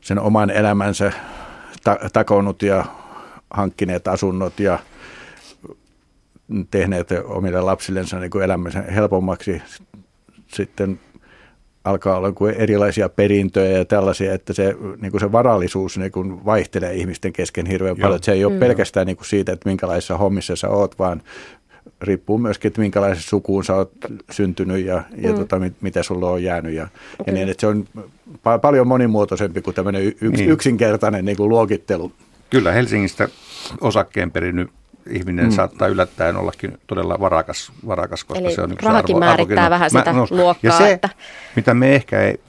sen 0.01 0.19
oman 0.19 0.49
elämänsä 0.49 1.11
ta- 1.83 1.99
takonut 2.13 2.61
ja 2.61 2.85
hankkineet 3.49 4.07
asunnot 4.07 4.59
ja 4.59 4.79
tehneet 6.71 7.09
omille 7.25 7.61
lapsillensa 7.61 8.19
niin 8.19 8.31
kuin 8.31 8.43
elämänsä 8.43 8.81
helpommaksi. 8.81 9.61
Sitten 10.47 10.99
alkaa 11.83 12.17
olla 12.17 12.31
kuin 12.31 12.55
erilaisia 12.55 13.09
perintöjä 13.09 13.77
ja 13.77 13.85
tällaisia, 13.85 14.33
että 14.33 14.53
se, 14.53 14.75
niin 15.01 15.11
kuin 15.11 15.21
se 15.21 15.31
varallisuus 15.31 15.97
niin 15.97 16.11
kuin 16.11 16.45
vaihtelee 16.45 16.93
ihmisten 16.93 17.33
kesken 17.33 17.65
hirveän 17.65 17.97
Joo. 17.97 18.05
paljon. 18.05 18.23
Se 18.23 18.31
ei 18.31 18.45
ole 18.45 18.53
mm. 18.53 18.59
pelkästään 18.59 19.07
niin 19.07 19.17
kuin 19.17 19.27
siitä, 19.27 19.51
että 19.51 19.69
minkälaisissa 19.69 20.17
hommissa 20.17 20.55
sä 20.55 20.69
oot, 20.69 20.99
vaan 20.99 21.21
riippuu 22.01 22.37
myöskin, 22.37 22.69
että 22.69 22.81
minkälaisessa 22.81 23.29
sukuun 23.29 23.63
sä 23.63 23.75
oot 23.75 23.91
syntynyt 24.31 24.85
ja, 24.85 25.03
ja 25.17 25.31
mm. 25.31 25.37
tota, 25.37 25.59
mit, 25.59 25.73
mitä 25.81 26.03
sulla 26.03 26.29
on 26.29 26.43
jäänyt. 26.43 26.73
Ja, 26.73 26.83
okay. 26.83 27.25
ja 27.27 27.33
niin, 27.33 27.49
että 27.49 27.61
se 27.61 27.67
on 27.67 27.87
pa- 28.29 28.59
paljon 28.61 28.87
monimuotoisempi 28.87 29.61
kuin 29.61 29.73
tämmöinen 29.73 30.03
yks, 30.03 30.37
niin. 30.37 30.49
yksinkertainen 30.49 31.25
niin 31.25 31.37
kuin 31.37 31.49
luokittelu. 31.49 32.11
Kyllä 32.49 32.71
Helsingistä 32.71 33.27
osakkeen 33.81 34.31
perinnyt 34.31 34.69
ihminen 35.09 35.45
mm. 35.45 35.51
saattaa 35.51 35.87
yllättäen 35.87 36.35
ollakin 36.35 36.77
todella 36.87 37.19
varakas, 37.19 37.71
varakas 37.87 38.23
koska 38.23 38.45
Eli 38.45 38.55
se 38.55 38.61
on 38.61 38.71
yksi 38.71 38.85
rahakin 38.85 39.15
arvo, 39.15 39.25
määrittää 39.25 39.65
arvokin. 39.65 39.71
vähän 39.71 39.89
sitä 39.89 40.13
Mä, 40.13 40.19
no, 40.19 40.27
luokkaa. 40.29 40.71
Ja 40.71 40.77
se, 40.77 40.91
että... 40.91 41.09
mitä 41.55 41.73
me 41.73 41.95
ehkä 41.95 42.21
ei 42.21 42.39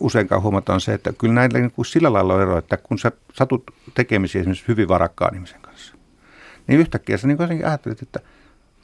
useinkaan 0.00 0.42
huomata 0.42 0.74
on 0.74 0.80
se, 0.80 0.94
että 0.94 1.12
kyllä 1.18 1.34
näillä 1.34 1.58
niin 1.58 1.70
kuin 1.70 1.86
sillä 1.86 2.12
lailla 2.12 2.34
on 2.34 2.42
ero, 2.42 2.58
että 2.58 2.76
kun 2.76 2.98
sä 2.98 3.12
satut 3.32 3.70
tekemisiä 3.94 4.40
esimerkiksi 4.40 4.68
hyvin 4.68 4.88
varakkaan 4.88 5.34
ihmisen 5.34 5.60
kanssa, 5.60 5.94
niin 6.66 6.80
yhtäkkiä 6.80 7.16
sä 7.16 7.28
niin 7.28 7.66
ajattelet, 7.66 8.02
että– 8.02 8.20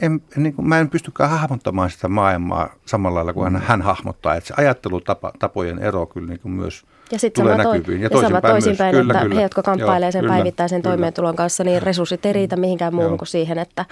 en, 0.03 0.23
niin 0.37 0.55
kuin, 0.55 0.69
mä 0.69 0.79
en 0.79 0.91
pystykään 0.91 1.31
hahmottamaan 1.31 1.91
sitä 1.91 2.09
maailmaa 2.09 2.75
samalla 2.87 3.15
lailla 3.15 3.33
kuin 3.33 3.53
hän, 3.53 3.63
hän 3.63 3.83
hahmottaa. 3.83 4.35
Että 4.35 4.49
se 4.49 4.55
ajattelutapojen 4.57 5.79
ero 5.79 6.07
kyllä 6.07 6.29
niin 6.29 6.41
kuin 6.41 6.53
myös 6.53 6.85
ja 7.13 7.19
sit 7.19 7.33
tulee 7.33 7.57
sama 7.57 7.73
näkyviin. 7.73 8.01
Ja, 8.01 8.07
ja 8.07 8.11
toisinpäin, 8.11 8.43
toisinpäin 8.43 8.95
kyllä, 8.97 9.13
että 9.13 9.23
kyllä. 9.23 9.35
he, 9.35 9.43
jotka 9.43 9.63
kamppailee 9.63 10.13
sen 10.13 10.21
kyllä, 10.21 10.35
päivittäisen 10.35 10.83
kyllä. 10.83 10.93
toimeentulon 10.93 11.37
kanssa, 11.37 11.65
niin 11.65 11.83
resurssit 11.83 12.27
ei 12.27 12.33
riitä 12.33 12.57
mihinkään 12.57 12.95
muuhun 12.95 13.19
kuin 13.19 13.29
siihen, 13.29 13.59
että, 13.59 13.85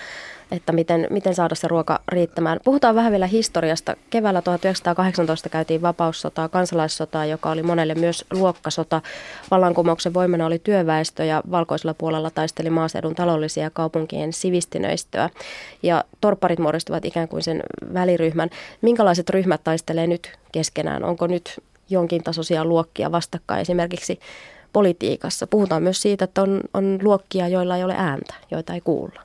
että 0.52 0.72
miten, 0.72 1.06
miten 1.10 1.34
saada 1.34 1.54
se 1.54 1.68
ruoka 1.68 2.00
riittämään. 2.08 2.60
Puhutaan 2.64 2.94
vähän 2.94 3.12
vielä 3.12 3.26
historiasta. 3.26 3.96
Keväällä 4.10 4.42
1918 4.42 5.48
käytiin 5.48 5.82
vapaussotaa, 5.82 6.48
kansalaissotaa, 6.48 7.26
joka 7.26 7.50
oli 7.50 7.62
monelle 7.62 7.94
myös 7.94 8.24
luokkasota. 8.32 9.00
Vallankumouksen 9.50 10.14
voimana 10.14 10.46
oli 10.46 10.58
työväestö 10.58 11.24
ja 11.24 11.42
valkoisella 11.50 11.94
puolella 11.94 12.30
taisteli 12.30 12.70
maaseudun 12.70 13.14
taloudellisia 13.14 13.62
ja 13.62 13.70
kaupunkien 13.70 14.32
sivistinöistöä. 14.32 15.30
Ja 15.82 16.04
torpparit 16.20 16.58
muodostuvat 16.58 17.04
ikään 17.04 17.28
kuin 17.28 17.42
sen 17.42 17.62
väliryhmän. 17.94 18.50
Minkälaiset 18.82 19.30
ryhmät 19.30 19.64
taistelee 19.64 20.06
nyt 20.06 20.32
keskenään? 20.52 21.04
Onko 21.04 21.26
nyt 21.26 21.60
jonkin 21.90 22.22
tasoisia 22.22 22.64
luokkia 22.64 23.12
vastakkain 23.12 23.60
esimerkiksi 23.60 24.20
politiikassa? 24.72 25.46
Puhutaan 25.46 25.82
myös 25.82 26.02
siitä, 26.02 26.24
että 26.24 26.42
on, 26.42 26.60
on 26.74 26.98
luokkia, 27.02 27.48
joilla 27.48 27.76
ei 27.76 27.84
ole 27.84 27.94
ääntä, 27.96 28.34
joita 28.50 28.74
ei 28.74 28.80
kuulla 28.80 29.20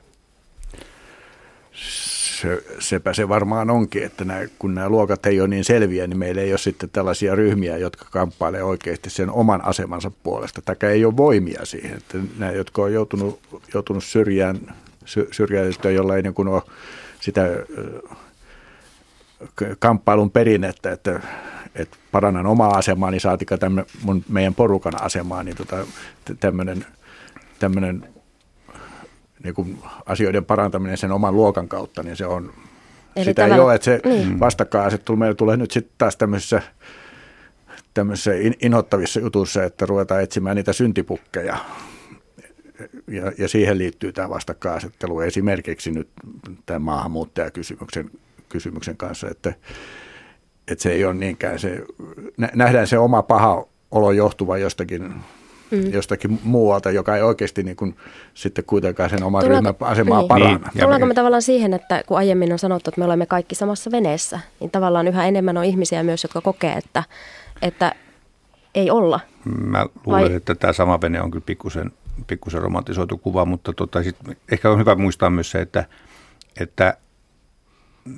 se, 2.40 2.62
sepä 2.78 3.12
se 3.12 3.28
varmaan 3.28 3.70
onkin, 3.70 4.02
että 4.02 4.24
nämä, 4.24 4.40
kun 4.58 4.74
nämä 4.74 4.88
luokat 4.88 5.26
ei 5.26 5.40
ole 5.40 5.48
niin 5.48 5.64
selviä, 5.64 6.06
niin 6.06 6.18
meillä 6.18 6.42
ei 6.42 6.52
ole 6.52 6.58
sitten 6.58 6.90
tällaisia 6.90 7.34
ryhmiä, 7.34 7.76
jotka 7.76 8.06
kamppailee 8.10 8.62
oikeasti 8.62 9.10
sen 9.10 9.30
oman 9.30 9.64
asemansa 9.64 10.10
puolesta. 10.22 10.62
Täkä 10.62 10.90
ei 10.90 11.04
ole 11.04 11.16
voimia 11.16 11.64
siihen, 11.64 11.96
että 11.96 12.18
nämä, 12.38 12.52
jotka 12.52 12.82
on 12.82 12.92
joutunut, 12.92 13.40
joutunut 13.74 14.04
syrjään, 14.04 14.74
sy, 15.04 15.28
syrjäytettyä, 15.30 15.90
jolla 15.90 16.16
ei 16.16 16.22
niin 16.22 16.48
ole 16.48 16.62
sitä 17.20 17.42
kamppailun 19.78 20.30
perinnettä, 20.30 20.92
että, 20.92 21.20
että 21.74 21.96
parannan 22.12 22.46
omaa 22.46 22.76
asemaa, 22.76 23.10
niin 23.10 23.20
saatika 23.20 23.58
tämän 23.58 23.84
mun, 24.02 24.24
meidän 24.28 24.54
porukan 24.54 25.02
asemaa, 25.02 25.42
niin 25.42 25.56
tota, 25.56 25.76
tämmöinen, 26.40 26.86
tämmöinen 27.58 28.08
niin 29.44 29.54
kuin 29.54 29.78
asioiden 30.06 30.44
parantaminen 30.44 30.96
sen 30.96 31.12
oman 31.12 31.36
luokan 31.36 31.68
kautta, 31.68 32.02
niin 32.02 32.16
se 32.16 32.26
on, 32.26 32.52
Eli 33.16 33.24
sitä 33.24 33.42
tavalla, 33.42 33.54
ei 33.54 33.60
ole, 33.60 33.74
että 33.74 33.84
se 33.84 34.00
niin. 34.04 34.40
vastakkainasettelu 34.40 35.16
meillä 35.16 35.34
tulee 35.34 35.56
nyt 35.56 35.70
sitten 35.70 35.94
taas 35.98 36.16
tämmöisessä, 36.16 36.62
tämmöisessä 37.94 38.30
inhottavissa 38.62 39.20
jutuissa, 39.20 39.64
että 39.64 39.86
ruvetaan 39.86 40.22
etsimään 40.22 40.56
niitä 40.56 40.72
syntipukkeja. 40.72 41.56
Ja, 43.06 43.32
ja 43.38 43.48
siihen 43.48 43.78
liittyy 43.78 44.12
tämä 44.12 44.30
vastakkainasettelu 44.30 45.20
esimerkiksi 45.20 45.90
nyt 45.90 46.08
tämän 46.66 46.82
maahanmuuttajakysymyksen 46.82 48.10
kysymyksen 48.48 48.96
kanssa, 48.96 49.28
että, 49.30 49.54
että 50.68 50.82
se 50.82 50.92
ei 50.92 51.04
ole 51.04 51.14
niinkään 51.14 51.58
se, 51.58 51.84
nähdään 52.54 52.86
se 52.86 52.98
oma 52.98 53.22
paha 53.22 53.66
olo 53.90 54.12
johtuva 54.12 54.58
jostakin 54.58 55.14
mm. 55.70 55.92
jostakin 55.92 56.40
muualta, 56.44 56.90
joka 56.90 57.16
ei 57.16 57.22
oikeasti 57.22 57.62
niin 57.62 57.76
kuin, 57.76 57.96
sitten 58.34 58.64
kuitenkaan 58.64 59.10
sen 59.10 59.22
oman 59.22 59.42
ryhmän 59.42 59.74
asemaa 59.80 60.18
niin. 60.18 60.28
paranna. 60.28 60.70
Niin. 60.74 60.80
Tullaanko 60.80 61.06
me 61.06 61.14
tavallaan 61.14 61.42
siihen, 61.42 61.74
että 61.74 62.02
kun 62.06 62.18
aiemmin 62.18 62.52
on 62.52 62.58
sanottu, 62.58 62.90
että 62.90 63.00
me 63.00 63.04
olemme 63.04 63.26
kaikki 63.26 63.54
samassa 63.54 63.90
veneessä, 63.90 64.40
niin 64.60 64.70
tavallaan 64.70 65.08
yhä 65.08 65.26
enemmän 65.26 65.56
on 65.56 65.64
ihmisiä 65.64 66.02
myös, 66.02 66.22
jotka 66.22 66.40
kokee, 66.40 66.72
että, 66.72 67.04
että 67.62 67.94
ei 68.74 68.90
olla. 68.90 69.20
Mä 69.44 69.86
luulen, 70.06 70.22
Vai? 70.22 70.34
että 70.34 70.54
tämä 70.54 70.72
sama 70.72 71.00
vene 71.00 71.22
on 71.22 71.30
kyllä 71.30 71.44
pikkusen, 71.46 71.92
pikkusen 72.26 72.62
romantisoitu 72.62 73.18
kuva, 73.18 73.44
mutta 73.44 73.72
tota, 73.72 74.02
sit 74.02 74.16
ehkä 74.52 74.70
on 74.70 74.78
hyvä 74.78 74.94
muistaa 74.94 75.30
myös 75.30 75.50
se, 75.50 75.60
että, 75.60 75.84
että 76.60 76.96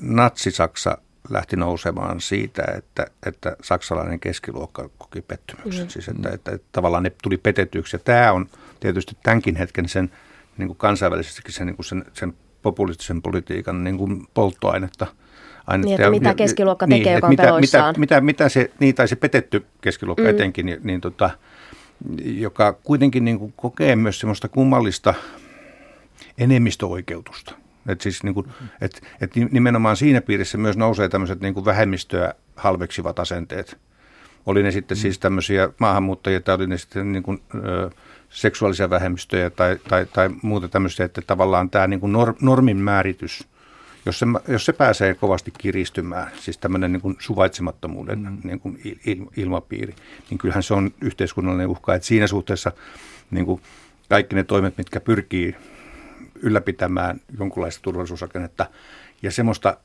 Natsi-Saksa 0.02 0.98
lähti 1.30 1.56
nousemaan 1.56 2.20
siitä, 2.20 2.62
että, 2.76 3.06
että 3.26 3.56
saksalainen 3.62 4.20
keskiluokka 4.20 4.90
koki 4.98 5.22
pettymyksen. 5.22 5.84
Mm. 5.84 5.88
Siis 5.88 6.08
että, 6.08 6.30
että, 6.30 6.52
että 6.52 6.68
tavallaan 6.72 7.02
ne 7.02 7.12
tuli 7.22 7.36
petetyksi. 7.36 7.96
Ja 7.96 8.00
tämä 8.04 8.32
on 8.32 8.46
tietysti 8.80 9.16
tämänkin 9.22 9.56
hetken 9.56 9.88
sen 9.88 10.10
niin 10.58 10.68
kuin 10.68 10.76
kansainvälisestikin 10.76 11.52
sen, 11.52 11.66
niin 11.66 11.76
kuin 11.76 11.86
sen, 11.86 12.04
sen 12.12 12.34
populistisen 12.62 13.22
politiikan 13.22 13.84
niin 13.84 13.98
kuin 13.98 14.26
polttoainetta. 14.34 15.06
Ainetta. 15.66 15.88
Niin, 15.88 16.00
että 16.00 16.10
mitä 16.10 16.34
keskiluokka 16.34 16.86
tekee, 16.86 17.04
niin, 17.04 17.14
joka 17.14 17.26
on 17.26 17.30
mitä, 17.30 17.60
mitä, 17.60 17.94
mitä, 17.96 18.20
mitä 18.20 18.48
se, 18.48 18.70
niin, 18.80 18.94
tai 18.94 19.08
se 19.08 19.16
petetty 19.16 19.66
keskiluokka 19.80 20.22
mm. 20.22 20.28
etenkin, 20.28 20.66
niin, 20.66 20.80
niin 20.82 21.00
tota, 21.00 21.30
joka 22.24 22.72
kuitenkin 22.72 23.24
niin 23.24 23.38
kuin 23.38 23.52
kokee 23.56 23.96
myös 23.96 24.20
semmoista 24.20 24.48
kummallista 24.48 25.14
enemmistöoikeutusta. 26.38 27.54
Et 27.88 28.00
siis 28.00 28.22
niin 28.22 28.34
kuin, 28.34 28.46
et, 28.80 29.02
et 29.20 29.32
nimenomaan 29.50 29.96
siinä 29.96 30.20
piirissä 30.20 30.58
myös 30.58 30.76
nousee 30.76 31.08
tämmöiset 31.08 31.40
niin 31.40 31.54
kuin 31.54 31.64
vähemmistöä 31.64 32.34
halveksivat 32.56 33.18
asenteet. 33.18 33.78
Oli 34.46 34.62
ne 34.62 34.70
sitten 34.70 34.98
mm. 34.98 35.00
siis 35.00 35.18
tämmöisiä 35.18 35.68
maahanmuuttajia 35.78 36.40
tai 36.40 36.54
oli 36.54 36.66
ne 36.66 36.78
sitten 36.78 37.12
niin 37.12 37.22
kuin, 37.22 37.42
ö, 37.54 37.90
seksuaalisia 38.30 38.90
vähemmistöjä 38.90 39.50
tai, 39.50 39.78
tai, 39.88 40.06
tai 40.06 40.30
muuta 40.42 40.68
tämmöisiä, 40.68 41.06
että 41.06 41.22
tavallaan 41.26 41.70
tämä 41.70 41.86
niin 41.86 42.00
kuin 42.00 42.12
normin 42.40 42.76
määritys, 42.76 43.48
jos 44.06 44.18
se, 44.18 44.26
jos 44.48 44.64
se 44.64 44.72
pääsee 44.72 45.14
kovasti 45.14 45.52
kiristymään, 45.58 46.30
siis 46.40 46.58
tämmöinen 46.58 46.92
niin 46.92 47.00
kuin 47.00 47.16
suvaitsemattomuuden 47.18 48.18
mm. 48.18 48.38
niin 48.44 48.60
kuin 48.60 48.80
il, 49.06 49.26
ilmapiiri, 49.36 49.94
niin 50.30 50.38
kyllähän 50.38 50.62
se 50.62 50.74
on 50.74 50.90
yhteiskunnallinen 51.00 51.68
uhka. 51.68 51.94
Että 51.94 52.08
siinä 52.08 52.26
suhteessa 52.26 52.72
niin 53.30 53.46
kuin 53.46 53.60
kaikki 54.08 54.36
ne 54.36 54.44
toimet, 54.44 54.78
mitkä 54.78 55.00
pyrkii 55.00 55.56
ylläpitämään 56.42 57.20
jonkunlaista 57.38 57.82
turvallisuusrakennetta 57.82 58.66
ja 59.22 59.30
semmoista 59.30 59.76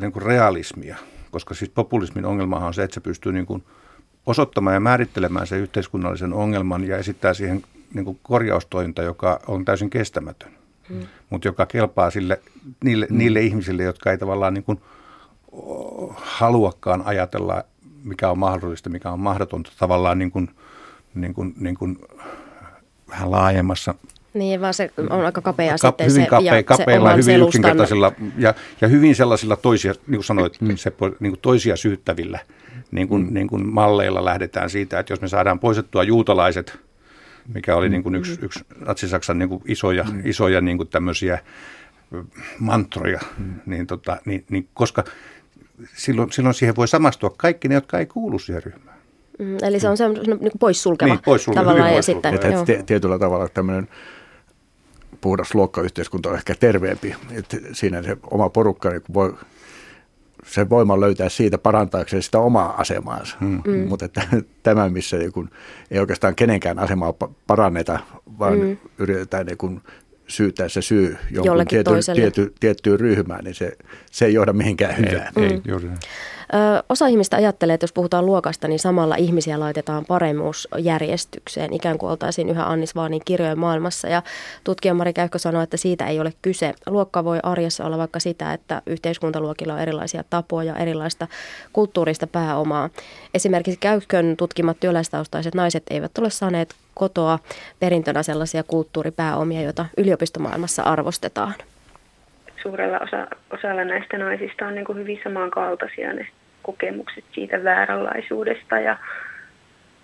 niin 0.00 0.12
kuin 0.12 0.22
realismia, 0.22 0.96
koska 1.30 1.54
siis 1.54 1.70
populismin 1.70 2.24
ongelmahan 2.24 2.66
on 2.66 2.74
se, 2.74 2.82
että 2.82 2.94
se 2.94 3.00
pystyy 3.00 3.32
niin 3.32 3.46
kuin 3.46 3.64
osoittamaan 4.26 4.74
ja 4.74 4.80
määrittelemään 4.80 5.46
sen 5.46 5.60
yhteiskunnallisen 5.60 6.32
ongelman 6.32 6.84
ja 6.84 6.98
esittää 6.98 7.34
siihen 7.34 7.62
niin 7.94 8.04
kuin 8.04 8.20
korjaustointa, 8.22 9.02
joka 9.02 9.40
on 9.46 9.64
täysin 9.64 9.90
kestämätön, 9.90 10.52
hmm. 10.88 11.06
mutta 11.30 11.48
joka 11.48 11.66
kelpaa 11.66 12.10
sille, 12.10 12.40
niille, 12.84 13.06
hmm. 13.10 13.18
niille 13.18 13.40
ihmisille, 13.40 13.82
jotka 13.82 14.10
ei 14.10 14.18
tavallaan 14.18 14.54
niin 14.54 14.64
kuin 14.64 14.80
haluakaan 16.14 17.02
ajatella, 17.04 17.64
mikä 18.04 18.30
on 18.30 18.38
mahdollista, 18.38 18.90
mikä 18.90 19.10
on 19.10 19.20
mahdotonta 19.20 19.72
tavallaan 19.78 20.18
niin 20.18 20.30
kuin, 20.30 20.50
niin 21.14 21.34
kuin, 21.34 21.54
niin 21.56 21.74
kuin 21.74 21.98
vähän 23.08 23.30
laajemmassa 23.30 23.94
niin, 24.38 24.60
vaan 24.60 24.74
se 24.74 24.90
on 25.10 25.24
aika 25.24 25.40
kapea 25.40 25.74
Ka- 25.80 25.88
sitten 25.88 26.10
hyvin 26.10 26.22
se, 26.22 26.28
kapea, 26.28 26.56
ja 26.56 26.62
kapeilla, 26.62 27.10
se 27.10 27.16
hyvin 27.16 27.24
selustan- 27.24 27.48
yksinkertaisilla 27.48 28.12
ja, 28.38 28.54
ja 28.80 28.88
hyvin 28.88 29.14
sellaisilla 29.16 29.56
toisia, 29.56 29.92
niin 29.92 30.16
kuin 30.16 30.24
sanoit, 30.24 30.60
mm. 30.60 30.76
se, 30.76 30.92
niin 31.20 31.32
kuin 31.32 31.40
toisia 31.40 31.76
syyttävillä 31.76 32.38
niin 32.90 33.08
kuin, 33.08 33.22
mm. 33.22 33.34
niin 33.34 33.48
kuin 33.48 33.66
malleilla 33.66 34.24
lähdetään 34.24 34.70
siitä, 34.70 34.98
että 34.98 35.12
jos 35.12 35.20
me 35.20 35.28
saadaan 35.28 35.60
poistettua 35.60 36.02
juutalaiset, 36.02 36.78
mikä 37.54 37.76
oli 37.76 37.88
niin 37.88 38.02
kuin 38.02 38.14
yksi, 38.14 38.38
yksi 38.42 38.64
Natsi-Saksan 38.86 39.38
niin 39.38 39.48
kuin 39.48 39.62
isoja, 39.66 40.04
mm. 40.04 40.22
isoja 40.24 40.60
niin 40.60 40.76
kuin 40.76 40.88
tämmöisiä 40.88 41.38
mantroja, 42.58 43.20
mm. 43.38 43.54
niin, 43.66 43.86
tota, 43.86 44.16
niin, 44.24 44.44
niin 44.50 44.68
koska 44.74 45.04
silloin, 45.94 46.32
silloin 46.32 46.54
siihen 46.54 46.76
voi 46.76 46.88
samastua 46.88 47.34
kaikki 47.36 47.68
ne, 47.68 47.74
jotka 47.74 47.98
ei 47.98 48.06
kuulu 48.06 48.38
siihen 48.38 48.62
ryhmään. 48.62 48.96
Mm, 49.38 49.56
eli 49.62 49.80
se 49.80 49.88
on 49.88 49.96
se 49.96 50.08
niin 50.08 50.50
poissulkeva, 50.60 51.14
Niin, 51.14 51.22
poissulkeva, 51.24 51.64
tavallaan. 51.64 51.88
hyvin 51.88 51.96
Ja 51.96 52.02
sitten. 52.02 52.34
Että 52.34 52.82
tietyllä 52.86 53.18
tavalla 53.18 53.48
tämmöinen 53.48 53.88
puhdas 55.20 55.54
luokkayhteiskunta 55.54 56.28
on 56.28 56.34
ehkä 56.34 56.54
terveempi. 56.54 57.14
Että 57.32 57.56
siinä 57.72 58.02
se 58.02 58.16
oma 58.30 58.48
porukka 58.48 58.90
niin 58.90 59.02
voi 59.14 59.34
sen 60.46 60.70
voiman 60.70 61.00
löytää 61.00 61.28
siitä 61.28 61.58
parantaakseen 61.58 62.22
sitä 62.22 62.38
omaa 62.38 62.80
asemaansa. 62.80 63.36
Mm. 63.40 63.62
Mutta 63.88 64.04
että 64.04 64.22
tämä, 64.62 64.88
missä 64.88 65.16
niin 65.16 65.32
kun, 65.32 65.50
ei 65.90 65.98
oikeastaan 65.98 66.34
kenenkään 66.34 66.78
asemaa 66.78 67.14
pa- 67.24 67.30
paranneta, 67.46 67.98
vaan 68.38 68.58
mm. 68.58 68.76
yritetään 68.98 69.46
niin 69.46 69.58
kun 69.58 69.82
syyttää 70.28 70.68
se 70.68 70.82
syy 70.82 71.16
jonkun 71.30 71.46
Jollekin 71.46 71.68
tiety, 71.76 71.90
toiselle. 71.90 72.20
tiety, 72.20 72.54
tiettyyn 72.60 73.00
ryhmään, 73.00 73.44
niin 73.44 73.54
se, 73.54 73.72
se 74.10 74.24
ei 74.24 74.34
johda 74.34 74.52
mihinkään 74.52 74.96
hyvään. 74.96 75.32
Ei, 75.36 75.44
ei, 75.44 75.60
juuri 75.64 75.86
näin. 75.86 75.98
Ö, 76.54 76.82
osa 76.88 77.06
ihmistä 77.06 77.36
ajattelee, 77.36 77.74
että 77.74 77.84
jos 77.84 77.92
puhutaan 77.92 78.26
luokasta, 78.26 78.68
niin 78.68 78.78
samalla 78.78 79.16
ihmisiä 79.16 79.60
laitetaan 79.60 80.04
paremmuusjärjestykseen, 80.04 81.72
ikään 81.72 81.98
kuin 81.98 82.10
oltaisiin 82.10 82.48
yhä 82.48 82.64
Annis 82.64 82.94
Vaanin 82.94 83.22
kirjojen 83.24 83.58
maailmassa. 83.58 84.08
Ja 84.08 84.22
tutkija 84.64 84.94
Mari 84.94 85.12
Käyhkö 85.12 85.38
sanoi, 85.38 85.62
että 85.62 85.76
siitä 85.76 86.06
ei 86.06 86.20
ole 86.20 86.32
kyse. 86.42 86.74
Luokka 86.86 87.24
voi 87.24 87.38
arjessa 87.42 87.84
olla 87.84 87.98
vaikka 87.98 88.20
sitä, 88.20 88.52
että 88.52 88.82
yhteiskuntaluokilla 88.86 89.74
on 89.74 89.80
erilaisia 89.80 90.24
tapoja, 90.30 90.76
erilaista 90.76 91.26
kulttuurista 91.72 92.26
pääomaa. 92.26 92.90
Esimerkiksi 93.34 93.80
Käyhkön 93.80 94.36
tutkimat 94.36 94.80
työläistaustaiset 94.80 95.54
naiset 95.54 95.82
eivät 95.90 96.18
ole 96.18 96.30
saaneet 96.30 96.74
kotoa 96.94 97.38
perintönä 97.80 98.22
sellaisia 98.22 98.62
kulttuuripääomia, 98.62 99.62
joita 99.62 99.86
yliopistomaailmassa 99.96 100.82
arvostetaan. 100.82 101.54
suurella 102.62 102.98
osa, 102.98 103.26
osalla 103.50 103.84
näistä 103.84 104.18
naisista 104.18 104.66
on 104.66 104.74
niin 104.74 104.84
kuin 104.84 104.98
hyvin 104.98 105.20
samankaltaisia 105.24 106.12
ne 106.12 106.26
kokemukset 106.66 107.24
siitä 107.32 107.64
vääränlaisuudesta 107.64 108.80
ja 108.80 108.96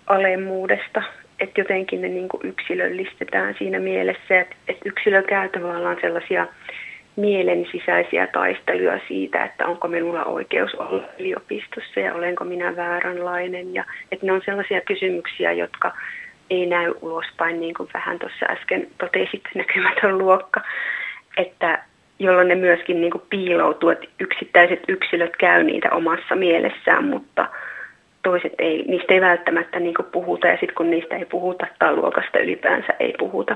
alemmuudesta. 0.07 1.03
Että 1.39 1.61
jotenkin 1.61 2.01
ne 2.01 2.07
niin 2.07 2.29
kuin 2.29 2.41
yksilöllistetään 2.43 3.55
siinä 3.57 3.79
mielessä, 3.79 4.39
että, 4.39 4.55
että 4.67 4.89
yksilö 4.89 5.23
käy 5.23 5.49
tavallaan 5.49 5.97
sellaisia 6.01 6.47
mielen 7.15 7.65
sisäisiä 7.71 8.27
taisteluja 8.27 8.99
siitä, 9.07 9.45
että 9.45 9.67
onko 9.67 9.87
minulla 9.87 10.23
oikeus 10.25 10.75
olla 10.75 11.03
yliopistossa 11.19 11.99
ja 11.99 12.13
olenko 12.13 12.43
minä 12.43 12.75
vääränlainen. 12.75 13.73
Ja, 13.73 13.83
että 14.11 14.25
ne 14.25 14.31
on 14.31 14.41
sellaisia 14.45 14.81
kysymyksiä, 14.81 15.51
jotka 15.51 15.91
ei 16.49 16.65
näy 16.65 16.93
ulospäin, 17.01 17.59
niin 17.59 17.73
kuin 17.73 17.89
vähän 17.93 18.19
tuossa 18.19 18.45
äsken 18.45 18.87
totesit, 18.97 19.43
näkymätön 19.55 20.17
luokka. 20.17 20.61
Että 21.37 21.83
jolloin 22.19 22.47
ne 22.47 22.55
myöskin 22.55 23.01
niin 23.01 23.11
kuin 23.11 23.23
piiloutuu, 23.29 23.89
että 23.89 24.07
yksittäiset 24.19 24.79
yksilöt 24.87 25.35
käy 25.37 25.63
niitä 25.63 25.89
omassa 25.91 26.35
mielessään, 26.35 27.05
mutta 27.05 27.49
toiset 28.23 28.53
ei, 28.59 28.83
niistä 28.87 29.13
ei 29.13 29.21
välttämättä 29.21 29.79
niin 29.79 29.93
kuin 29.93 30.07
puhuta 30.11 30.47
ja 30.47 30.53
sitten 30.53 30.75
kun 30.75 30.89
niistä 30.89 31.17
ei 31.17 31.25
puhuta 31.25 31.67
tai 31.79 31.95
luokasta 31.95 32.39
ylipäänsä 32.39 32.93
ei 32.99 33.13
puhuta, 33.19 33.55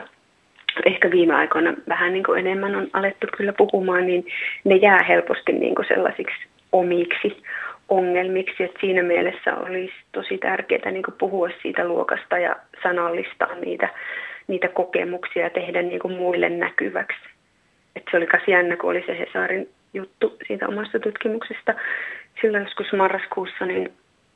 ehkä 0.85 1.11
viime 1.11 1.35
aikoina 1.35 1.73
vähän 1.89 2.13
niin 2.13 2.23
kuin 2.23 2.39
enemmän 2.39 2.75
on 2.75 2.87
alettu 2.93 3.27
kyllä 3.37 3.53
puhumaan, 3.53 4.07
niin 4.07 4.25
ne 4.63 4.75
jää 4.75 5.03
helposti 5.03 5.51
niin 5.51 5.75
kuin 5.75 5.87
sellaisiksi 5.87 6.47
omiksi 6.71 7.43
ongelmiksi. 7.89 8.63
Et 8.63 8.77
siinä 8.81 9.03
mielessä 9.03 9.55
olisi 9.55 9.93
tosi 10.11 10.37
tärkeää 10.37 10.91
niin 10.91 11.03
kuin 11.03 11.15
puhua 11.17 11.49
siitä 11.61 11.87
luokasta 11.87 12.37
ja 12.37 12.55
sanallistaa 12.83 13.55
niitä, 13.55 13.89
niitä 14.47 14.67
kokemuksia 14.67 15.43
ja 15.43 15.49
tehdä 15.49 15.81
niin 15.81 15.99
kuin 15.99 16.17
muille 16.17 16.49
näkyväksi. 16.49 17.36
Et 17.97 18.03
se 18.11 18.17
oli 18.17 18.27
myös 18.33 18.47
jännä, 18.47 18.77
kun 18.77 18.89
oli 18.89 19.03
se 19.05 19.19
Hesarin 19.19 19.69
juttu 19.93 20.37
siitä 20.47 20.67
omasta 20.67 20.99
tutkimuksesta. 20.99 21.73
Silloin 22.41 22.63
joskus 22.63 22.93
marraskuussa, 22.93 23.65
niin, 23.65 23.93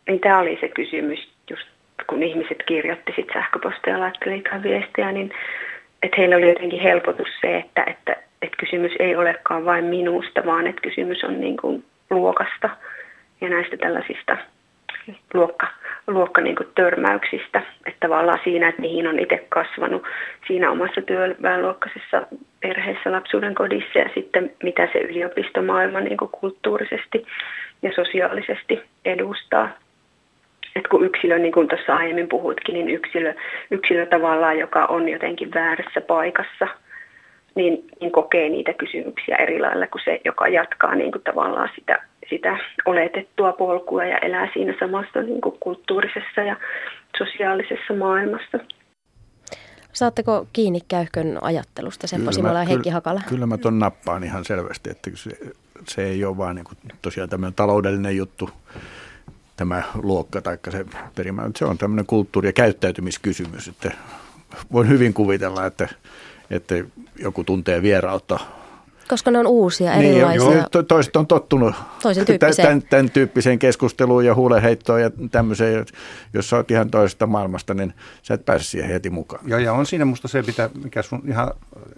niin 0.07 0.19
tämä 0.19 0.39
oli 0.39 0.57
se 0.61 0.67
kysymys, 0.67 1.19
just 1.49 1.67
kun 2.07 2.23
ihmiset 2.23 2.63
kirjoitti 2.65 3.13
sit 3.15 3.27
sähköpostia 3.33 3.93
ja 3.93 3.99
laitteli 3.99 4.37
jotain 4.37 4.63
viestejä, 4.63 5.11
niin 5.11 5.31
että 6.03 6.17
heillä 6.17 6.35
oli 6.35 6.49
jotenkin 6.49 6.81
helpotus 6.81 7.27
se, 7.41 7.57
että, 7.57 7.83
että, 7.87 8.15
että 8.41 8.57
kysymys 8.57 8.91
ei 8.99 9.15
olekaan 9.15 9.65
vain 9.65 9.85
minusta, 9.85 10.45
vaan 10.45 10.67
että 10.67 10.81
kysymys 10.81 11.23
on 11.23 11.41
niin 11.41 11.57
kuin 11.57 11.83
luokasta 12.09 12.69
ja 13.41 13.49
näistä 13.49 13.77
tällaisista 13.77 14.37
luokka, 15.33 15.67
luokka 16.07 16.41
niin 16.41 16.55
törmäyksistä, 16.75 17.61
että 17.85 18.07
tavallaan 18.07 18.39
siinä, 18.43 18.69
että 18.69 18.81
mihin 18.81 19.07
on 19.07 19.19
itse 19.19 19.45
kasvanut 19.49 20.03
siinä 20.47 20.71
omassa 20.71 21.01
työväenluokkaisessa 21.01 22.27
perheessä 22.61 23.11
lapsuuden 23.11 23.55
kodissa 23.55 23.99
ja 23.99 24.09
sitten 24.13 24.51
mitä 24.63 24.87
se 24.93 24.99
yliopistomaailma 24.99 25.99
niin 25.99 26.17
kulttuurisesti 26.17 27.25
ja 27.81 27.91
sosiaalisesti 27.95 28.81
edustaa. 29.05 29.69
Et 30.75 30.87
kun 30.87 31.05
yksilö, 31.05 31.39
niin 31.39 31.51
kuin 31.51 31.67
tuossa 31.67 31.95
aiemmin 31.95 32.29
puhutkin, 32.29 32.73
niin 32.73 32.89
yksilö, 32.89 33.33
yksilö 33.71 34.05
tavallaan, 34.05 34.59
joka 34.59 34.85
on 34.85 35.09
jotenkin 35.09 35.53
väärässä 35.53 36.01
paikassa, 36.01 36.67
niin, 37.55 37.87
niin 38.01 38.11
kokee 38.11 38.49
niitä 38.49 38.73
kysymyksiä 38.73 39.35
eri 39.35 39.59
lailla 39.59 39.87
kuin 39.87 40.01
se, 40.05 40.21
joka 40.25 40.47
jatkaa 40.47 40.95
niin 40.95 41.11
kuin 41.11 41.23
tavallaan 41.23 41.69
sitä, 41.75 42.03
sitä 42.29 42.57
oletettua 42.85 43.53
polkua 43.53 44.05
ja 44.05 44.17
elää 44.17 44.49
siinä 44.53 44.73
samassa 44.79 45.21
niin 45.21 45.41
kuin 45.41 45.55
kulttuurisessa 45.59 46.41
ja 46.41 46.55
sosiaalisessa 47.17 47.93
maailmassa. 47.93 48.59
Saatteko 49.93 50.47
kiinni 50.53 50.79
Käyhkön 50.87 51.37
ajattelusta, 51.41 52.07
Seppo 52.07 52.31
Simola 52.31 52.59
ja 52.59 52.65
Heikki 52.65 52.83
kyllä- 52.83 52.93
Hakala? 52.93 53.21
Kyllä 53.29 53.45
mä 53.45 53.57
ton 53.57 53.79
nappaan 53.79 54.23
ihan 54.23 54.45
selvästi, 54.45 54.89
että 54.89 55.11
se, 55.13 55.31
se 55.87 56.03
ei 56.03 56.25
ole 56.25 56.37
vaan 56.37 56.55
niin 56.55 56.65
kuin 56.65 56.77
tosiaan 57.01 57.29
tämmöinen 57.29 57.53
taloudellinen 57.55 58.17
juttu, 58.17 58.49
tämä 59.57 59.83
luokka 60.03 60.41
tai 60.41 60.57
se 60.69 60.85
perimä. 61.15 61.49
Se 61.55 61.65
on 61.65 61.77
tämmöinen 61.77 62.05
kulttuuri- 62.05 62.47
ja 62.49 62.53
käyttäytymiskysymys, 62.53 63.67
että 63.67 63.91
voin 64.71 64.89
hyvin 64.89 65.13
kuvitella, 65.13 65.65
että, 65.65 65.87
että 66.51 66.75
joku 67.19 67.43
tuntee 67.43 67.81
vierautta. 67.81 68.39
Koska 69.07 69.31
ne 69.31 69.39
on 69.39 69.47
uusia, 69.47 69.95
Niin, 69.97 70.11
erilaisia. 70.11 70.53
ja 70.57 70.67
to- 70.71 70.83
toiset 70.83 71.15
on 71.15 71.27
tottunut 71.27 71.75
Toisen 72.01 72.25
tämän, 72.25 72.39
tyyppiseen. 72.39 72.67
tämän, 72.67 72.81
tämän 72.81 73.09
tyyppiseen 73.11 73.59
keskusteluun 73.59 74.25
ja 74.25 74.35
huuleheittoon 74.35 75.01
ja 75.01 75.11
tämmöiseen. 75.31 75.85
Jos 76.33 76.49
sä 76.49 76.55
oot 76.55 76.71
ihan 76.71 76.91
toisesta 76.91 77.27
maailmasta, 77.27 77.73
niin 77.73 77.93
sä 78.23 78.33
et 78.33 78.45
pääse 78.45 78.65
siihen 78.65 78.89
heti 78.89 79.09
mukaan. 79.09 79.49
Ja, 79.49 79.59
ja 79.59 79.73
on 79.73 79.85
siinä 79.85 80.05
musta 80.05 80.27
se, 80.27 80.41
mitä, 80.41 80.69
mikä 80.83 81.01
sun 81.01 81.23
ihan 81.27 81.51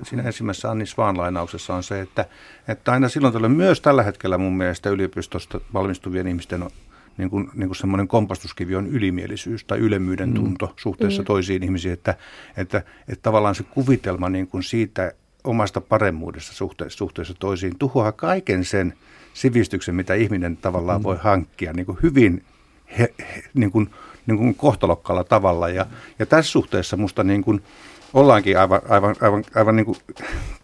siinä 0.03 0.23
ensimmäisessä 0.23 0.71
Anni 0.71 0.85
Svaan 0.85 1.17
lainauksessa 1.17 1.75
on 1.75 1.83
se, 1.83 2.01
että, 2.01 2.25
että 2.67 2.91
aina 2.91 3.09
silloin 3.09 3.33
tällöin 3.33 3.51
myös 3.51 3.81
tällä 3.81 4.03
hetkellä 4.03 4.37
mun 4.37 4.53
mielestä 4.57 4.89
yliopistosta 4.89 5.59
valmistuvien 5.73 6.27
ihmisten 6.27 6.63
on, 6.63 6.69
niin 7.17 7.29
kuin, 7.29 7.49
niin 7.53 7.67
kuin 7.67 7.75
semmoinen 7.75 8.07
kompastuskivi 8.07 8.75
on 8.75 8.87
ylimielisyys 8.87 9.63
tai 9.63 9.77
ylemmyyden 9.79 10.33
tunto 10.33 10.73
suhteessa 10.75 11.21
mm. 11.21 11.25
toisiin 11.25 11.63
ihmisiin, 11.63 11.93
että, 11.93 12.15
että, 12.57 12.77
että 13.07 13.21
tavallaan 13.21 13.55
se 13.55 13.63
kuvitelma 13.63 14.29
niin 14.29 14.47
kuin 14.47 14.63
siitä 14.63 15.11
omasta 15.43 15.81
paremmuudesta 15.81 16.53
suhteessa, 16.53 16.97
suhteessa 16.97 17.33
toisiin 17.39 17.77
tuhoaa 17.79 18.11
kaiken 18.11 18.65
sen 18.65 18.93
sivistyksen, 19.33 19.95
mitä 19.95 20.13
ihminen 20.13 20.57
tavallaan 20.57 21.01
mm. 21.01 21.03
voi 21.03 21.17
hankkia 21.21 21.73
niin 21.73 21.85
kuin 21.85 21.97
hyvin 22.03 22.43
he, 22.99 23.13
he, 23.19 23.43
niin 23.53 23.71
kuin, 23.71 23.89
niin 24.25 24.37
kuin 24.37 24.55
kohtalokkaalla 24.55 25.23
tavalla. 25.23 25.69
Ja, 25.69 25.85
ja 26.19 26.25
tässä 26.25 26.51
suhteessa 26.51 26.97
musta 26.97 27.23
niin 27.23 27.43
kuin 27.43 27.63
ollaankin 28.13 28.59
aivan, 28.59 28.81
aivan, 28.89 29.15
aivan, 29.21 29.43
aivan 29.55 29.75
niin 29.75 29.85
kuin 29.85 29.97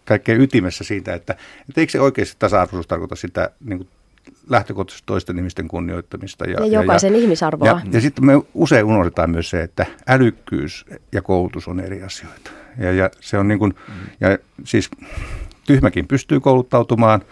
kaikkein 0.04 0.40
ytimessä 0.40 0.84
siitä, 0.84 1.14
että, 1.14 1.36
että 1.68 1.80
eikö 1.80 1.90
se 1.90 2.00
oikeasti 2.00 2.36
tasa-arvoisuus 2.38 2.86
tarkoita 2.86 3.16
sitä 3.16 3.50
niin 3.60 3.78
kuin 3.78 3.88
lähtökohtaisesti 4.48 5.06
toisten 5.06 5.38
ihmisten 5.38 5.68
kunnioittamista. 5.68 6.44
Ja, 6.44 6.66
ja 6.66 6.80
jokaisen 6.80 7.12
ja, 7.12 7.18
ihmisarvoa. 7.20 7.68
Ja, 7.68 7.80
ja 7.92 8.00
sitten 8.00 8.26
me 8.26 8.32
usein 8.54 8.84
unohdetaan 8.84 9.30
myös 9.30 9.50
se, 9.50 9.62
että 9.62 9.86
älykkyys 10.08 10.86
ja 11.12 11.22
koulutus 11.22 11.68
on 11.68 11.80
eri 11.80 12.02
asioita. 12.02 12.50
Ja, 12.78 12.92
ja 12.92 13.10
se 13.20 13.38
on 13.38 13.48
niin 13.48 13.58
kuin, 13.58 13.74
ja 14.20 14.38
siis 14.64 14.90
tyhmäkin 15.66 16.08
pystyy 16.08 16.40
kouluttautumaan 16.40 17.22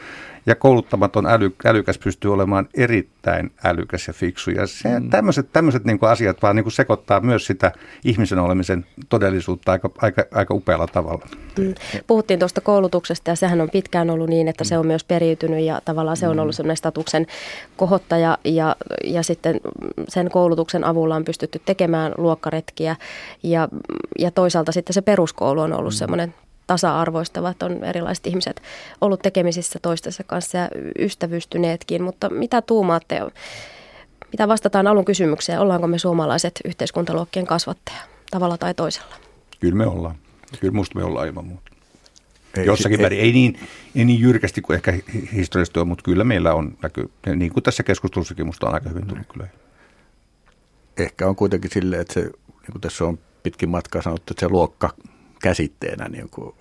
ja 0.49 0.55
kouluttamaton 0.55 1.27
äly, 1.27 1.55
älykäs 1.65 1.99
pystyy 1.99 2.33
olemaan 2.33 2.69
erittäin 2.75 3.53
älykäs 3.65 4.09
ja 4.09 4.13
fiksu. 4.13 4.51
Ja 4.51 4.67
se, 4.67 5.01
mm. 5.01 5.11
tämmöiset, 5.11 5.53
tämmöiset 5.53 5.85
niin 5.85 5.99
kuin 5.99 6.11
asiat 6.11 6.43
vaan 6.43 6.57
niin 6.57 6.65
kuin 6.65 6.73
sekoittaa 6.73 7.21
myös 7.21 7.47
sitä 7.47 7.73
ihmisen 8.05 8.39
olemisen 8.39 8.87
todellisuutta 9.09 9.73
aika, 9.73 9.91
aika, 10.03 10.25
aika 10.35 10.55
upealla 10.55 10.87
tavalla. 10.87 11.27
Mm. 11.59 11.75
Puhuttiin 12.07 12.39
tuosta 12.39 12.61
koulutuksesta 12.61 13.31
ja 13.31 13.37
sehän 13.37 13.61
on 13.61 13.71
pitkään 13.71 14.11
ollut 14.11 14.29
niin, 14.29 14.49
että 14.49 14.65
se 14.65 14.79
on 14.79 14.87
myös 14.87 15.05
periytynyt 15.05 15.65
ja 15.65 15.81
tavallaan 15.85 16.17
se 16.17 16.29
on 16.29 16.37
mm. 16.37 16.43
ollut 16.43 16.55
sellainen 16.55 16.77
statuksen 16.77 17.27
kohottaja 17.77 18.39
ja, 18.45 18.77
ja 19.05 19.23
sitten 19.23 19.61
sen 20.09 20.31
koulutuksen 20.31 20.85
avulla 20.85 21.17
on 21.17 21.25
pystytty 21.25 21.63
tekemään 21.65 22.15
luokkaretkiä 22.19 22.97
ja, 23.43 23.69
ja 24.19 24.31
toisaalta 24.31 24.73
sitten 24.73 24.95
se 24.95 25.03
peruskoulu 25.03 25.61
on 25.61 25.73
ollut 25.73 25.93
mm. 25.93 25.97
semmoinen 25.97 26.35
tasa-arvoistavat 26.69 27.63
on 27.63 27.85
erilaiset 27.85 28.27
ihmiset 28.27 28.63
ollut 29.01 29.23
tekemisissä 29.23 29.79
toistensa 29.83 30.25
kanssa 30.25 30.59
ja 30.59 30.69
ystävystyneetkin, 30.99 32.03
mutta 32.03 32.31
mitä 32.31 32.63
tuumaatte, 32.63 33.21
mitä 34.33 34.49
vastataan 34.49 34.87
alun 34.87 35.05
kysymykseen, 35.05 35.61
ollaanko 35.61 35.87
me 35.87 35.99
suomalaiset 35.99 36.61
yhteiskuntaluokkien 36.65 37.47
kasvattaja 37.47 38.01
tavalla 38.31 38.59
tai 38.59 38.75
toisella? 38.75 39.15
Kyllä 39.61 39.75
me 39.75 39.87
ollaan. 39.87 40.15
Kyllä 40.61 40.75
musta 40.75 40.99
me 40.99 41.05
ollaan 41.05 41.27
ilman 41.29 41.47
muuta. 41.47 41.71
Ei, 42.57 42.67
Jossakin 42.67 43.01
määrin, 43.01 43.21
ei 43.21 43.33
niin, 43.33 43.61
ei 43.97 44.05
niin 44.05 44.21
jyrkästi 44.21 44.61
kuin 44.61 44.75
ehkä 44.75 44.93
historiallisesti 45.33 45.81
on, 45.81 45.89
mutta 45.89 46.03
kyllä 46.03 46.25
meillä 46.25 46.55
on 46.55 46.79
näky, 46.83 47.11
niin 47.37 47.53
kuin 47.53 47.65
tässä 47.65 47.83
keskustelussakin 47.83 48.47
musta 48.47 48.67
on 48.67 48.75
aika 48.75 48.89
hyvin 48.89 49.07
tullut 49.07 49.27
kyllä. 49.33 49.49
Ehkä 50.97 51.27
on 51.27 51.37
kuitenkin 51.37 51.71
silleen, 51.71 52.01
että 52.01 52.15
se, 52.15 52.21
niin 52.21 52.73
kuin 52.73 52.81
tässä 52.81 53.05
on 53.05 53.19
pitkin 53.43 53.69
matkaa 53.69 54.03
sanottu, 54.03 54.33
että 54.33 54.41
se 54.41 54.49
luokka 54.49 54.95
käsitteenä 55.43 56.09
niin 56.09 56.29
kuin 56.31 56.55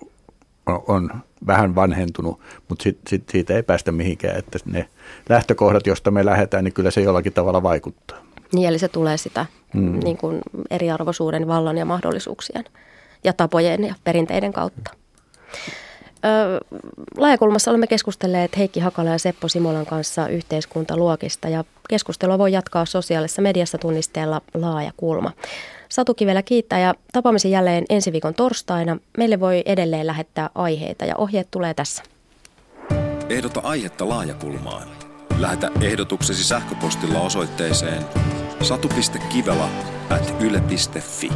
on, 0.66 0.82
on 0.88 1.10
vähän 1.46 1.74
vanhentunut, 1.74 2.40
mutta 2.68 2.82
sit, 2.82 2.98
sit 3.08 3.28
siitä 3.28 3.54
ei 3.54 3.62
päästä 3.62 3.92
mihinkään, 3.92 4.38
että 4.38 4.58
ne 4.64 4.88
lähtökohdat, 5.28 5.86
joista 5.86 6.10
me 6.10 6.24
lähdetään, 6.24 6.64
niin 6.64 6.74
kyllä 6.74 6.90
se 6.90 7.00
jollakin 7.00 7.32
tavalla 7.32 7.62
vaikuttaa. 7.62 8.18
Niin, 8.52 8.68
eli 8.68 8.78
se 8.78 8.88
tulee 8.88 9.16
sitä 9.16 9.46
mm. 9.74 10.00
niin 10.04 10.16
kuin 10.16 10.40
eriarvoisuuden, 10.70 11.46
vallan 11.46 11.78
ja 11.78 11.84
mahdollisuuksien 11.84 12.64
ja 13.24 13.32
tapojen 13.32 13.84
ja 13.84 13.94
perinteiden 14.04 14.52
kautta. 14.52 14.90
Laajakulmassa 17.16 17.70
olemme 17.70 17.86
keskustelleet 17.86 18.58
Heikki 18.58 18.80
Hakala 18.80 19.10
ja 19.10 19.18
Seppo 19.18 19.48
Simolan 19.48 19.86
kanssa 19.86 20.28
yhteiskuntaluokista 20.28 21.48
ja 21.48 21.64
keskustelua 21.88 22.38
voi 22.38 22.52
jatkaa 22.52 22.84
sosiaalisessa 22.84 23.42
mediassa 23.42 23.78
tunnisteella 23.78 24.40
Laaja 24.54 24.92
kulma. 24.96 25.32
Satu 25.88 26.14
Kivelä 26.14 26.42
kiittää 26.42 26.78
ja 26.78 26.94
tapaamisen 27.12 27.50
jälleen 27.50 27.84
ensi 27.88 28.12
viikon 28.12 28.34
torstaina. 28.34 28.96
Meille 29.18 29.40
voi 29.40 29.62
edelleen 29.66 30.06
lähettää 30.06 30.50
aiheita 30.54 31.04
ja 31.04 31.16
ohjeet 31.16 31.48
tulee 31.50 31.74
tässä. 31.74 32.02
Ehdota 33.28 33.60
aihetta 33.60 34.08
laajakulmaan. 34.08 34.88
Lähetä 35.38 35.70
ehdotuksesi 35.80 36.44
sähköpostilla 36.44 37.20
osoitteeseen 37.20 38.04
satu.kivela 38.62 39.68
at 40.10 40.34
yle.fi. 40.40 41.30